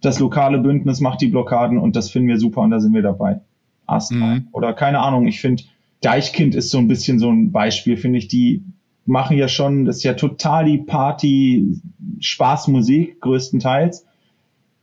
das 0.00 0.18
lokale 0.18 0.58
Bündnis 0.58 1.00
macht 1.00 1.20
die 1.20 1.28
Blockaden 1.28 1.78
und 1.78 1.96
das 1.96 2.10
finden 2.10 2.28
wir 2.28 2.38
super 2.38 2.62
und 2.62 2.70
da 2.70 2.80
sind 2.80 2.94
wir 2.94 3.02
dabei. 3.02 3.40
Erstmal. 3.88 4.40
Mhm. 4.40 4.48
Oder 4.52 4.72
keine 4.74 5.00
Ahnung, 5.00 5.26
ich 5.26 5.40
finde, 5.40 5.64
Deichkind 6.00 6.54
ist 6.54 6.70
so 6.70 6.78
ein 6.78 6.88
bisschen 6.88 7.18
so 7.18 7.30
ein 7.30 7.50
Beispiel, 7.52 7.96
finde 7.96 8.18
ich, 8.18 8.28
die 8.28 8.62
machen 9.06 9.36
ja 9.38 9.48
schon, 9.48 9.84
das 9.84 9.98
ist 9.98 10.02
ja 10.04 10.14
total 10.14 10.66
die 10.66 10.78
Party, 10.78 11.80
Spaßmusik 12.20 13.20
größtenteils 13.20 14.04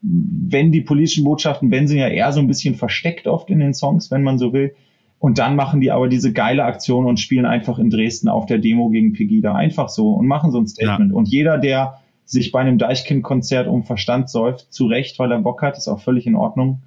wenn 0.07 0.71
die 0.71 0.81
politischen 0.81 1.23
Botschaften, 1.23 1.71
wenn 1.71 1.87
sie 1.87 1.97
ja 1.97 2.07
eher 2.07 2.31
so 2.31 2.39
ein 2.39 2.47
bisschen 2.47 2.75
versteckt 2.75 3.27
oft 3.27 3.49
in 3.49 3.59
den 3.59 3.73
Songs, 3.73 4.11
wenn 4.11 4.23
man 4.23 4.37
so 4.37 4.53
will. 4.53 4.75
Und 5.17 5.39
dann 5.39 5.55
machen 5.55 5.81
die 5.81 5.91
aber 5.91 6.07
diese 6.07 6.33
geile 6.33 6.63
Aktion 6.65 7.05
und 7.05 7.19
spielen 7.19 7.45
einfach 7.45 7.79
in 7.79 7.89
Dresden 7.89 8.27
auf 8.27 8.45
der 8.45 8.59
Demo 8.59 8.89
gegen 8.89 9.13
Pegida. 9.13 9.55
Einfach 9.55 9.89
so 9.89 10.11
und 10.11 10.27
machen 10.27 10.51
so 10.51 10.59
ein 10.59 10.67
Statement. 10.67 11.11
Ja. 11.11 11.17
Und 11.17 11.27
jeder, 11.27 11.57
der 11.57 11.99
sich 12.25 12.51
bei 12.51 12.59
einem 12.59 12.77
Deichkind-Konzert 12.77 13.67
um 13.67 13.83
Verstand 13.83 14.29
säuft, 14.29 14.71
zu 14.71 14.85
Recht, 14.85 15.17
weil 15.17 15.31
er 15.31 15.39
Bock 15.39 15.61
hat, 15.61 15.77
ist 15.77 15.87
auch 15.87 16.01
völlig 16.01 16.27
in 16.27 16.35
Ordnung, 16.35 16.83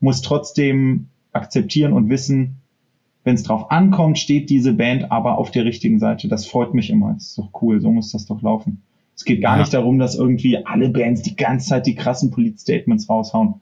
muss 0.00 0.22
trotzdem 0.22 1.08
akzeptieren 1.32 1.92
und 1.92 2.08
wissen, 2.08 2.56
wenn 3.24 3.34
es 3.34 3.42
drauf 3.42 3.70
ankommt, 3.70 4.18
steht 4.18 4.50
diese 4.50 4.72
Band 4.72 5.10
aber 5.10 5.36
auf 5.36 5.50
der 5.50 5.64
richtigen 5.64 5.98
Seite. 5.98 6.28
Das 6.28 6.46
freut 6.46 6.74
mich 6.74 6.90
immer. 6.90 7.14
Das 7.14 7.24
ist 7.24 7.38
doch 7.38 7.50
cool, 7.60 7.80
so 7.80 7.90
muss 7.90 8.12
das 8.12 8.24
doch 8.26 8.40
laufen. 8.40 8.82
Es 9.16 9.24
geht 9.24 9.40
gar 9.40 9.56
ja. 9.56 9.62
nicht 9.62 9.74
darum, 9.74 9.98
dass 9.98 10.14
irgendwie 10.14 10.64
alle 10.64 10.90
Bands 10.90 11.22
die 11.22 11.36
ganze 11.36 11.70
Zeit 11.70 11.86
die 11.86 11.94
krassen 11.94 12.30
Polit-Statements 12.30 13.08
raushauen. 13.08 13.54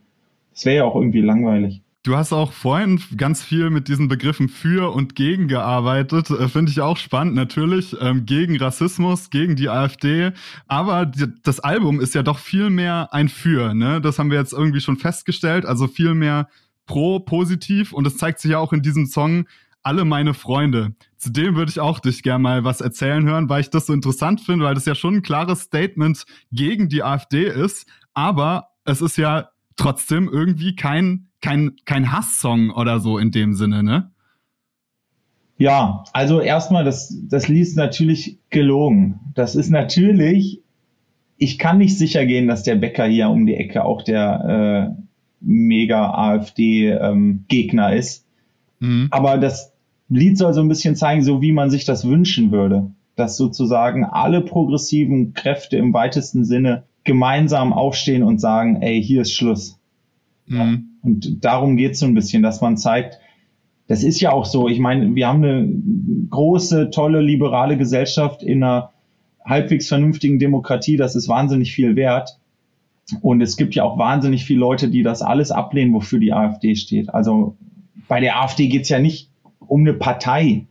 Das 0.53 0.67
wäre 0.67 0.77
ja 0.77 0.85
auch 0.85 0.97
irgendwie 0.97 1.21
langweilig. 1.21 1.81
Du 2.03 2.17
hast 2.17 2.35
auch 2.35 2.53
vorhin 2.53 3.01
ganz 3.17 3.43
viel 3.43 3.71
mit 3.71 3.88
diesen 3.88 4.09
Begriffen 4.09 4.51
für 4.51 4.93
und 4.93 5.14
gegen 5.14 5.49
gearbeitet. 5.49 6.29
Äh, 6.29 6.49
Finde 6.49 6.71
ich 6.71 6.83
auch 6.83 6.99
spannend, 6.99 7.35
natürlich. 7.35 7.97
Ähm, 7.99 8.27
gegen 8.27 8.59
Rassismus, 8.59 9.31
gegen 9.31 9.57
die 9.57 9.71
AfD. 9.71 10.33
Aber 10.67 11.07
die, 11.07 11.29
das 11.43 11.61
Album 11.61 12.01
ist 12.01 12.14
ja 12.14 12.23
doch 12.23 12.38
viel 12.38 12.69
mehr 12.69 13.14
ein 13.14 13.31
Für. 13.31 13.73
Ne? 13.73 14.03
Das 14.03 14.19
haben 14.19 14.31
wir 14.31 14.38
jetzt 14.38 14.53
irgendwie 14.53 14.81
schon 14.81 14.99
festgestellt. 14.99 15.64
Also 15.64 15.87
viel 15.87 16.14
mehr 16.14 16.49
pro, 16.85 17.21
positiv. 17.21 17.95
Und 17.95 18.05
das 18.05 18.19
zeigt 18.19 18.40
sich 18.40 18.51
ja 18.51 18.59
auch 18.59 18.75
in 18.75 18.83
diesem 18.83 19.07
Song 19.07 19.47
alle 19.85 20.05
meine 20.05 20.35
Freunde. 20.35 20.94
Zudem 21.16 21.57
würde 21.57 21.70
ich 21.70 21.81
auch 21.81 22.01
dich 22.01 22.23
gerne 22.23 22.42
mal 22.42 22.64
was 22.64 22.81
erzählen 22.81 23.25
hören, 23.25 23.49
weil 23.49 23.61
ich 23.61 23.70
das 23.70 23.87
so 23.87 23.92
interessant 23.92 24.40
finde, 24.40 24.64
weil 24.64 24.75
das 24.75 24.87
ja 24.87 24.94
schon 24.94 25.16
ein 25.16 25.23
klares 25.23 25.61
Statement 25.61 26.25
gegen 26.51 26.88
die 26.88 27.03
AfD 27.03 27.47
ist, 27.47 27.87
aber 28.14 28.68
es 28.85 29.01
ist 29.01 29.16
ja 29.16 29.51
trotzdem 29.77 30.29
irgendwie 30.29 30.75
kein, 30.75 31.29
kein, 31.40 31.77
kein 31.85 32.12
Hasssong 32.12 32.70
oder 32.70 33.01
so 33.01 33.18
in 33.18 33.31
dem 33.31 33.55
Sinne, 33.55 33.83
ne? 33.83 34.11
Ja, 35.57 36.03
also 36.12 36.40
erstmal, 36.40 36.85
das, 36.85 37.16
das 37.29 37.47
Lied 37.47 37.62
ist 37.62 37.77
natürlich 37.77 38.38
gelogen. 38.51 39.20
Das 39.35 39.55
ist 39.55 39.70
natürlich, 39.70 40.62
ich 41.37 41.59
kann 41.59 41.79
nicht 41.79 41.97
sicher 41.97 42.27
gehen, 42.27 42.49
dass 42.49 42.64
der 42.64 42.75
Bäcker 42.75 43.07
hier 43.07 43.29
um 43.29 43.47
die 43.47 43.55
Ecke 43.55 43.85
auch 43.85 44.03
der 44.03 44.97
äh, 44.99 45.03
mega 45.40 46.11
AfD-Gegner 46.11 47.92
ähm, 47.92 47.99
ist. 47.99 48.27
Mhm. 48.81 49.09
Aber 49.11 49.38
das, 49.38 49.73
Lied 50.09 50.38
soll 50.38 50.53
so 50.53 50.61
ein 50.61 50.69
bisschen 50.69 50.97
zeigen, 50.97 51.23
so 51.23 51.40
wie 51.40 51.53
man 51.53 51.71
sich 51.71 51.85
das 51.85 52.07
wünschen 52.07 52.53
würde. 52.53 52.90
Dass 53.17 53.37
sozusagen 53.37 54.05
alle 54.05 54.40
progressiven 54.40 55.35
Kräfte 55.35 55.77
im 55.77 55.93
weitesten 55.93 56.45
Sinne 56.45 56.85
gemeinsam 57.05 57.73
aufstehen 57.73 58.23
und 58.23 58.40
sagen, 58.40 58.83
ey, 58.83 59.03
hier 59.03 59.23
ist 59.23 59.33
Schluss. 59.33 59.79
Mhm. 60.47 60.87
Und 61.03 61.45
darum 61.45 61.77
geht 61.77 61.93
es 61.93 62.01
so 62.01 62.07
ein 62.07 62.14
bisschen, 62.14 62.43
dass 62.43 62.61
man 62.61 62.77
zeigt, 62.77 63.19
das 63.87 64.03
ist 64.03 64.21
ja 64.21 64.33
auch 64.33 64.47
so. 64.47 64.69
Ich 64.69 64.79
meine, 64.79 65.14
wir 65.14 65.29
haben 65.29 65.45
eine 65.45 65.69
große, 66.31 66.90
tolle, 66.90 67.21
liberale 67.21 67.77
Gesellschaft 67.77 68.43
in 68.43 68.62
einer 68.62 68.90
halbwegs 69.45 69.88
vernünftigen 69.88 70.38
Demokratie. 70.38 70.97
Das 70.97 71.14
ist 71.14 71.29
wahnsinnig 71.29 71.73
viel 71.73 71.95
wert. 71.95 72.38
Und 73.21 73.43
es 73.43 73.59
gibt 73.59 73.75
ja 73.75 73.85
auch 73.85 73.99
wahnsinnig 73.99 74.45
viele 74.45 74.61
Leute, 74.61 74.88
die 74.88 75.03
das 75.03 75.21
alles 75.21 75.51
ablehnen, 75.51 75.93
wofür 75.93 76.19
die 76.19 76.33
AfD 76.33 76.75
steht. 76.75 77.12
Also 77.12 77.57
bei 78.09 78.21
der 78.21 78.40
AfD 78.40 78.69
geht 78.69 78.83
es 78.83 78.88
ja 78.88 78.99
nicht 78.99 79.29
um 79.66 79.81
eine 79.81 79.94
Partei. 79.94 80.66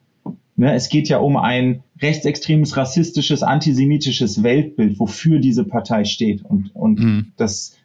Ne, 0.55 0.73
es 0.73 0.89
geht 0.89 1.09
ja 1.09 1.17
um 1.17 1.35
ein 1.35 1.83
rechtsextremes, 1.99 2.77
rassistisches, 2.77 3.41
antisemitisches 3.41 4.43
Weltbild, 4.43 4.99
wofür 4.99 5.39
diese 5.39 5.63
Partei 5.63 6.05
steht 6.05 6.45
und, 6.45 6.75
und 6.75 6.99
mhm. 6.99 7.31
dass 7.37 7.75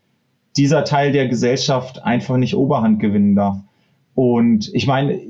dieser 0.56 0.84
Teil 0.84 1.12
der 1.12 1.28
Gesellschaft 1.28 2.02
einfach 2.04 2.36
nicht 2.36 2.54
Oberhand 2.54 3.00
gewinnen 3.00 3.36
darf. 3.36 3.58
Und 4.14 4.70
ich 4.74 4.86
meine, 4.86 5.20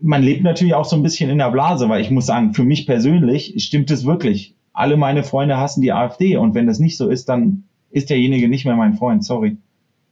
man 0.00 0.22
lebt 0.22 0.42
natürlich 0.42 0.74
auch 0.74 0.84
so 0.84 0.96
ein 0.96 1.02
bisschen 1.02 1.30
in 1.30 1.38
der 1.38 1.50
Blase, 1.52 1.88
weil 1.88 2.02
ich 2.02 2.10
muss 2.10 2.26
sagen, 2.26 2.52
für 2.52 2.64
mich 2.64 2.86
persönlich 2.86 3.54
stimmt 3.64 3.90
es 3.90 4.04
wirklich. 4.04 4.56
Alle 4.72 4.96
meine 4.96 5.22
Freunde 5.22 5.58
hassen 5.58 5.80
die 5.80 5.92
AfD 5.92 6.36
und 6.36 6.54
wenn 6.54 6.66
das 6.66 6.80
nicht 6.80 6.96
so 6.96 7.08
ist, 7.08 7.28
dann 7.28 7.64
ist 7.90 8.10
derjenige 8.10 8.48
nicht 8.48 8.64
mehr 8.64 8.76
mein 8.76 8.94
Freund, 8.94 9.24
sorry. 9.24 9.56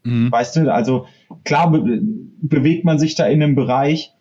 Mhm. 0.04 0.30
Weißt 0.30 0.56
du, 0.56 0.72
also 0.72 1.06
klar 1.44 1.70
be 1.70 2.00
bewegt 2.42 2.84
man 2.84 2.98
sich 2.98 3.16
da 3.16 3.26
in 3.26 3.42
einem 3.42 3.54
Bereich, 3.54 4.14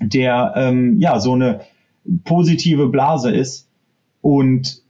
der 0.00 0.54
ähm, 0.56 0.98
ja 0.98 1.20
so 1.20 1.32
eine 1.32 1.60
positive 2.24 2.88
Blase 2.88 3.30
ist. 3.30 3.68
Und 4.20 4.82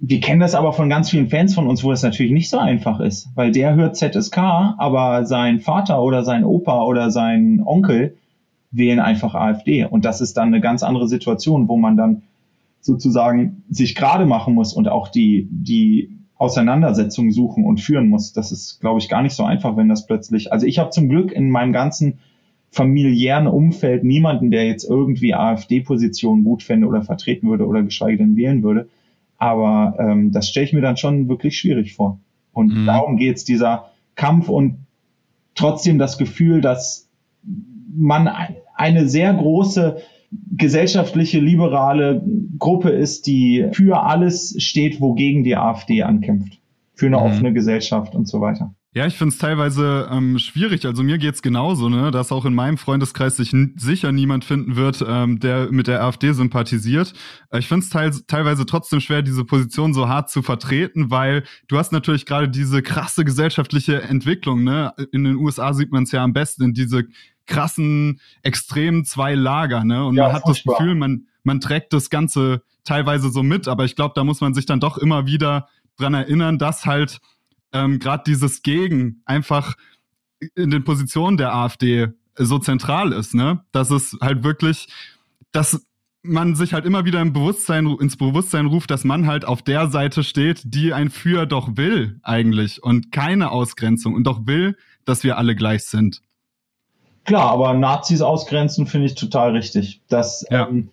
wir 0.00 0.20
kennen 0.20 0.40
das 0.40 0.54
aber 0.54 0.72
von 0.72 0.88
ganz 0.88 1.10
vielen 1.10 1.28
Fans 1.28 1.54
von 1.54 1.66
uns, 1.66 1.84
wo 1.84 1.92
es 1.92 2.02
natürlich 2.02 2.32
nicht 2.32 2.48
so 2.48 2.58
einfach 2.58 3.00
ist, 3.00 3.28
weil 3.34 3.52
der 3.52 3.74
hört 3.74 3.96
ZSK, 3.96 4.38
aber 4.38 5.26
sein 5.26 5.60
Vater 5.60 6.02
oder 6.02 6.24
sein 6.24 6.44
Opa 6.44 6.84
oder 6.84 7.10
sein 7.10 7.62
Onkel 7.64 8.16
wählen 8.70 9.00
einfach 9.00 9.34
AfD. 9.34 9.84
Und 9.84 10.04
das 10.04 10.20
ist 10.20 10.36
dann 10.36 10.48
eine 10.48 10.60
ganz 10.60 10.82
andere 10.82 11.08
Situation, 11.08 11.68
wo 11.68 11.76
man 11.76 11.96
dann 11.96 12.22
sozusagen 12.80 13.62
sich 13.68 13.94
gerade 13.94 14.24
machen 14.24 14.54
muss 14.54 14.72
und 14.72 14.88
auch 14.88 15.08
die, 15.08 15.48
die 15.50 16.16
Auseinandersetzung 16.36 17.30
suchen 17.30 17.66
und 17.66 17.80
führen 17.82 18.08
muss. 18.08 18.32
Das 18.32 18.52
ist, 18.52 18.80
glaube 18.80 19.00
ich, 19.00 19.10
gar 19.10 19.22
nicht 19.22 19.34
so 19.34 19.44
einfach, 19.44 19.76
wenn 19.76 19.88
das 19.88 20.06
plötzlich. 20.06 20.52
Also 20.52 20.66
ich 20.66 20.78
habe 20.78 20.88
zum 20.88 21.10
Glück 21.10 21.32
in 21.32 21.50
meinem 21.50 21.74
ganzen 21.74 22.20
familiären 22.70 23.46
Umfeld 23.46 24.04
niemanden, 24.04 24.50
der 24.50 24.66
jetzt 24.66 24.84
irgendwie 24.84 25.34
AfD-Positionen 25.34 26.44
gut 26.44 26.62
fände 26.62 26.86
oder 26.86 27.02
vertreten 27.02 27.48
würde 27.48 27.66
oder 27.66 27.82
geschweige 27.82 28.18
denn 28.18 28.36
wählen 28.36 28.62
würde. 28.62 28.88
Aber 29.38 29.96
ähm, 29.98 30.32
das 30.32 30.48
stelle 30.48 30.66
ich 30.66 30.72
mir 30.72 30.80
dann 30.80 30.96
schon 30.96 31.28
wirklich 31.28 31.58
schwierig 31.58 31.94
vor. 31.94 32.20
Und 32.52 32.74
mhm. 32.74 32.86
darum 32.86 33.16
geht's 33.16 33.44
dieser 33.44 33.90
Kampf 34.14 34.48
und 34.48 34.78
trotzdem 35.54 35.98
das 35.98 36.18
Gefühl, 36.18 36.60
dass 36.60 37.08
man 37.92 38.30
eine 38.74 39.08
sehr 39.08 39.34
große 39.34 39.98
gesellschaftliche 40.56 41.40
liberale 41.40 42.22
Gruppe 42.58 42.90
ist, 42.90 43.26
die 43.26 43.66
für 43.72 44.02
alles 44.02 44.54
steht, 44.58 45.00
wogegen 45.00 45.42
die 45.42 45.56
AfD 45.56 46.02
ankämpft. 46.02 46.60
Für 46.94 47.06
eine 47.06 47.16
mhm. 47.16 47.22
offene 47.22 47.52
Gesellschaft 47.52 48.14
und 48.14 48.28
so 48.28 48.40
weiter. 48.40 48.74
Ja, 48.92 49.06
ich 49.06 49.16
finde 49.16 49.32
es 49.32 49.38
teilweise 49.38 50.08
ähm, 50.10 50.38
schwierig. 50.40 50.84
Also 50.84 51.04
mir 51.04 51.18
geht's 51.18 51.42
genauso, 51.42 51.88
ne, 51.88 52.10
dass 52.10 52.32
auch 52.32 52.44
in 52.44 52.54
meinem 52.54 52.76
Freundeskreis 52.76 53.36
sich 53.36 53.54
sicher 53.76 54.10
niemand 54.10 54.44
finden 54.44 54.74
wird, 54.74 55.04
ähm, 55.06 55.38
der 55.38 55.70
mit 55.70 55.86
der 55.86 56.02
AfD 56.02 56.32
sympathisiert. 56.32 57.12
Äh, 57.50 57.60
ich 57.60 57.68
finde 57.68 57.84
es 57.84 57.90
teil 57.90 58.10
teilweise 58.26 58.66
trotzdem 58.66 59.00
schwer, 59.00 59.22
diese 59.22 59.44
Position 59.44 59.94
so 59.94 60.08
hart 60.08 60.28
zu 60.28 60.42
vertreten, 60.42 61.10
weil 61.12 61.44
du 61.68 61.78
hast 61.78 61.92
natürlich 61.92 62.26
gerade 62.26 62.48
diese 62.48 62.82
krasse 62.82 63.24
gesellschaftliche 63.24 64.02
Entwicklung. 64.02 64.64
Ne? 64.64 64.92
In 65.12 65.22
den 65.22 65.36
USA 65.36 65.72
sieht 65.72 65.92
man 65.92 66.02
es 66.02 66.10
ja 66.10 66.24
am 66.24 66.32
besten 66.32 66.64
in 66.64 66.74
diese 66.74 67.04
krassen, 67.46 68.20
extremen 68.42 69.04
zwei 69.04 69.36
Lager. 69.36 69.84
Ne? 69.84 70.04
Und 70.04 70.16
ja, 70.16 70.24
man 70.24 70.32
hat 70.32 70.42
das 70.48 70.64
Gefühl, 70.64 70.96
man 70.96 71.26
man 71.42 71.60
trägt 71.60 71.92
das 71.92 72.10
Ganze 72.10 72.62
teilweise 72.84 73.30
so 73.30 73.42
mit. 73.42 73.68
Aber 73.68 73.84
ich 73.84 73.96
glaube, 73.96 74.12
da 74.14 74.24
muss 74.24 74.40
man 74.40 74.54
sich 74.54 74.66
dann 74.66 74.80
doch 74.80 74.98
immer 74.98 75.26
wieder 75.26 75.68
dran 75.96 76.14
erinnern, 76.14 76.58
dass 76.58 76.86
halt 76.86 77.20
ähm, 77.72 77.98
gerade 77.98 78.24
dieses 78.26 78.62
Gegen 78.62 79.22
einfach 79.24 79.76
in 80.54 80.70
den 80.70 80.84
Positionen 80.84 81.36
der 81.36 81.54
AfD 81.54 82.08
so 82.36 82.58
zentral 82.58 83.12
ist, 83.12 83.34
ne? 83.34 83.64
Dass 83.72 83.90
es 83.90 84.16
halt 84.20 84.44
wirklich, 84.44 84.88
dass 85.52 85.84
man 86.22 86.54
sich 86.54 86.74
halt 86.74 86.84
immer 86.84 87.04
wieder 87.04 87.20
im 87.20 87.32
Bewusstsein, 87.32 87.86
ins 87.86 88.16
Bewusstsein 88.16 88.66
ruft, 88.66 88.90
dass 88.90 89.04
man 89.04 89.26
halt 89.26 89.44
auf 89.44 89.62
der 89.62 89.88
Seite 89.88 90.22
steht, 90.22 90.62
die 90.64 90.92
ein 90.92 91.10
Für 91.10 91.46
doch 91.46 91.76
will 91.76 92.20
eigentlich 92.22 92.82
und 92.82 93.12
keine 93.12 93.50
Ausgrenzung 93.50 94.14
und 94.14 94.24
doch 94.24 94.46
will, 94.46 94.76
dass 95.04 95.24
wir 95.24 95.38
alle 95.38 95.54
gleich 95.54 95.84
sind. 95.84 96.20
Klar, 97.24 97.50
aber 97.50 97.74
Nazis 97.74 98.22
ausgrenzen 98.22 98.86
finde 98.86 99.06
ich 99.06 99.14
total 99.14 99.52
richtig. 99.52 100.00
Das 100.08 100.44
ja. 100.50 100.68
ähm, 100.68 100.90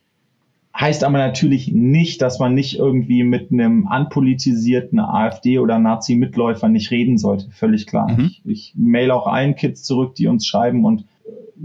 Heißt 0.79 1.03
aber 1.03 1.17
natürlich 1.17 1.71
nicht, 1.71 2.21
dass 2.21 2.37
man 2.37 2.53
nicht 2.53 2.77
irgendwie 2.77 3.23
mit 3.23 3.51
einem 3.51 3.87
anpolitisierten 3.87 4.99
AfD 4.99 5.57
oder 5.57 5.79
Nazi-Mitläufer 5.79 6.69
nicht 6.69 6.91
reden 6.91 7.17
sollte. 7.17 7.49
Völlig 7.49 7.87
klar. 7.87 8.11
Mhm. 8.11 8.25
Ich, 8.25 8.41
ich 8.45 8.73
mail 8.75 9.09
auch 9.09 9.25
allen 9.25 9.55
Kids 9.55 9.83
zurück, 9.83 10.13
die 10.13 10.27
uns 10.27 10.45
schreiben 10.45 10.85
und 10.85 11.05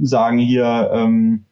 sagen 0.01 0.39
hier, 0.39 0.91
ähm, 0.95 1.45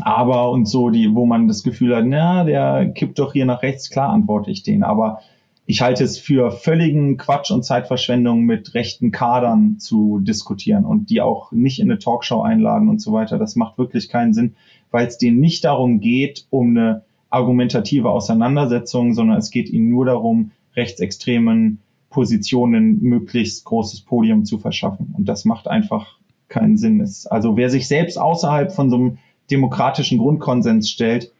aber 0.00 0.50
und 0.50 0.66
so, 0.66 0.90
die, 0.90 1.14
wo 1.14 1.24
man 1.24 1.48
das 1.48 1.62
Gefühl 1.62 1.96
hat, 1.96 2.04
na, 2.06 2.44
der 2.44 2.90
kippt 2.90 3.18
doch 3.18 3.32
hier 3.32 3.46
nach 3.46 3.62
rechts, 3.62 3.88
klar 3.88 4.10
antworte 4.10 4.50
ich 4.50 4.62
den. 4.62 4.82
Aber 4.82 5.20
ich 5.64 5.80
halte 5.80 6.04
es 6.04 6.18
für 6.18 6.50
völligen 6.50 7.16
Quatsch 7.16 7.50
und 7.50 7.64
Zeitverschwendung, 7.64 8.42
mit 8.42 8.74
rechten 8.74 9.10
Kadern 9.10 9.78
zu 9.78 10.18
diskutieren 10.20 10.84
und 10.84 11.08
die 11.08 11.22
auch 11.22 11.50
nicht 11.50 11.80
in 11.80 11.90
eine 11.90 11.98
Talkshow 11.98 12.42
einladen 12.42 12.90
und 12.90 13.00
so 13.00 13.12
weiter. 13.12 13.38
Das 13.38 13.56
macht 13.56 13.78
wirklich 13.78 14.10
keinen 14.10 14.34
Sinn, 14.34 14.54
weil 14.90 15.06
es 15.06 15.16
denen 15.16 15.40
nicht 15.40 15.64
darum 15.64 16.00
geht, 16.00 16.46
um 16.50 16.76
eine 16.76 17.05
argumentative 17.30 18.10
Auseinandersetzung, 18.10 19.14
sondern 19.14 19.38
es 19.38 19.50
geht 19.50 19.68
ihnen 19.68 19.88
nur 19.88 20.06
darum, 20.06 20.52
rechtsextremen 20.74 21.80
Positionen 22.10 23.02
möglichst 23.02 23.64
großes 23.64 24.02
Podium 24.02 24.44
zu 24.44 24.58
verschaffen. 24.58 25.14
Und 25.16 25.28
das 25.28 25.44
macht 25.44 25.68
einfach 25.68 26.18
keinen 26.48 26.76
Sinn. 26.76 27.06
Also 27.30 27.56
wer 27.56 27.70
sich 27.70 27.88
selbst 27.88 28.18
außerhalb 28.18 28.72
von 28.72 28.90
so 28.90 28.96
einem 28.96 29.18
demokratischen 29.50 30.18
Grundkonsens 30.18 30.90
stellt, 30.90 31.32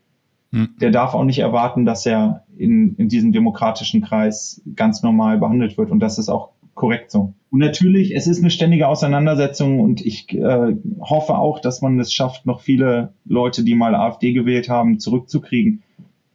hm. 0.53 0.71
der 0.81 0.91
darf 0.91 1.15
auch 1.15 1.25
nicht 1.25 1.39
erwarten, 1.39 1.87
dass 1.87 2.07
er 2.07 2.45
in, 2.57 2.95
in 2.97 3.09
diesem 3.09 3.33
demokratischen 3.33 4.03
Kreis 4.03 4.63
ganz 4.75 5.03
normal 5.03 5.39
behandelt 5.39 5.79
wird. 5.79 5.91
Und 5.91 6.01
das 6.01 6.19
ist 6.19 6.29
auch 6.29 6.51
korrekt 6.77 7.11
so. 7.11 7.35
Und 7.51 7.59
natürlich, 7.59 8.15
es 8.15 8.29
ist 8.29 8.41
eine 8.41 8.51
ständige 8.51 8.87
Auseinandersetzung 8.87 9.81
und 9.81 10.05
ich 10.05 10.33
äh, 10.33 10.77
hoffe 11.01 11.37
auch, 11.37 11.59
dass 11.59 11.83
man 11.83 11.99
es 11.99 12.13
schafft, 12.13 12.47
noch 12.47 12.61
viele 12.61 13.15
Leute, 13.25 13.65
die 13.65 13.75
mal 13.75 13.97
AfD 13.97 14.33
gewählt 14.33 14.69
haben, 14.69 15.01
zurückzukriegen 15.01 15.83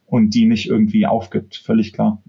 und 0.06 0.32
die 0.32 0.46
nicht 0.46 0.68
irgendwie 0.68 1.06
aufgibt. 1.06 1.56
Völlig 1.56 1.94
klar 1.94 2.22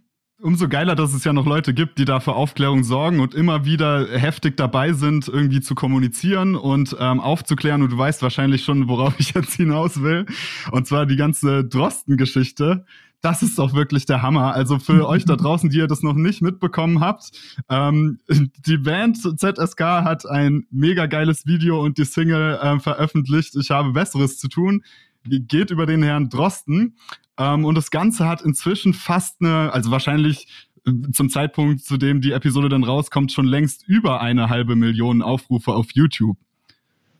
umso 0.43 0.69
geiler, 0.69 0.95
dass 0.95 1.15
es 1.15 1.25
ja 1.25 1.33
noch 1.33 1.47
Leute 1.47 1.73
gibt, 1.73 1.99
die 1.99 2.05
da 2.05 2.21
für 2.21 2.35
Aufklärung 2.35 2.85
sorgen 2.85 3.21
und 3.21 3.35
immer 3.35 3.65
wieder 3.65 4.09
heftig 4.09 4.57
dabei 4.57 4.93
sind, 4.93 5.29
irgendwie 5.29 5.61
zu 5.61 5.75
kommunizieren 5.75 6.57
und 6.57 6.97
ähm, 6.99 7.21
aufzuklären. 7.21 7.83
Und 7.83 7.93
du 7.93 7.99
weißt 7.99 8.23
wahrscheinlich 8.23 8.65
schon, 8.65 8.89
worauf 8.89 9.15
ich 9.19 9.35
jetzt 9.35 9.55
hinaus 9.55 10.03
will. 10.03 10.27
Und 10.71 10.87
zwar 10.87 11.07
die 11.07 11.17
ganze 11.17 11.65
Drosten-Geschichte 11.65 12.85
das 13.23 13.43
ist 13.43 13.59
doch 13.59 13.73
wirklich 13.73 14.05
der 14.05 14.21
Hammer. 14.21 14.55
Also 14.55 14.79
für 14.79 15.09
euch 15.09 15.25
da 15.25 15.37
draußen, 15.37 15.71
die 15.71 15.79
ihr 15.79 15.87
das 15.87 16.03
noch 16.03 16.15
nicht 16.15 16.43
mitbekommen 16.43 17.01
habt, 17.01 17.31
ähm, 17.71 18.19
die 18.67 18.77
Band 18.77 19.17
ZSK 19.17 19.81
hat 19.81 20.27
ein 20.27 20.67
mega 20.71 21.07
geiles 21.07 21.47
Video 21.47 21.81
und 21.81 21.99
die 21.99 22.05
Single 22.05 22.59
äh, 22.61 22.79
veröffentlicht. 22.81 23.57
Ich 23.57 23.71
habe 23.71 23.93
Besseres 23.93 24.39
zu 24.39 24.49
tun. 24.49 24.83
Geht 25.25 25.71
über 25.71 25.87
den 25.87 26.03
Herrn 26.03 26.29
Drosten. 26.29 26.97
Ähm, 27.39 27.65
und 27.65 27.77
das 27.77 27.91
Ganze 27.91 28.29
hat 28.29 28.43
inzwischen 28.43 28.93
fast 28.93 29.41
eine, 29.41 29.73
also 29.73 29.91
wahrscheinlich 29.93 30.49
äh, 30.85 30.91
zum 31.13 31.31
Zeitpunkt, 31.31 31.85
zu 31.85 31.97
dem 31.97 32.21
die 32.21 32.33
Episode 32.33 32.69
dann 32.69 32.83
rauskommt, 32.83 33.31
schon 33.33 33.47
längst 33.47 33.87
über 33.87 34.21
eine 34.21 34.51
halbe 34.51 34.75
Million 34.75 35.23
Aufrufe 35.23 35.73
auf 35.73 35.93
YouTube. 35.93 36.37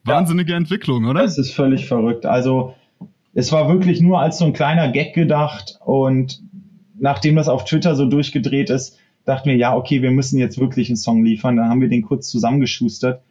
Wahnsinnige 0.05 0.51
ja, 0.51 0.57
Entwicklung, 0.59 1.05
oder? 1.05 1.23
Das 1.23 1.39
ist 1.39 1.55
völlig 1.55 1.87
verrückt. 1.87 2.27
Also 2.27 2.75
es 3.35 3.53
war 3.53 3.69
wirklich 3.69 4.01
nur 4.01 4.21
als 4.21 4.39
so 4.39 4.45
ein 4.45 4.53
kleiner 4.53 4.89
Gag 4.91 5.15
gedacht 5.15 5.79
und 5.85 6.43
nachdem 6.99 7.37
das 7.37 7.49
auf 7.49 7.65
Twitter 7.65 7.97
so 7.97 8.07
durchgedreht 8.07 8.71
ist, 8.71 8.99
dachten 9.25 9.49
wir, 9.49 9.57
ja, 9.57 9.75
okay, 9.75 10.03
wir 10.03 10.11
müssen 10.11 10.39
jetzt 10.39 10.59
wirklich 10.59 10.89
einen 10.89 10.97
Song 10.97 11.25
liefern. 11.25 11.57
Dann 11.57 11.69
haben 11.69 11.81
wir 11.81 11.89
den 11.89 12.03
kurz 12.03 12.29
zusammengeschustert. 12.29 13.23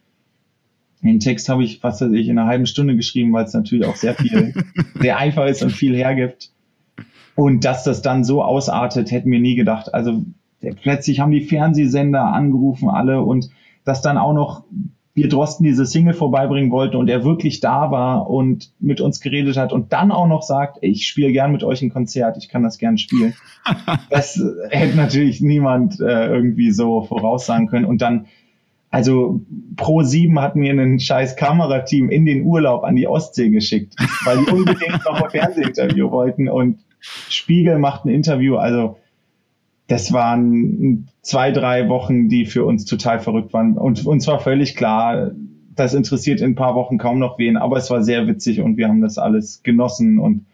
Den 1.02 1.20
Text 1.20 1.48
habe 1.48 1.64
ich, 1.64 1.82
was 1.82 2.00
weiß 2.00 2.12
ich, 2.12 2.28
in 2.28 2.38
einer 2.38 2.48
halben 2.48 2.66
Stunde 2.66 2.96
geschrieben, 2.96 3.32
weil 3.32 3.44
es 3.44 3.54
natürlich 3.54 3.86
auch 3.86 3.96
sehr 3.96 4.14
viel, 4.14 4.54
sehr 5.00 5.18
einfach 5.18 5.46
ist 5.46 5.62
und 5.62 5.70
viel 5.70 5.96
hergibt. 5.96 6.52
Und 7.34 7.64
dass 7.64 7.84
das 7.84 8.02
dann 8.02 8.24
so 8.24 8.42
ausartet, 8.42 9.10
hätten 9.10 9.30
wir 9.30 9.40
nie 9.40 9.56
gedacht. 9.56 9.92
Also 9.92 10.24
plötzlich 10.82 11.20
haben 11.20 11.32
die 11.32 11.40
Fernsehsender 11.40 12.22
angerufen 12.22 12.88
alle 12.88 13.22
und 13.22 13.50
dass 13.84 14.02
dann 14.02 14.16
auch 14.16 14.32
noch 14.32 14.64
wir 15.14 15.28
Drosten 15.28 15.64
diese 15.64 15.84
Single 15.84 16.14
vorbeibringen 16.14 16.70
wollten 16.70 16.96
und 16.96 17.08
er 17.08 17.22
wirklich 17.24 17.60
da 17.60 17.90
war 17.90 18.30
und 18.30 18.72
mit 18.80 19.00
uns 19.00 19.20
geredet 19.20 19.58
hat 19.58 19.72
und 19.72 19.92
dann 19.92 20.10
auch 20.10 20.26
noch 20.26 20.42
sagt, 20.42 20.78
ich 20.80 21.06
spiele 21.06 21.32
gern 21.32 21.52
mit 21.52 21.62
euch 21.64 21.82
ein 21.82 21.92
Konzert, 21.92 22.38
ich 22.38 22.48
kann 22.48 22.62
das 22.62 22.78
gern 22.78 22.96
spielen. 22.96 23.34
das 24.10 24.42
hätte 24.70 24.96
natürlich 24.96 25.42
niemand 25.42 26.00
äh, 26.00 26.28
irgendwie 26.28 26.70
so 26.70 27.02
voraussagen 27.02 27.68
können. 27.68 27.84
Und 27.84 28.00
dann, 28.00 28.26
also 28.90 29.42
Pro 29.76 30.02
7 30.02 30.40
hat 30.40 30.56
mir 30.56 30.72
ein 30.72 30.98
scheiß 30.98 31.36
Kamerateam 31.36 32.08
in 32.08 32.24
den 32.24 32.44
Urlaub 32.44 32.82
an 32.82 32.96
die 32.96 33.06
Ostsee 33.06 33.50
geschickt, 33.50 33.94
weil 34.24 34.38
die 34.38 34.50
unbedingt 34.50 35.04
noch 35.04 35.22
ein 35.22 35.30
Fernsehinterview 35.30 36.10
wollten 36.10 36.48
und 36.48 36.78
Spiegel 37.00 37.78
macht 37.78 38.06
ein 38.06 38.10
Interview, 38.10 38.56
also 38.56 38.96
das 39.92 40.10
waren 40.10 41.08
zwei, 41.20 41.50
drei 41.52 41.90
Wochen, 41.90 42.30
die 42.30 42.46
für 42.46 42.64
uns 42.64 42.86
total 42.86 43.20
verrückt 43.20 43.52
waren. 43.52 43.76
Und 43.76 44.06
uns 44.06 44.26
war 44.26 44.40
völlig 44.40 44.74
klar, 44.74 45.32
das 45.74 45.92
interessiert 45.92 46.40
in 46.40 46.52
ein 46.52 46.54
paar 46.54 46.74
Wochen 46.74 46.96
kaum 46.96 47.18
noch 47.18 47.38
wen, 47.38 47.58
aber 47.58 47.76
es 47.76 47.90
war 47.90 48.02
sehr 48.02 48.26
witzig 48.26 48.62
und 48.62 48.78
wir 48.78 48.88
haben 48.88 49.02
das 49.02 49.18
alles 49.18 49.62
genossen 49.62 50.18
und 50.18 50.46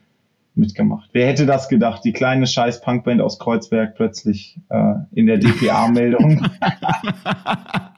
mitgemacht. 0.56 1.10
Wer 1.12 1.28
hätte 1.28 1.46
das 1.46 1.68
gedacht? 1.68 2.04
Die 2.04 2.12
kleine 2.12 2.48
scheiß 2.48 2.80
Punkband 2.80 3.20
aus 3.20 3.38
Kreuzberg 3.38 3.94
plötzlich 3.94 4.58
äh, 4.70 4.94
in 5.12 5.26
der 5.26 5.38
DPA-Meldung. 5.38 6.44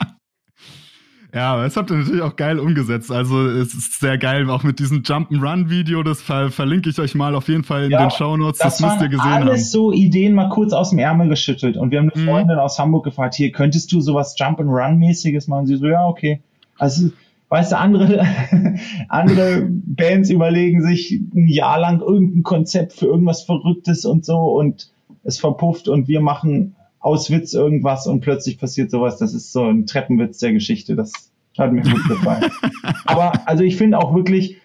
Ja, 1.33 1.63
das 1.63 1.77
habt 1.77 1.91
ihr 1.91 1.99
natürlich 1.99 2.23
auch 2.23 2.35
geil 2.35 2.59
umgesetzt. 2.59 3.13
Also 3.13 3.47
es 3.47 3.73
ist 3.75 4.01
sehr 4.01 4.19
geil, 4.19 4.51
auch 4.51 4.65
mit 4.65 4.79
diesem 4.79 5.03
Jump'n'Run-Video, 5.03 6.03
das 6.03 6.21
ver 6.21 6.51
verlinke 6.51 6.91
ich 6.91 6.99
euch 6.99 7.15
mal 7.15 7.35
auf 7.35 7.49
jeden 7.49 7.63
Fall 7.63 7.85
in 7.85 7.91
ja, 7.91 8.01
den 8.01 8.11
Show 8.11 8.37
Notes. 8.37 8.59
Das, 8.59 8.79
das 8.79 8.81
müsst 8.81 9.03
ihr 9.03 9.09
gesehen 9.09 9.21
alles 9.21 9.41
haben. 9.41 9.49
alles 9.49 9.71
so 9.71 9.93
Ideen 9.93 10.35
mal 10.35 10.49
kurz 10.49 10.73
aus 10.73 10.91
dem 10.91 10.99
Ärmel 10.99 11.29
geschüttelt. 11.29 11.77
Und 11.77 11.93
wir 11.93 11.99
haben 11.99 12.11
eine 12.11 12.23
mhm. 12.23 12.27
Freundin 12.27 12.59
aus 12.59 12.79
Hamburg 12.79 13.05
gefragt, 13.05 13.35
hier, 13.35 13.53
könntest 13.53 13.93
du 13.93 14.01
sowas 14.01 14.37
Jump'n'Run-mäßiges 14.37 15.49
machen? 15.49 15.67
Sie 15.67 15.77
so, 15.77 15.87
ja, 15.87 16.05
okay. 16.07 16.41
Also, 16.79 17.11
weißt 17.49 17.73
du, 17.73 17.79
andere, 17.79 18.27
andere 19.09 19.69
Bands 19.69 20.31
überlegen 20.31 20.83
sich 20.83 21.21
ein 21.35 21.47
Jahr 21.47 21.79
lang 21.79 22.01
irgendein 22.01 22.43
Konzept 22.43 22.93
für 22.93 23.07
irgendwas 23.07 23.43
Verrücktes 23.43 24.05
und 24.05 24.25
so 24.25 24.37
und 24.37 24.91
es 25.23 25.39
verpufft 25.39 25.89
und 25.89 26.09
wir 26.09 26.21
machen 26.21 26.75
aus 27.01 27.31
Witz 27.31 27.55
irgendwas 27.55 28.07
und 28.07 28.21
plötzlich 28.21 28.59
passiert 28.59 28.91
sowas. 28.91 29.19
Das 29.19 29.35
ist 29.35 29.53
so 29.53 29.65
ein 29.65 29.87
Treppenwitz 29.87 30.39
der 30.39 30.53
Geschichte. 30.53 30.95
Das 30.95 31.13
hat 31.59 31.73
mir 31.73 31.83
gut 31.83 32.07
gefallen. 32.07 32.51
Aber 33.07 33.49
also 33.49 33.65
ich 33.65 33.77
finde 33.77 33.99
auch 33.99 34.15
wirklich, 34.15 34.59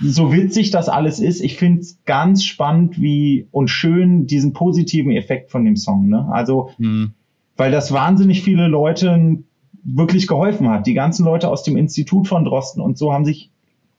so 0.00 0.32
witzig 0.32 0.70
das 0.70 0.88
alles 0.88 1.20
ist, 1.20 1.40
ich 1.40 1.56
finde 1.56 1.80
es 1.80 1.98
ganz 2.04 2.44
spannend 2.44 3.00
wie 3.00 3.48
und 3.50 3.68
schön 3.68 4.26
diesen 4.26 4.52
positiven 4.52 5.12
Effekt 5.12 5.50
von 5.50 5.64
dem 5.64 5.76
Song. 5.76 6.08
Ne? 6.08 6.28
Also, 6.30 6.70
mhm. 6.78 7.12
weil 7.56 7.70
das 7.70 7.92
wahnsinnig 7.92 8.42
viele 8.42 8.68
Leute 8.68 9.42
wirklich 9.82 10.26
geholfen 10.26 10.68
hat. 10.68 10.86
Die 10.86 10.94
ganzen 10.94 11.24
Leute 11.24 11.48
aus 11.48 11.62
dem 11.62 11.76
Institut 11.76 12.28
von 12.28 12.44
Drosten 12.44 12.82
und 12.82 12.98
so 12.98 13.12
haben 13.12 13.24
sich 13.24 13.50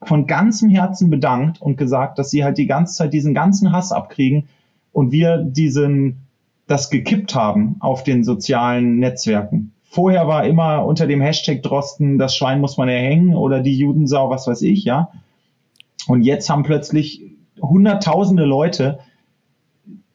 von 0.02 0.26
ganzem 0.26 0.70
Herzen 0.70 1.10
bedankt 1.10 1.60
und 1.60 1.76
gesagt, 1.76 2.18
dass 2.18 2.30
sie 2.30 2.44
halt 2.44 2.58
die 2.58 2.66
ganze 2.66 2.94
Zeit 2.94 3.12
diesen 3.12 3.34
ganzen 3.34 3.72
Hass 3.72 3.90
abkriegen 3.90 4.48
und 4.92 5.10
wir 5.10 5.38
diesen, 5.38 6.27
das 6.68 6.90
gekippt 6.90 7.34
haben 7.34 7.76
auf 7.80 8.04
den 8.04 8.22
sozialen 8.22 8.98
Netzwerken. 8.98 9.72
Vorher 9.82 10.28
war 10.28 10.46
immer 10.46 10.84
unter 10.84 11.06
dem 11.06 11.22
Hashtag 11.22 11.62
Drosten, 11.62 12.18
das 12.18 12.36
Schwein 12.36 12.60
muss 12.60 12.76
man 12.76 12.88
erhängen 12.88 13.34
oder 13.34 13.60
die 13.60 13.76
Judensau, 13.76 14.30
was 14.30 14.46
weiß 14.46 14.62
ich, 14.62 14.84
ja. 14.84 15.10
Und 16.06 16.22
jetzt 16.22 16.48
haben 16.50 16.62
plötzlich 16.62 17.22
hunderttausende 17.60 18.44
Leute 18.44 18.98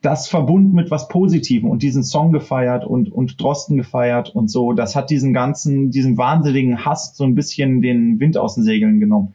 das 0.01 0.28
verbunden 0.28 0.74
mit 0.74 0.91
was 0.91 1.08
Positivem 1.08 1.70
und 1.70 1.82
diesen 1.82 2.04
Song 2.04 2.34
gefeiert 2.34 2.86
und, 2.86 3.12
und 3.12 3.41
Drosten 3.41 3.78
gefeiert 3.78 4.36
und 4.36 4.49
so. 4.49 4.74
Das 4.74 4.95
hat 4.95 5.10
diesen 5.10 5.34
ganzen, 5.34 5.91
diesen 5.91 6.18
wahnsinnigen 6.18 6.86
Hass 6.86 7.16
so 7.16 7.24
ein 7.24 7.36
bisschen 7.36 7.82
den 7.82 8.20
Wind 8.20 8.38
aus 8.38 8.56
den 8.56 8.64
Segeln 8.64 8.99
genommen. 8.99 9.34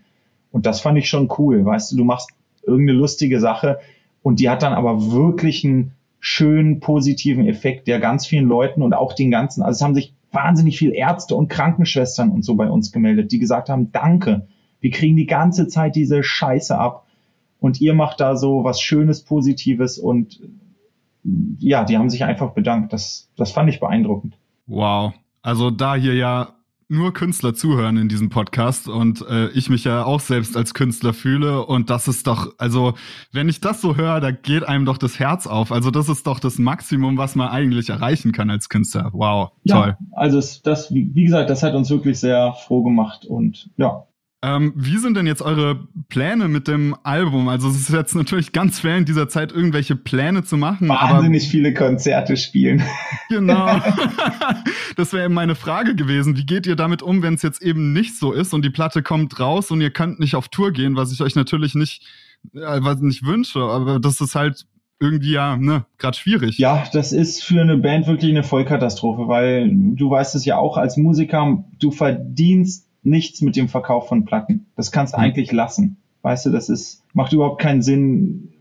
Und 0.53 0.67
das 0.67 0.81
fand 0.81 0.99
ich 0.99 1.09
schon 1.09 1.31
cool. 1.39 1.65
Weißt 1.65 1.91
du, 1.91 1.97
du 1.97 2.05
machst 2.05 2.31
irgendeine 2.63 2.99
lustige 2.99 3.41
Sache 3.41 3.79
und 4.23 4.41
die 4.41 4.51
hat 4.51 4.63
dann 4.63 4.75
aber 4.75 5.11
wirklich 5.11 5.65
einen 5.65 5.93
schönen 6.21 6.81
positiven 6.81 7.47
Effekt, 7.47 7.87
der 7.87 8.01
ganz 8.01 8.27
vielen 8.27 8.47
Leuten 8.47 8.83
und 8.83 8.95
auch 8.95 9.13
den 9.13 9.31
ganzen, 9.31 9.63
also 9.63 9.79
es 9.79 9.83
haben 9.83 9.95
sich 9.95 10.15
wahnsinnig 10.33 10.79
viele 10.79 10.95
Ärzte 10.95 11.35
und 11.37 11.49
Krankenschwestern 11.49 12.31
und 12.31 12.45
so 12.45 12.55
bei 12.55 12.69
uns 12.69 12.93
gemeldet, 12.93 13.33
die 13.33 13.39
gesagt 13.39 13.69
haben, 13.69 13.93
danke, 13.93 14.47
wir 14.81 14.91
kriegen 14.91 15.17
die 15.17 15.27
ganze 15.27 15.69
Zeit 15.69 15.97
diese 15.97 16.23
Scheiße 16.23 16.77
ab 16.77 17.07
und 17.61 17.81
ihr 17.81 17.95
macht 17.95 18.21
da 18.21 18.37
so 18.37 18.65
was 18.65 18.81
Schönes, 18.81 19.25
Positives 19.25 19.99
und 19.99 20.41
ja, 21.59 21.85
die 21.85 21.97
haben 21.97 22.11
sich 22.11 22.25
einfach 22.25 22.53
bedankt. 22.53 22.93
Das, 22.93 23.29
das 23.37 23.53
fand 23.53 23.69
ich 23.69 23.81
beeindruckend. 23.81 24.39
Wow. 24.67 25.13
Also 25.43 25.71
da 25.71 25.95
hier 25.95 26.15
ja 26.15 26.55
nur 26.89 27.13
Künstler 27.13 27.55
zuhören 27.55 27.99
in 27.99 28.09
diesem 28.09 28.31
Podcast 28.31 28.89
und 28.89 29.25
äh, 29.29 29.49
ich 29.51 29.69
mich 29.69 29.85
ja 29.85 30.05
auch 30.05 30.21
selbst 30.21 30.57
als 30.57 30.73
Künstler 30.73 31.13
fühle 31.13 31.67
und 31.67 31.91
das 31.91 32.09
ist 32.09 32.27
doch, 32.27 32.55
also 32.57 32.95
wenn 33.31 33.49
ich 33.49 33.61
das 33.61 33.83
so 33.83 33.97
höre, 33.97 34.21
da 34.21 34.31
geht 34.31 34.67
einem 34.67 34.87
doch 34.87 34.97
das 34.97 35.19
Herz 35.19 35.47
auf. 35.47 35.71
Also 35.71 35.91
das 35.91 36.09
ist 36.09 36.27
doch 36.27 36.41
das 36.41 36.59
Maximum, 36.59 37.19
was 37.19 37.37
man 37.37 37.49
eigentlich 37.49 37.91
erreichen 37.91 38.33
kann 38.33 38.49
als 38.49 38.71
Künstler. 38.71 39.11
Wow, 39.13 39.51
ja, 39.65 39.75
toll. 39.75 39.97
Also 40.13 40.41
das, 40.65 40.93
wie, 40.93 41.11
wie 41.15 41.25
gesagt, 41.25 41.51
das 41.51 41.63
hat 41.63 41.75
uns 41.75 41.91
wirklich 41.91 42.19
sehr 42.19 42.55
froh 42.55 42.83
gemacht 42.83 43.27
und 43.27 43.69
ja, 43.77 44.05
ähm, 44.41 44.73
wie 44.77 44.99
sind 44.99 45.17
denn 45.17 45.27
jetzt 45.27 45.43
eure 45.43 45.89
Pläne 46.09 46.47
mit 46.47 46.69
dem 46.69 46.95
Album? 47.03 47.49
Also 47.49 47.69
es 47.69 47.81
ist 47.81 47.91
jetzt 47.91 48.15
natürlich 48.15 48.53
ganz 48.53 48.81
schwer 48.81 48.97
in 48.97 49.05
dieser 49.05 49.29
Zeit 49.29 49.51
irgendwelche 49.51 49.97
Pläne 49.97 50.45
zu 50.45 50.57
machen. 50.57 50.89
Wahnsinnig 50.89 51.43
aber, 51.43 51.51
viele 51.51 51.75
Konzerte 51.75 52.37
spielen. 52.37 52.83
Genau. 53.29 53.67
das 54.97 55.13
wäre 55.13 55.25
eben 55.25 55.35
meine 55.35 55.57
Frage 55.57 55.97
gewesen. 55.97 56.37
Wie 56.37 56.47
geht 56.47 56.69
ihr 56.69 56.77
damit 56.77 57.03
um, 57.03 57.23
wenn 57.23 57.35
es 57.35 57.43
jetzt 57.43 57.63
eben 57.63 57.93
nicht 57.93 58.17
so 58.17 58.33
ist 58.33 58.55
und 58.55 58.65
die 58.65 58.71
Platte 58.71 59.03
kommt 59.03 59.41
raus 59.41 59.73
und 59.73 59.81
ihr 59.81 59.91
könnt 59.91 60.21
nicht 60.21 60.37
auf 60.37 60.49
Tour 60.49 60.71
gehen, 60.71 60.95
was 60.95 61.13
ich 61.13 61.21
euch 61.21 61.35
natürlich 61.35 61.75
nicht, 61.75 62.07
äh, 62.55 62.79
was 62.81 63.01
nicht 63.01 63.25
wünsche, 63.25 63.61
aber 63.61 63.99
das 63.99 64.21
ist 64.21 64.37
halt 64.37 64.67
irgendwie 65.01 65.33
ja, 65.33 65.57
ne, 65.57 65.85
gerade 65.99 66.17
schwierig. 66.17 66.59
Ja, 66.59 66.85
das 66.93 67.13
ist 67.13 67.43
für 67.43 67.61
eine 67.61 67.77
Band 67.77 68.07
wirklich 68.07 68.31
eine 68.31 68.43
Vollkatastrophe, 68.43 69.29
weil 69.29 69.71
du 69.73 70.11
weißt 70.11 70.35
es 70.35 70.45
ja 70.45 70.59
auch 70.59 70.77
als 70.77 70.97
Musiker, 70.97 71.65
du 71.79 71.91
verdienst 71.91 72.88
nichts 73.03 73.41
mit 73.41 73.57
dem 73.57 73.69
Verkauf 73.69 74.09
von 74.09 74.25
Platten. 74.25 74.67
Das 74.77 74.93
kannst 74.93 75.15
du 75.15 75.19
mhm. 75.19 75.25
eigentlich 75.25 75.53
lassen. 75.53 75.99
Weißt 76.23 76.47
du, 76.47 76.51
das 76.51 76.69
ist, 76.69 77.05
macht 77.15 77.33
überhaupt 77.33 77.61
keinen 77.61 77.83
Sinn. 77.83 78.53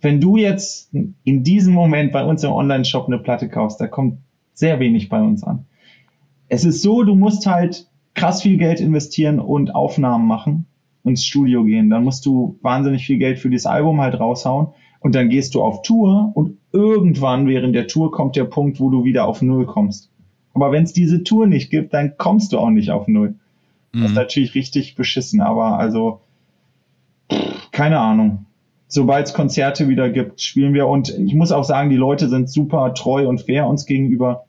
Wenn 0.00 0.20
du 0.20 0.36
jetzt 0.36 0.92
in 0.92 1.44
diesem 1.44 1.74
Moment 1.74 2.12
bei 2.12 2.24
uns 2.24 2.44
im 2.44 2.52
Online-Shop 2.52 3.06
eine 3.06 3.18
Platte 3.18 3.48
kaufst, 3.48 3.80
da 3.80 3.86
kommt 3.86 4.18
sehr 4.54 4.80
wenig 4.80 5.08
bei 5.08 5.20
uns 5.20 5.44
an. 5.44 5.66
Es 6.48 6.64
ist 6.64 6.82
so, 6.82 7.02
du 7.02 7.14
musst 7.14 7.46
halt 7.46 7.88
krass 8.14 8.42
viel 8.42 8.58
Geld 8.58 8.80
investieren 8.80 9.38
und 9.38 9.74
Aufnahmen 9.74 10.26
machen, 10.26 10.66
ins 11.04 11.24
Studio 11.24 11.64
gehen. 11.64 11.90
Dann 11.90 12.04
musst 12.04 12.26
du 12.26 12.58
wahnsinnig 12.62 13.06
viel 13.06 13.18
Geld 13.18 13.38
für 13.38 13.50
dieses 13.50 13.66
Album 13.66 14.00
halt 14.00 14.18
raushauen 14.18 14.68
und 15.00 15.14
dann 15.14 15.28
gehst 15.28 15.54
du 15.54 15.62
auf 15.62 15.82
Tour 15.82 16.32
und 16.34 16.58
irgendwann 16.72 17.46
während 17.46 17.74
der 17.74 17.86
Tour 17.86 18.10
kommt 18.10 18.36
der 18.36 18.44
Punkt, 18.44 18.80
wo 18.80 18.90
du 18.90 19.04
wieder 19.04 19.26
auf 19.26 19.42
Null 19.42 19.66
kommst. 19.66 20.10
Aber 20.54 20.72
wenn 20.72 20.82
es 20.82 20.92
diese 20.92 21.22
Tour 21.22 21.46
nicht 21.46 21.70
gibt, 21.70 21.94
dann 21.94 22.16
kommst 22.16 22.52
du 22.52 22.58
auch 22.58 22.70
nicht 22.70 22.90
auf 22.90 23.06
Null. 23.06 23.36
Das 23.92 24.02
ist 24.02 24.08
mhm. 24.10 24.14
natürlich 24.14 24.54
richtig 24.54 24.94
beschissen, 24.94 25.40
aber 25.40 25.78
also 25.78 26.20
keine 27.72 27.98
Ahnung. 27.98 28.46
Sobald 28.86 29.26
es 29.26 29.34
Konzerte 29.34 29.88
wieder 29.88 30.08
gibt, 30.08 30.40
spielen 30.40 30.72
wir 30.72 30.86
und 30.86 31.10
ich 31.10 31.34
muss 31.34 31.52
auch 31.52 31.64
sagen, 31.64 31.90
die 31.90 31.96
Leute 31.96 32.28
sind 32.28 32.48
super 32.50 32.94
treu 32.94 33.28
und 33.28 33.42
fair 33.42 33.66
uns 33.66 33.84
gegenüber 33.84 34.46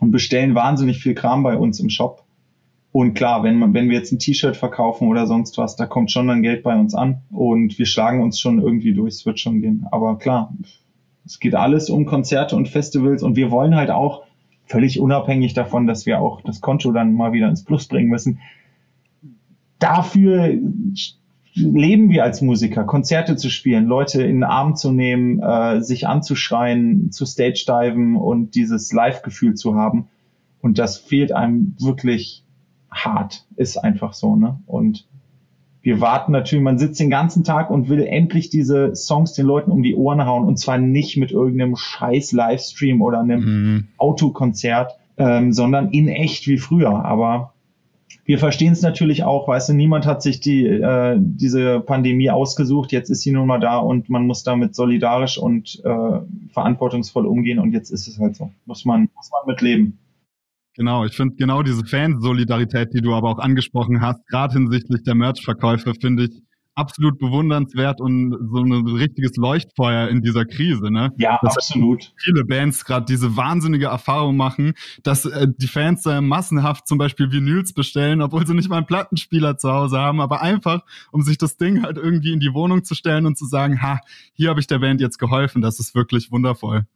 und 0.00 0.10
bestellen 0.10 0.54
wahnsinnig 0.54 0.98
viel 0.98 1.14
Kram 1.14 1.42
bei 1.42 1.56
uns 1.56 1.80
im 1.80 1.90
Shop. 1.90 2.24
Und 2.92 3.14
klar, 3.14 3.42
wenn 3.42 3.58
man, 3.58 3.74
wenn 3.74 3.90
wir 3.90 3.98
jetzt 3.98 4.12
ein 4.12 4.20
T-Shirt 4.20 4.56
verkaufen 4.56 5.08
oder 5.08 5.26
sonst 5.26 5.58
was, 5.58 5.76
da 5.76 5.84
kommt 5.84 6.12
schon 6.12 6.28
dann 6.28 6.42
Geld 6.42 6.62
bei 6.62 6.76
uns 6.76 6.94
an 6.94 7.22
und 7.30 7.78
wir 7.78 7.86
schlagen 7.86 8.22
uns 8.22 8.38
schon 8.38 8.60
irgendwie 8.60 8.94
durch, 8.94 9.14
es 9.14 9.26
wird 9.26 9.40
schon 9.40 9.60
gehen. 9.60 9.86
Aber 9.90 10.16
klar, 10.16 10.54
es 11.26 11.40
geht 11.40 11.54
alles 11.54 11.90
um 11.90 12.06
Konzerte 12.06 12.54
und 12.56 12.68
Festivals 12.68 13.22
und 13.22 13.36
wir 13.36 13.50
wollen 13.50 13.74
halt 13.74 13.90
auch 13.90 14.22
völlig 14.66 15.00
unabhängig 15.00 15.54
davon, 15.54 15.86
dass 15.86 16.06
wir 16.06 16.20
auch 16.20 16.40
das 16.42 16.60
Konto 16.60 16.92
dann 16.92 17.14
mal 17.14 17.32
wieder 17.32 17.48
ins 17.48 17.64
Plus 17.64 17.86
bringen 17.88 18.08
müssen, 18.08 18.38
dafür 19.84 20.58
leben 21.54 22.10
wir 22.10 22.24
als 22.24 22.40
Musiker, 22.40 22.84
Konzerte 22.84 23.36
zu 23.36 23.48
spielen, 23.48 23.86
Leute 23.86 24.22
in 24.22 24.36
den 24.36 24.44
Arm 24.44 24.74
zu 24.74 24.90
nehmen, 24.90 25.40
äh, 25.40 25.80
sich 25.82 26.08
anzuschreien, 26.08 27.12
zu 27.12 27.26
Stage-Diven 27.26 28.16
und 28.16 28.54
dieses 28.56 28.92
Live-Gefühl 28.92 29.54
zu 29.54 29.76
haben. 29.76 30.08
Und 30.60 30.78
das 30.78 30.96
fehlt 30.96 31.32
einem 31.32 31.76
wirklich 31.78 32.44
hart, 32.90 33.46
ist 33.56 33.76
einfach 33.76 34.14
so, 34.14 34.34
ne? 34.34 34.58
Und 34.66 35.06
wir 35.82 36.00
warten 36.00 36.32
natürlich, 36.32 36.64
man 36.64 36.78
sitzt 36.78 36.98
den 36.98 37.10
ganzen 37.10 37.44
Tag 37.44 37.70
und 37.70 37.90
will 37.90 38.02
endlich 38.02 38.48
diese 38.48 38.96
Songs 38.96 39.34
den 39.34 39.44
Leuten 39.44 39.70
um 39.70 39.82
die 39.82 39.94
Ohren 39.94 40.24
hauen 40.24 40.46
und 40.46 40.58
zwar 40.58 40.78
nicht 40.78 41.18
mit 41.18 41.30
irgendeinem 41.30 41.76
scheiß 41.76 42.32
Livestream 42.32 43.02
oder 43.02 43.20
einem 43.20 43.40
mhm. 43.40 43.88
Autokonzert, 43.98 44.92
ähm, 45.18 45.52
sondern 45.52 45.90
in 45.90 46.08
echt 46.08 46.48
wie 46.48 46.56
früher. 46.56 47.04
Aber 47.04 47.53
wir 48.24 48.38
verstehen 48.38 48.72
es 48.72 48.82
natürlich 48.82 49.24
auch, 49.24 49.48
weißt 49.48 49.68
du, 49.68 49.74
niemand 49.74 50.06
hat 50.06 50.22
sich 50.22 50.40
die, 50.40 50.66
äh, 50.66 51.16
diese 51.18 51.80
Pandemie 51.80 52.30
ausgesucht, 52.30 52.92
jetzt 52.92 53.10
ist 53.10 53.22
sie 53.22 53.32
nun 53.32 53.46
mal 53.46 53.60
da 53.60 53.78
und 53.78 54.08
man 54.08 54.26
muss 54.26 54.42
damit 54.42 54.74
solidarisch 54.74 55.38
und 55.38 55.80
äh, 55.84 56.20
verantwortungsvoll 56.52 57.26
umgehen 57.26 57.58
und 57.58 57.72
jetzt 57.72 57.90
ist 57.90 58.08
es 58.08 58.18
halt 58.18 58.36
so. 58.36 58.50
Muss 58.66 58.84
man, 58.84 59.08
muss 59.14 59.30
man 59.30 59.46
mit 59.46 59.60
leben. 59.60 59.98
Genau, 60.76 61.04
ich 61.04 61.14
finde 61.14 61.36
genau 61.36 61.62
diese 61.62 61.84
Fansolidarität, 61.84 62.92
die 62.92 63.00
du 63.00 63.14
aber 63.14 63.30
auch 63.30 63.38
angesprochen 63.38 64.00
hast, 64.00 64.26
gerade 64.26 64.54
hinsichtlich 64.54 65.02
der 65.04 65.14
Merch-Verkäufe, 65.14 65.94
finde 65.94 66.24
ich 66.24 66.42
absolut 66.74 67.18
bewundernswert 67.18 68.00
und 68.00 68.36
so 68.52 68.62
ein 68.62 68.86
richtiges 68.86 69.36
Leuchtfeuer 69.36 70.08
in 70.08 70.22
dieser 70.22 70.44
Krise. 70.44 70.90
Ne? 70.90 71.12
Ja, 71.16 71.38
dass 71.42 71.56
absolut. 71.56 72.12
Viele 72.16 72.44
Bands 72.44 72.84
gerade 72.84 73.06
diese 73.06 73.36
wahnsinnige 73.36 73.86
Erfahrung 73.86 74.36
machen, 74.36 74.74
dass 75.02 75.24
äh, 75.24 75.46
die 75.56 75.66
Fans 75.66 76.04
äh, 76.06 76.20
massenhaft 76.20 76.86
zum 76.88 76.98
Beispiel 76.98 77.30
Vinyls 77.30 77.72
bestellen, 77.72 78.22
obwohl 78.22 78.46
sie 78.46 78.54
nicht 78.54 78.68
mal 78.68 78.78
einen 78.78 78.86
Plattenspieler 78.86 79.56
zu 79.56 79.70
Hause 79.72 79.98
haben, 79.98 80.20
aber 80.20 80.42
einfach, 80.42 80.82
um 81.12 81.22
sich 81.22 81.38
das 81.38 81.56
Ding 81.56 81.82
halt 81.82 81.96
irgendwie 81.96 82.32
in 82.32 82.40
die 82.40 82.52
Wohnung 82.54 82.84
zu 82.84 82.94
stellen 82.94 83.26
und 83.26 83.38
zu 83.38 83.46
sagen, 83.46 83.82
ha, 83.82 84.00
hier 84.34 84.50
habe 84.50 84.60
ich 84.60 84.66
der 84.66 84.78
Band 84.80 85.00
jetzt 85.00 85.18
geholfen. 85.18 85.62
Das 85.62 85.78
ist 85.78 85.94
wirklich 85.94 86.32
wundervoll. 86.32 86.86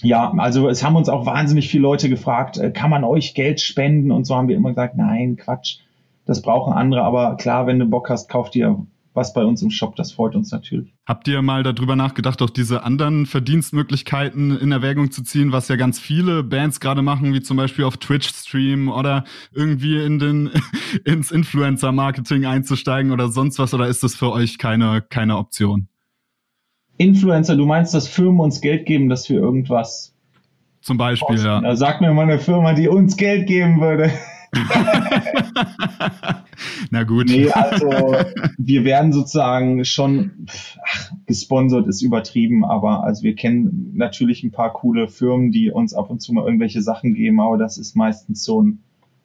Ja, 0.00 0.32
also 0.38 0.68
es 0.68 0.82
haben 0.82 0.96
uns 0.96 1.08
auch 1.08 1.26
wahnsinnig 1.26 1.68
viele 1.68 1.82
Leute 1.82 2.08
gefragt, 2.08 2.58
äh, 2.58 2.70
kann 2.70 2.90
man 2.90 3.04
euch 3.04 3.34
Geld 3.34 3.60
spenden? 3.60 4.10
Und 4.10 4.24
so 4.24 4.34
haben 4.34 4.48
wir 4.48 4.56
immer 4.56 4.70
gesagt, 4.70 4.96
nein, 4.96 5.36
Quatsch, 5.36 5.78
das 6.24 6.42
brauchen 6.42 6.72
andere. 6.72 7.02
Aber 7.02 7.36
klar, 7.36 7.66
wenn 7.66 7.78
du 7.78 7.86
Bock 7.86 8.08
hast, 8.10 8.28
kauf 8.28 8.50
dir 8.50 8.86
was 9.14 9.32
bei 9.32 9.44
uns 9.44 9.62
im 9.62 9.70
Shop, 9.70 9.96
das 9.96 10.12
freut 10.12 10.34
uns 10.34 10.50
natürlich. 10.50 10.94
Habt 11.06 11.28
ihr 11.28 11.42
mal 11.42 11.62
darüber 11.62 11.96
nachgedacht, 11.96 12.40
auch 12.42 12.50
diese 12.50 12.82
anderen 12.84 13.26
Verdienstmöglichkeiten 13.26 14.58
in 14.58 14.72
Erwägung 14.72 15.10
zu 15.10 15.22
ziehen, 15.22 15.52
was 15.52 15.68
ja 15.68 15.76
ganz 15.76 15.98
viele 15.98 16.42
Bands 16.42 16.80
gerade 16.80 17.02
machen, 17.02 17.34
wie 17.34 17.42
zum 17.42 17.56
Beispiel 17.56 17.84
auf 17.84 17.96
Twitch 17.96 18.28
streamen 18.28 18.88
oder 18.88 19.24
irgendwie 19.54 20.02
in 20.02 20.18
den, 20.18 20.50
ins 21.04 21.30
Influencer-Marketing 21.30 22.46
einzusteigen 22.46 23.12
oder 23.12 23.28
sonst 23.28 23.58
was, 23.58 23.74
oder 23.74 23.86
ist 23.86 24.02
das 24.02 24.14
für 24.14 24.32
euch 24.32 24.58
keine, 24.58 25.02
keine 25.02 25.36
Option? 25.36 25.88
Influencer, 26.96 27.56
du 27.56 27.66
meinst, 27.66 27.94
dass 27.94 28.08
Firmen 28.08 28.40
uns 28.40 28.60
Geld 28.60 28.86
geben, 28.86 29.08
dass 29.08 29.28
wir 29.28 29.38
irgendwas 29.40 30.14
zum 30.80 30.98
Beispiel, 30.98 31.36
posten. 31.36 31.64
ja. 31.64 31.76
Sag 31.76 32.00
mir 32.00 32.12
mal 32.12 32.22
eine 32.22 32.38
Firma, 32.38 32.74
die 32.74 32.88
uns 32.88 33.16
Geld 33.16 33.46
geben 33.46 33.80
würde. 33.80 34.10
Na 36.90 37.04
gut. 37.04 37.28
Nee, 37.28 37.50
also 37.50 38.16
wir 38.58 38.84
werden 38.84 39.12
sozusagen 39.12 39.84
schon, 39.84 40.46
ach, 40.84 41.10
gesponsert 41.26 41.86
ist 41.88 42.02
übertrieben, 42.02 42.64
aber 42.64 43.04
also 43.04 43.22
wir 43.22 43.34
kennen 43.34 43.92
natürlich 43.94 44.42
ein 44.42 44.50
paar 44.50 44.72
coole 44.72 45.08
Firmen, 45.08 45.52
die 45.52 45.70
uns 45.70 45.94
ab 45.94 46.10
und 46.10 46.20
zu 46.20 46.34
mal 46.34 46.44
irgendwelche 46.44 46.82
Sachen 46.82 47.14
geben, 47.14 47.40
aber 47.40 47.56
das 47.56 47.78
ist 47.78 47.96
meistens 47.96 48.44
so 48.44 48.62
ein, 48.62 48.80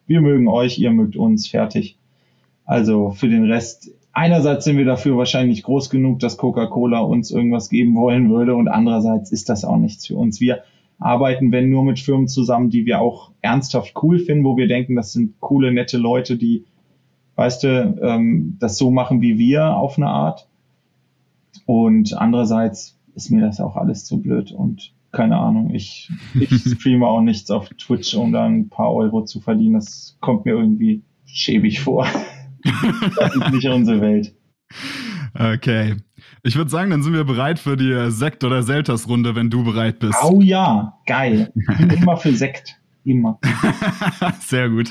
wir 0.06 0.22
mögen 0.22 0.48
euch, 0.48 0.78
ihr 0.78 0.90
mögt 0.90 1.16
uns, 1.16 1.46
fertig. 1.46 1.98
Also 2.64 3.10
für 3.10 3.28
den 3.28 3.44
Rest, 3.44 3.90
einerseits 4.12 4.64
sind 4.64 4.78
wir 4.78 4.86
dafür 4.86 5.18
wahrscheinlich 5.18 5.62
groß 5.62 5.90
genug, 5.90 6.20
dass 6.20 6.38
Coca-Cola 6.38 7.00
uns 7.00 7.30
irgendwas 7.30 7.68
geben 7.68 7.96
wollen 7.96 8.30
würde 8.30 8.54
und 8.54 8.68
andererseits 8.68 9.30
ist 9.30 9.50
das 9.50 9.64
auch 9.64 9.76
nichts 9.76 10.06
für 10.06 10.16
uns. 10.16 10.40
Wir 10.40 10.62
arbeiten, 10.98 11.52
wenn 11.52 11.70
nur 11.70 11.84
mit 11.84 11.98
Firmen 11.98 12.28
zusammen, 12.28 12.70
die 12.70 12.86
wir 12.86 13.00
auch 13.00 13.32
ernsthaft 13.40 13.94
cool 14.02 14.18
finden, 14.18 14.44
wo 14.44 14.56
wir 14.56 14.68
denken, 14.68 14.96
das 14.96 15.12
sind 15.12 15.40
coole, 15.40 15.72
nette 15.72 15.98
Leute, 15.98 16.36
die 16.36 16.64
weißt 17.36 17.62
du, 17.62 17.98
ähm, 18.02 18.56
das 18.58 18.78
so 18.78 18.90
machen 18.90 19.20
wie 19.20 19.38
wir 19.38 19.76
auf 19.76 19.96
eine 19.96 20.08
Art. 20.08 20.48
Und 21.66 22.14
andererseits 22.18 22.98
ist 23.14 23.30
mir 23.30 23.42
das 23.42 23.60
auch 23.60 23.76
alles 23.76 24.04
zu 24.04 24.20
blöd 24.20 24.50
und 24.50 24.92
keine 25.12 25.38
Ahnung, 25.38 25.70
ich, 25.72 26.10
ich 26.34 26.50
streame 26.66 27.06
auch 27.06 27.20
nichts 27.20 27.50
auf 27.50 27.68
Twitch, 27.70 28.14
um 28.14 28.32
da 28.32 28.44
ein 28.44 28.68
paar 28.68 28.92
Euro 28.92 29.24
zu 29.24 29.40
verdienen. 29.40 29.74
Das 29.74 30.18
kommt 30.20 30.46
mir 30.46 30.52
irgendwie 30.52 31.02
schäbig 31.26 31.80
vor. 31.80 32.06
das 33.16 33.36
ist 33.36 33.52
nicht 33.52 33.68
unsere 33.68 34.00
Welt. 34.00 34.34
Okay. 35.34 35.96
Ich 36.42 36.56
würde 36.56 36.70
sagen, 36.70 36.90
dann 36.90 37.02
sind 37.02 37.12
wir 37.12 37.24
bereit 37.24 37.58
für 37.58 37.76
die 37.76 38.10
Sekt- 38.10 38.44
oder 38.44 38.62
Selters-Runde, 38.62 39.34
wenn 39.34 39.50
du 39.50 39.64
bereit 39.64 39.98
bist. 39.98 40.18
Oh 40.22 40.40
ja, 40.40 40.98
geil. 41.06 41.52
Ich 41.54 41.78
bin 41.78 41.90
immer 41.90 42.16
für 42.16 42.32
Sekt. 42.32 42.76
Immer. 43.04 43.38
Sehr 44.40 44.68
gut. 44.68 44.90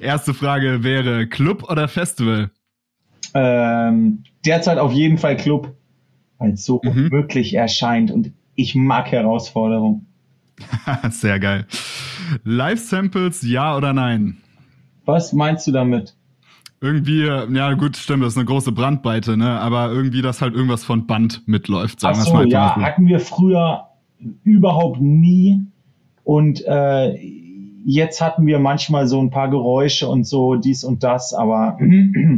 Erste 0.00 0.34
Frage 0.34 0.82
wäre 0.84 1.26
Club 1.26 1.68
oder 1.70 1.88
Festival? 1.88 2.50
Ähm, 3.34 4.22
derzeit 4.44 4.78
auf 4.78 4.92
jeden 4.92 5.18
Fall 5.18 5.36
Club, 5.36 5.76
weil 6.38 6.52
es 6.52 6.64
so 6.64 6.80
mhm. 6.82 6.90
unmöglich 6.90 7.54
erscheint 7.54 8.10
und 8.10 8.32
ich 8.54 8.74
mag 8.74 9.10
Herausforderungen. 9.10 10.06
Sehr 11.10 11.38
geil. 11.38 11.66
Live-Samples, 12.44 13.42
ja 13.42 13.76
oder 13.76 13.92
nein? 13.92 14.38
Was 15.04 15.32
meinst 15.32 15.66
du 15.66 15.72
damit? 15.72 16.15
Irgendwie, 16.80 17.24
ja 17.24 17.72
gut, 17.72 17.96
stimmt, 17.96 18.22
das 18.22 18.34
ist 18.34 18.38
eine 18.38 18.44
große 18.44 18.72
Brandweite, 18.72 19.36
ne? 19.36 19.58
Aber 19.60 19.90
irgendwie, 19.90 20.20
dass 20.20 20.42
halt 20.42 20.54
irgendwas 20.54 20.84
von 20.84 21.06
Band 21.06 21.42
mitläuft, 21.46 22.00
sagen 22.00 22.18
wir 22.18 22.24
so, 22.24 22.32
mal. 22.34 22.48
Ja, 22.48 22.76
hatten 22.76 23.06
wir 23.06 23.20
früher 23.20 23.88
überhaupt 24.44 25.00
nie. 25.00 25.64
Und 26.22 26.62
äh, 26.66 27.14
jetzt 27.84 28.20
hatten 28.20 28.46
wir 28.46 28.58
manchmal 28.58 29.06
so 29.06 29.20
ein 29.20 29.30
paar 29.30 29.48
Geräusche 29.48 30.08
und 30.08 30.24
so, 30.24 30.56
dies 30.56 30.84
und 30.84 31.02
das, 31.02 31.32
aber 31.32 31.78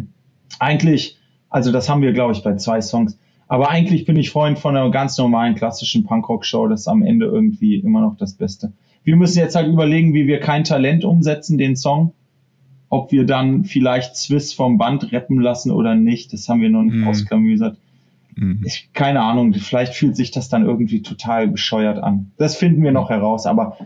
eigentlich, 0.58 1.18
also 1.48 1.72
das 1.72 1.88
haben 1.88 2.02
wir, 2.02 2.12
glaube 2.12 2.32
ich, 2.32 2.42
bei 2.42 2.54
zwei 2.56 2.80
Songs. 2.80 3.18
Aber 3.48 3.70
eigentlich 3.70 4.04
bin 4.04 4.16
ich 4.16 4.30
Freund 4.30 4.58
von 4.58 4.76
einer 4.76 4.90
ganz 4.90 5.16
normalen 5.16 5.54
klassischen 5.54 6.04
Punkrock-Show. 6.04 6.68
Das 6.68 6.80
ist 6.80 6.88
am 6.88 7.02
Ende 7.02 7.26
irgendwie 7.26 7.76
immer 7.76 8.02
noch 8.02 8.16
das 8.18 8.34
Beste. 8.34 8.74
Wir 9.04 9.16
müssen 9.16 9.38
jetzt 9.38 9.56
halt 9.56 9.68
überlegen, 9.68 10.12
wie 10.12 10.26
wir 10.26 10.38
kein 10.38 10.64
Talent 10.64 11.04
umsetzen, 11.04 11.56
den 11.56 11.74
Song. 11.74 12.12
Ob 12.90 13.12
wir 13.12 13.26
dann 13.26 13.64
vielleicht 13.64 14.16
Swiss 14.16 14.52
vom 14.52 14.78
Band 14.78 15.12
rappen 15.12 15.40
lassen 15.40 15.70
oder 15.70 15.94
nicht, 15.94 16.32
das 16.32 16.48
haben 16.48 16.60
wir 16.60 16.70
noch 16.70 16.82
nicht 16.82 16.96
mhm. 16.96 17.08
ausklamüsert. 17.08 17.78
Mhm. 18.34 18.62
Ich, 18.64 18.90
keine 18.92 19.22
Ahnung, 19.22 19.52
vielleicht 19.52 19.94
fühlt 19.94 20.16
sich 20.16 20.30
das 20.30 20.48
dann 20.48 20.64
irgendwie 20.64 21.02
total 21.02 21.48
bescheuert 21.48 22.02
an. 22.02 22.30
Das 22.38 22.56
finden 22.56 22.82
wir 22.82 22.92
noch 22.92 23.10
heraus, 23.10 23.46
aber 23.46 23.76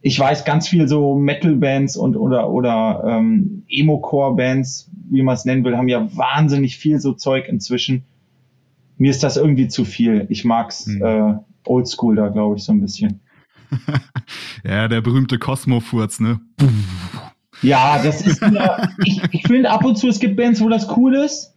ich 0.00 0.18
weiß 0.18 0.44
ganz 0.44 0.68
viel 0.68 0.86
so 0.88 1.14
Metal-Bands 1.16 1.96
und 1.96 2.16
oder 2.16 2.50
oder 2.50 3.04
ähm, 3.06 3.62
Emo-Core-Bands, 3.68 4.90
wie 5.10 5.22
man 5.22 5.34
es 5.34 5.44
nennen 5.44 5.64
will, 5.64 5.76
haben 5.76 5.88
ja 5.88 6.14
wahnsinnig 6.14 6.76
viel 6.76 7.00
so 7.00 7.12
Zeug 7.12 7.48
inzwischen. 7.48 8.04
Mir 8.98 9.10
ist 9.10 9.22
das 9.22 9.36
irgendwie 9.36 9.68
zu 9.68 9.84
viel. 9.84 10.26
Ich 10.28 10.44
mag's 10.44 10.86
mhm. 10.86 11.02
äh, 11.02 11.34
Oldschool 11.64 12.16
da, 12.16 12.28
glaube 12.28 12.56
ich, 12.56 12.64
so 12.64 12.72
ein 12.72 12.80
bisschen. 12.80 13.20
ja, 14.64 14.88
der 14.88 15.00
berühmte 15.00 15.38
Cosmo-Furz, 15.38 16.20
ne? 16.20 16.40
Ja, 17.64 18.00
das 18.02 18.26
ist 18.26 18.42
ja, 18.42 18.88
ich, 19.04 19.20
ich 19.32 19.42
finde 19.46 19.70
ab 19.70 19.84
und 19.84 19.96
zu, 19.96 20.08
es 20.08 20.20
gibt 20.20 20.36
Bands, 20.36 20.60
wo 20.60 20.68
das 20.68 20.96
cool 20.96 21.14
ist 21.14 21.54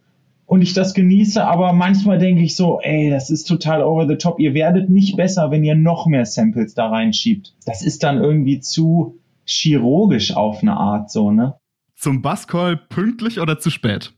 und 0.48 0.62
ich 0.62 0.74
das 0.74 0.94
genieße, 0.94 1.46
aber 1.46 1.74
manchmal 1.74 2.18
denke 2.18 2.42
ich 2.42 2.56
so, 2.56 2.80
ey, 2.82 3.10
das 3.10 3.30
ist 3.30 3.44
total 3.44 3.84
over 3.84 4.08
the 4.08 4.16
top. 4.16 4.40
Ihr 4.40 4.54
werdet 4.54 4.90
nicht 4.90 5.18
besser, 5.18 5.52
wenn 5.52 5.64
ihr 5.64 5.76
noch 5.76 6.08
mehr 6.08 6.26
Samples 6.26 6.74
da 6.74 6.88
reinschiebt. 6.88 7.54
Das 7.66 7.84
ist 7.84 8.04
dann 8.04 8.18
irgendwie 8.18 8.62
zu 8.62 9.20
chirurgisch 9.46 10.36
auf 10.36 10.62
eine 10.62 10.78
Art 10.78 11.12
so, 11.12 11.32
ne? 11.32 11.56
Zum 11.96 12.22
Basscall 12.22 12.78
pünktlich 12.78 13.40
oder 13.40 13.60
zu 13.60 13.70
spät? 13.70 14.14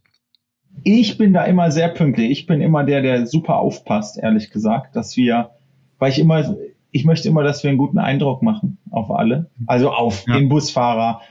Ich 0.84 1.18
bin 1.18 1.34
da 1.34 1.46
immer 1.46 1.72
sehr 1.72 1.90
pünktlich. 1.90 2.30
Ich 2.30 2.46
bin 2.46 2.62
immer 2.62 2.84
der, 2.84 3.02
der 3.02 3.26
super 3.26 3.58
aufpasst, 3.58 4.18
ehrlich 4.18 4.52
gesagt, 4.52 4.96
dass 4.96 5.18
wir, 5.18 5.52
weil 5.98 6.12
ich 6.12 6.20
immer, 6.20 6.56
ich 6.92 7.06
möchte 7.06 7.28
immer, 7.28 7.44
dass 7.44 7.64
wir 7.64 7.70
einen 7.70 7.78
guten 7.80 7.98
Eindruck 7.98 8.44
machen 8.44 8.78
auf 8.92 9.10
alle. 9.10 9.50
Also 9.66 9.92
auf 9.92 10.26
ja. 10.28 10.36
den 10.36 10.50
Busfahrer, 10.50 11.22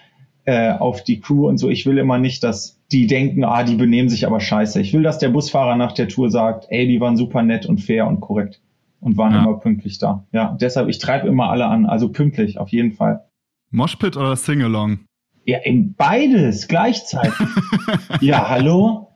äh, 0.48 0.70
auf 0.70 1.04
die 1.04 1.20
Crew 1.20 1.46
und 1.46 1.58
so. 1.58 1.68
Ich 1.68 1.84
will 1.84 1.98
immer 1.98 2.16
nicht, 2.16 2.42
dass 2.42 2.80
die 2.90 3.06
denken, 3.06 3.44
ah, 3.44 3.64
die 3.64 3.74
benehmen 3.74 4.08
sich 4.08 4.26
aber 4.26 4.40
scheiße. 4.40 4.80
Ich 4.80 4.94
will, 4.94 5.02
dass 5.02 5.18
der 5.18 5.28
Busfahrer 5.28 5.76
nach 5.76 5.92
der 5.92 6.08
Tour 6.08 6.30
sagt, 6.30 6.64
ey, 6.70 6.88
die 6.88 7.02
waren 7.02 7.18
super 7.18 7.42
nett 7.42 7.66
und 7.66 7.82
fair 7.82 8.06
und 8.06 8.20
korrekt 8.20 8.62
und 9.00 9.18
waren 9.18 9.34
ja. 9.34 9.40
immer 9.40 9.58
pünktlich 9.58 9.98
da. 9.98 10.26
Ja, 10.32 10.56
deshalb, 10.58 10.88
ich 10.88 11.00
treibe 11.00 11.28
immer 11.28 11.50
alle 11.50 11.66
an, 11.66 11.84
also 11.84 12.08
pünktlich, 12.08 12.56
auf 12.56 12.70
jeden 12.70 12.92
Fall. 12.92 13.26
Moshpit 13.72 14.16
oder 14.16 14.36
Singalong? 14.36 15.00
Ja, 15.44 15.58
in 15.58 15.92
beides 15.92 16.66
gleichzeitig. 16.66 17.34
ja, 18.22 18.48
hallo? 18.48 19.08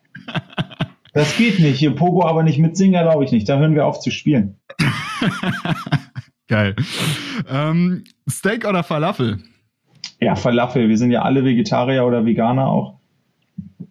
Das 1.14 1.38
geht 1.38 1.60
nicht. 1.60 1.78
Hier 1.78 1.94
Pogo 1.94 2.26
aber 2.26 2.42
nicht 2.42 2.58
mit 2.58 2.76
Singer, 2.76 3.04
glaube 3.04 3.24
ich 3.24 3.32
nicht. 3.32 3.48
Da 3.48 3.58
hören 3.58 3.74
wir 3.74 3.86
auf 3.86 4.00
zu 4.00 4.10
spielen. 4.10 4.60
Geil. 6.46 6.76
Ähm, 7.48 8.04
Steak 8.28 8.68
oder 8.68 8.82
Falafel? 8.82 9.38
Ja, 10.22 10.36
Falafel. 10.36 10.88
Wir 10.88 10.98
sind 10.98 11.10
ja 11.10 11.22
alle 11.22 11.44
Vegetarier 11.44 12.06
oder 12.06 12.24
Veganer 12.24 12.68
auch. 12.68 13.00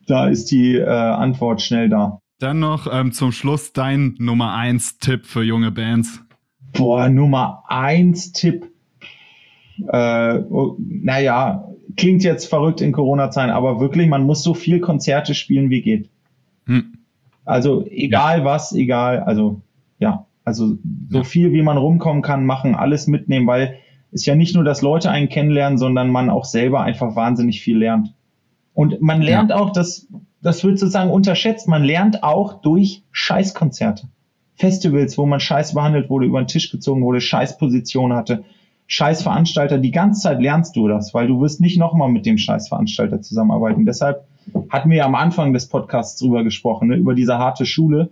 Da 0.07 0.29
ist 0.29 0.49
die 0.49 0.77
äh, 0.77 0.85
Antwort 0.85 1.61
schnell 1.61 1.89
da. 1.89 2.19
Dann 2.39 2.59
noch 2.59 2.87
ähm, 2.89 3.11
zum 3.11 3.33
Schluss 3.33 3.73
dein 3.73 4.15
Nummer 4.17 4.55
1 4.55 4.99
Tipp 4.99 5.25
für 5.25 5.43
junge 5.43 5.71
Bands. 5.71 6.23
Boah, 6.71 7.09
Nummer 7.09 7.63
1 7.67 8.31
Tipp. 8.31 8.65
Äh, 9.89 10.37
oh, 10.49 10.77
naja, 10.79 11.67
klingt 11.97 12.23
jetzt 12.23 12.45
verrückt 12.45 12.79
in 12.79 12.93
Corona-Zeiten, 12.93 13.51
aber 13.51 13.81
wirklich, 13.81 14.07
man 14.07 14.23
muss 14.23 14.41
so 14.41 14.53
viel 14.53 14.79
Konzerte 14.79 15.35
spielen, 15.35 15.69
wie 15.69 15.81
geht. 15.81 16.09
Hm. 16.65 16.93
Also 17.43 17.85
egal 17.87 18.39
ja. 18.39 18.45
was, 18.45 18.71
egal, 18.71 19.19
also 19.19 19.59
ja, 19.99 20.25
also 20.45 20.77
so 21.09 21.17
ja. 21.17 21.23
viel 21.25 21.51
wie 21.51 21.61
man 21.61 21.75
rumkommen 21.75 22.21
kann, 22.21 22.45
machen, 22.45 22.73
alles 22.73 23.07
mitnehmen, 23.07 23.47
weil 23.47 23.79
ist 24.11 24.25
ja 24.25 24.35
nicht 24.35 24.55
nur, 24.55 24.63
dass 24.63 24.81
Leute 24.81 25.09
einen 25.09 25.29
kennenlernen, 25.29 25.77
sondern 25.77 26.09
man 26.09 26.29
auch 26.29 26.45
selber 26.45 26.81
einfach 26.81 27.15
wahnsinnig 27.15 27.61
viel 27.61 27.77
lernt. 27.77 28.13
Und 28.73 29.01
man 29.01 29.21
lernt 29.21 29.51
ja. 29.51 29.57
auch, 29.57 29.71
das, 29.71 30.07
das 30.41 30.63
wird 30.63 30.79
sozusagen 30.79 31.11
unterschätzt, 31.11 31.67
man 31.67 31.83
lernt 31.83 32.23
auch 32.23 32.61
durch 32.61 33.03
Scheißkonzerte. 33.11 34.07
Festivals, 34.55 35.17
wo 35.17 35.25
man 35.25 35.39
scheiß 35.39 35.73
behandelt 35.73 36.09
wurde, 36.09 36.25
über 36.27 36.41
den 36.41 36.47
Tisch 36.47 36.71
gezogen 36.71 37.03
wurde, 37.03 37.19
Scheißposition 37.21 38.13
hatte, 38.13 38.43
Scheißveranstalter, 38.87 39.77
die 39.77 39.91
ganze 39.91 40.21
Zeit 40.21 40.41
lernst 40.41 40.75
du 40.75 40.89
das, 40.89 41.13
weil 41.13 41.27
du 41.27 41.39
wirst 41.39 41.61
nicht 41.61 41.77
nochmal 41.77 42.09
mit 42.09 42.25
dem 42.25 42.37
Scheißveranstalter 42.37 43.21
zusammenarbeiten. 43.21 43.85
Deshalb 43.85 44.25
hatten 44.69 44.89
wir 44.89 44.97
ja 44.97 45.05
am 45.05 45.15
Anfang 45.15 45.53
des 45.53 45.67
Podcasts 45.67 46.19
drüber 46.19 46.43
gesprochen, 46.43 46.89
ne, 46.89 46.97
über 46.97 47.15
diese 47.15 47.37
harte 47.37 47.65
Schule, 47.65 48.09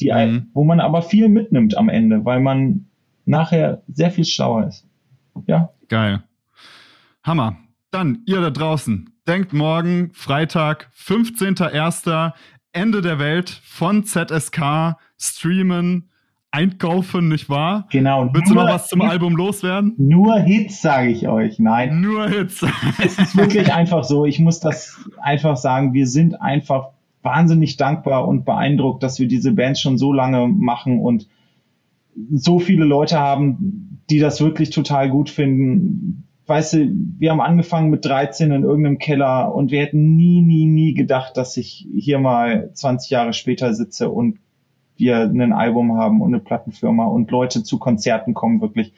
die, 0.00 0.12
mhm. 0.12 0.48
wo 0.54 0.64
man 0.64 0.80
aber 0.80 1.02
viel 1.02 1.28
mitnimmt 1.28 1.76
am 1.76 1.88
Ende, 1.88 2.24
weil 2.24 2.40
man 2.40 2.86
nachher 3.26 3.82
sehr 3.86 4.10
viel 4.10 4.24
schlauer 4.24 4.66
ist. 4.66 4.87
Ja. 5.46 5.70
Geil. 5.88 6.22
Hammer. 7.22 7.56
Dann, 7.90 8.22
ihr 8.26 8.40
da 8.40 8.50
draußen, 8.50 9.10
denkt 9.26 9.52
morgen, 9.52 10.10
Freitag, 10.12 10.90
15.01., 10.94 12.32
Ende 12.72 13.00
der 13.00 13.18
Welt 13.18 13.48
von 13.64 14.04
ZSK, 14.04 14.96
streamen, 15.16 16.10
einkaufen, 16.50 17.28
nicht 17.28 17.48
wahr? 17.48 17.86
Genau. 17.90 18.28
Willst 18.32 18.50
du 18.50 18.54
noch 18.54 18.66
was 18.68 18.88
zum 18.88 19.00
Hits, 19.00 19.12
Album 19.12 19.36
loswerden? 19.36 19.94
Nur 19.96 20.38
Hits, 20.38 20.82
sage 20.82 21.10
ich 21.10 21.28
euch. 21.28 21.58
Nein. 21.58 22.00
Nur 22.00 22.28
Hits. 22.28 22.64
es 23.02 23.18
ist 23.18 23.36
wirklich 23.36 23.72
einfach 23.72 24.04
so. 24.04 24.24
Ich 24.24 24.38
muss 24.38 24.60
das 24.60 24.98
einfach 25.20 25.56
sagen. 25.56 25.92
Wir 25.94 26.06
sind 26.06 26.40
einfach 26.40 26.88
wahnsinnig 27.22 27.76
dankbar 27.76 28.28
und 28.28 28.44
beeindruckt, 28.44 29.02
dass 29.02 29.18
wir 29.18 29.28
diese 29.28 29.52
Bands 29.52 29.80
schon 29.80 29.98
so 29.98 30.12
lange 30.12 30.48
machen 30.48 31.00
und 31.00 31.28
so 32.32 32.58
viele 32.58 32.84
Leute 32.84 33.18
haben, 33.18 33.87
die 34.10 34.18
das 34.18 34.40
wirklich 34.40 34.70
total 34.70 35.10
gut 35.10 35.30
finden. 35.30 36.24
Weißt 36.46 36.74
du, 36.74 36.90
wir 37.18 37.30
haben 37.30 37.40
angefangen 37.40 37.90
mit 37.90 38.04
13 38.04 38.52
in 38.52 38.62
irgendeinem 38.62 38.98
Keller 38.98 39.54
und 39.54 39.70
wir 39.70 39.82
hätten 39.82 40.16
nie, 40.16 40.40
nie, 40.40 40.64
nie 40.64 40.94
gedacht, 40.94 41.36
dass 41.36 41.56
ich 41.56 41.86
hier 41.94 42.18
mal 42.18 42.70
20 42.72 43.10
Jahre 43.10 43.32
später 43.34 43.74
sitze 43.74 44.08
und 44.08 44.38
wir 44.96 45.20
ein 45.20 45.52
Album 45.52 45.96
haben 45.96 46.22
und 46.22 46.34
eine 46.34 46.42
Plattenfirma 46.42 47.04
und 47.04 47.30
Leute 47.30 47.62
zu 47.62 47.78
Konzerten 47.78 48.34
kommen 48.34 48.60
wirklich. 48.60 48.92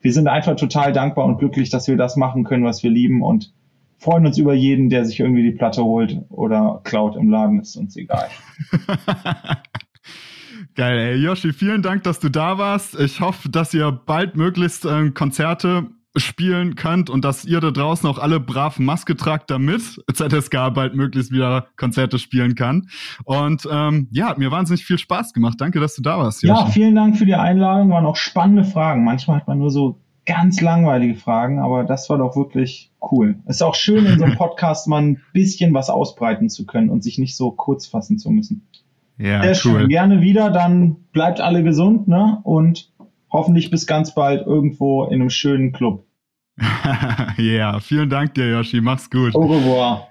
Wir 0.00 0.12
sind 0.12 0.28
einfach 0.28 0.56
total 0.56 0.92
dankbar 0.92 1.24
und 1.24 1.38
glücklich, 1.38 1.70
dass 1.70 1.88
wir 1.88 1.96
das 1.96 2.16
machen 2.16 2.44
können, 2.44 2.64
was 2.64 2.82
wir 2.82 2.90
lieben 2.90 3.22
und 3.22 3.52
freuen 3.98 4.26
uns 4.26 4.36
über 4.36 4.52
jeden, 4.52 4.90
der 4.90 5.04
sich 5.04 5.20
irgendwie 5.20 5.42
die 5.42 5.56
Platte 5.56 5.84
holt 5.84 6.20
oder 6.28 6.80
klaut 6.84 7.16
im 7.16 7.30
Laden, 7.30 7.60
ist 7.60 7.76
uns 7.76 7.96
egal. 7.96 8.28
Geil, 10.76 10.98
ey. 10.98 11.16
Yoshi, 11.16 11.54
vielen 11.54 11.80
Dank, 11.80 12.02
dass 12.02 12.20
du 12.20 12.28
da 12.28 12.58
warst. 12.58 13.00
Ich 13.00 13.20
hoffe, 13.20 13.48
dass 13.48 13.72
ihr 13.72 13.90
bald 13.90 14.36
möglichst 14.36 14.84
äh, 14.84 15.10
Konzerte 15.10 15.86
spielen 16.16 16.74
könnt 16.74 17.08
und 17.08 17.24
dass 17.24 17.46
ihr 17.46 17.60
da 17.60 17.70
draußen 17.70 18.06
auch 18.08 18.18
alle 18.18 18.40
brav 18.40 18.78
Maske 18.78 19.16
tragt, 19.16 19.50
damit 19.50 19.80
ZSK 20.12 20.74
bald 20.74 20.94
möglichst 20.94 21.32
wieder 21.32 21.68
Konzerte 21.78 22.18
spielen 22.18 22.54
kann. 22.54 22.88
Und 23.24 23.66
ähm, 23.70 24.08
ja, 24.10 24.28
hat 24.28 24.36
mir 24.36 24.50
wahnsinnig 24.50 24.84
viel 24.84 24.98
Spaß 24.98 25.32
gemacht. 25.32 25.58
Danke, 25.58 25.80
dass 25.80 25.96
du 25.96 26.02
da 26.02 26.18
warst. 26.18 26.42
Yoshi. 26.42 26.60
Ja, 26.60 26.66
vielen 26.66 26.94
Dank 26.94 27.16
für 27.16 27.24
die 27.24 27.34
Einladung. 27.34 27.88
Waren 27.88 28.04
auch 28.04 28.16
spannende 28.16 28.64
Fragen. 28.64 29.02
Manchmal 29.02 29.38
hat 29.38 29.48
man 29.48 29.58
nur 29.58 29.70
so 29.70 30.02
ganz 30.26 30.60
langweilige 30.60 31.14
Fragen, 31.14 31.58
aber 31.58 31.84
das 31.84 32.10
war 32.10 32.18
doch 32.18 32.36
wirklich 32.36 32.92
cool. 33.10 33.36
Es 33.46 33.56
ist 33.56 33.62
auch 33.62 33.76
schön, 33.76 34.04
in 34.04 34.18
so 34.18 34.24
einem 34.24 34.34
Podcast 34.36 34.88
mal 34.88 35.00
ein 35.00 35.22
bisschen 35.32 35.72
was 35.72 35.88
ausbreiten 35.88 36.50
zu 36.50 36.66
können 36.66 36.90
und 36.90 37.02
sich 37.02 37.16
nicht 37.16 37.34
so 37.34 37.50
kurz 37.50 37.86
fassen 37.86 38.18
zu 38.18 38.30
müssen. 38.30 38.66
Ja, 39.18 39.42
Sehr 39.42 39.72
cool. 39.72 39.80
schön. 39.80 39.88
Gerne 39.88 40.20
wieder, 40.20 40.50
dann 40.50 40.96
bleibt 41.12 41.40
alle 41.40 41.62
gesund, 41.62 42.06
ne? 42.08 42.38
Und 42.42 42.90
hoffentlich 43.30 43.70
bis 43.70 43.86
ganz 43.86 44.14
bald 44.14 44.46
irgendwo 44.46 45.04
in 45.04 45.20
einem 45.20 45.30
schönen 45.30 45.72
Club. 45.72 46.06
Ja, 46.58 47.34
yeah. 47.38 47.80
vielen 47.80 48.08
Dank 48.08 48.34
dir, 48.34 48.48
Yoshi. 48.50 48.80
Mach's 48.80 49.10
gut. 49.10 49.34
Au 49.34 49.46
revoir. 49.46 50.08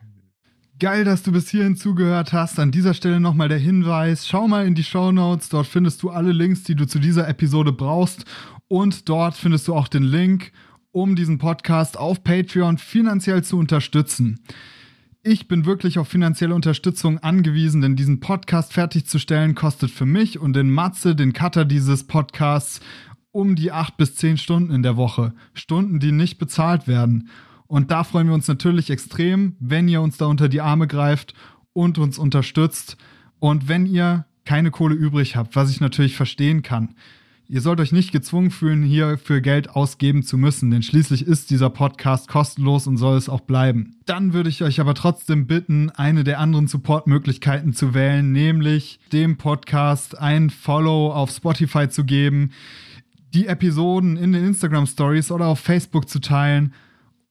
Geil, 0.77 1.05
dass 1.05 1.23
du 1.23 1.31
bis 1.31 1.49
hierhin 1.49 1.75
zugehört 1.75 2.33
hast. 2.33 2.59
An 2.59 2.71
dieser 2.71 2.93
Stelle 2.93 3.19
nochmal 3.19 3.47
der 3.47 3.57
Hinweis: 3.57 4.27
Schau 4.27 4.47
mal 4.47 4.67
in 4.67 4.75
die 4.75 4.83
Show 4.83 5.11
Notes. 5.11 5.49
Dort 5.49 5.67
findest 5.67 6.03
du 6.03 6.09
alle 6.09 6.31
Links, 6.31 6.63
die 6.63 6.75
du 6.75 6.85
zu 6.85 6.99
dieser 6.99 7.27
Episode 7.27 7.71
brauchst. 7.71 8.25
Und 8.67 9.07
dort 9.07 9.35
findest 9.35 9.67
du 9.67 9.75
auch 9.75 9.87
den 9.87 10.03
Link, 10.03 10.51
um 10.91 11.15
diesen 11.15 11.37
Podcast 11.37 11.97
auf 11.97 12.23
Patreon 12.23 12.77
finanziell 12.77 13.43
zu 13.43 13.57
unterstützen. 13.57 14.39
Ich 15.27 15.47
bin 15.47 15.65
wirklich 15.65 15.97
auf 15.97 16.07
finanzielle 16.07 16.53
Unterstützung 16.53 17.17
angewiesen, 17.17 17.81
denn 17.81 17.95
diesen 17.95 18.19
Podcast 18.19 18.73
fertigzustellen 18.73 19.55
kostet 19.55 19.89
für 19.89 20.05
mich 20.05 20.37
und 20.37 20.53
den 20.53 20.69
Matze, 20.69 21.15
den 21.15 21.33
Cutter 21.33 21.65
dieses 21.65 22.03
Podcasts, 22.03 22.79
um 23.31 23.55
die 23.55 23.71
acht 23.71 23.97
bis 23.97 24.15
zehn 24.15 24.37
Stunden 24.37 24.71
in 24.71 24.83
der 24.83 24.97
Woche. 24.97 25.33
Stunden, 25.55 25.99
die 25.99 26.11
nicht 26.11 26.37
bezahlt 26.37 26.87
werden. 26.87 27.29
Und 27.65 27.89
da 27.89 28.03
freuen 28.03 28.27
wir 28.27 28.35
uns 28.35 28.47
natürlich 28.47 28.91
extrem, 28.91 29.55
wenn 29.59 29.87
ihr 29.87 29.99
uns 30.03 30.17
da 30.17 30.27
unter 30.27 30.47
die 30.47 30.61
Arme 30.61 30.85
greift 30.85 31.33
und 31.73 31.97
uns 31.97 32.19
unterstützt. 32.19 32.95
Und 33.39 33.67
wenn 33.67 33.87
ihr 33.87 34.27
keine 34.45 34.69
Kohle 34.69 34.93
übrig 34.93 35.35
habt, 35.35 35.55
was 35.55 35.71
ich 35.71 35.81
natürlich 35.81 36.15
verstehen 36.15 36.61
kann. 36.61 36.93
Ihr 37.47 37.61
sollt 37.61 37.79
euch 37.79 37.91
nicht 37.91 38.11
gezwungen 38.11 38.49
fühlen, 38.49 38.81
hier 38.81 39.19
für 39.19 39.39
Geld 39.39 39.69
ausgeben 39.69 40.23
zu 40.23 40.35
müssen, 40.35 40.71
denn 40.71 40.81
schließlich 40.81 41.27
ist 41.27 41.51
dieser 41.51 41.69
Podcast 41.69 42.27
kostenlos 42.27 42.87
und 42.87 42.97
soll 42.97 43.17
es 43.17 43.29
auch 43.29 43.41
bleiben. 43.41 43.97
Dann 44.05 44.33
würde 44.33 44.49
ich 44.49 44.63
euch 44.63 44.79
aber 44.79 44.95
trotzdem 44.95 45.45
bitten, 45.45 45.91
eine 45.91 46.23
der 46.23 46.39
anderen 46.39 46.67
Supportmöglichkeiten 46.67 47.73
zu 47.73 47.93
wählen, 47.93 48.31
nämlich 48.31 48.99
dem 49.11 49.37
Podcast 49.37 50.17
ein 50.17 50.49
Follow 50.49 51.11
auf 51.13 51.29
Spotify 51.29 51.87
zu 51.87 52.03
geben, 52.03 52.49
die 53.35 53.45
Episoden 53.45 54.17
in 54.17 54.31
den 54.31 54.43
Instagram 54.43 54.87
Stories 54.87 55.29
oder 55.29 55.45
auf 55.45 55.59
Facebook 55.59 56.09
zu 56.09 56.19
teilen 56.19 56.73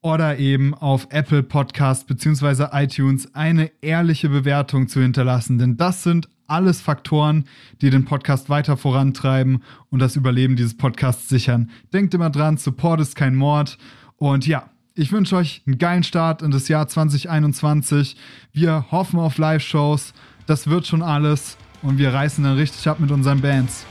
oder 0.01 0.39
eben 0.39 0.75
auf 0.75 1.09
Apple 1.11 1.43
Podcast 1.43 2.07
bzw. 2.07 2.67
iTunes 2.73 3.35
eine 3.35 3.73
ehrliche 3.81 4.29
Bewertung 4.29 4.87
zu 4.87 5.01
hinterlassen. 5.01 5.59
Denn 5.59 5.77
das 5.77 6.05
sind 6.05 6.29
alles 6.47 6.81
Faktoren, 6.81 7.45
die 7.81 7.91
den 7.91 8.05
Podcast 8.05 8.49
weiter 8.49 8.77
vorantreiben 8.77 9.63
und 9.91 9.99
das 9.99 10.17
Überleben 10.17 10.57
dieses 10.57 10.77
Podcasts 10.77 11.29
sichern. 11.29 11.71
Denkt 11.93 12.15
immer 12.15 12.31
dran, 12.31 12.57
Support 12.57 13.01
ist 13.01 13.17
kein 13.17 13.35
Mord. 13.35 13.79
Und 14.17 14.47
ja, 14.47 14.71
ich 14.95 15.13
wünsche 15.13 15.37
euch 15.37 15.63
einen 15.67 15.79
geilen 15.79 16.05
Start 16.05 16.43
in 16.43 16.51
das 16.51 16.69
Jahr 16.69 16.87
2021. 16.87 18.17
Wir 18.53 18.87
hoffen 18.91 19.19
auf 19.19 19.39
Live-Shows. 19.39 20.15
Das 20.47 20.69
wird 20.69 20.87
schon 20.87 21.03
alles. 21.03 21.57
Und 21.83 21.99
wir 21.99 22.15
reißen 22.15 22.45
dann 22.45 22.57
richtig 22.57 22.87
ab 22.89 23.01
mit 23.01 23.11
unseren 23.11 23.41
Bands. 23.41 23.85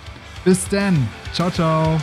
Bis 0.45 0.67
dann. 0.69 1.07
Ciao, 1.33 1.51
ciao. 1.51 1.99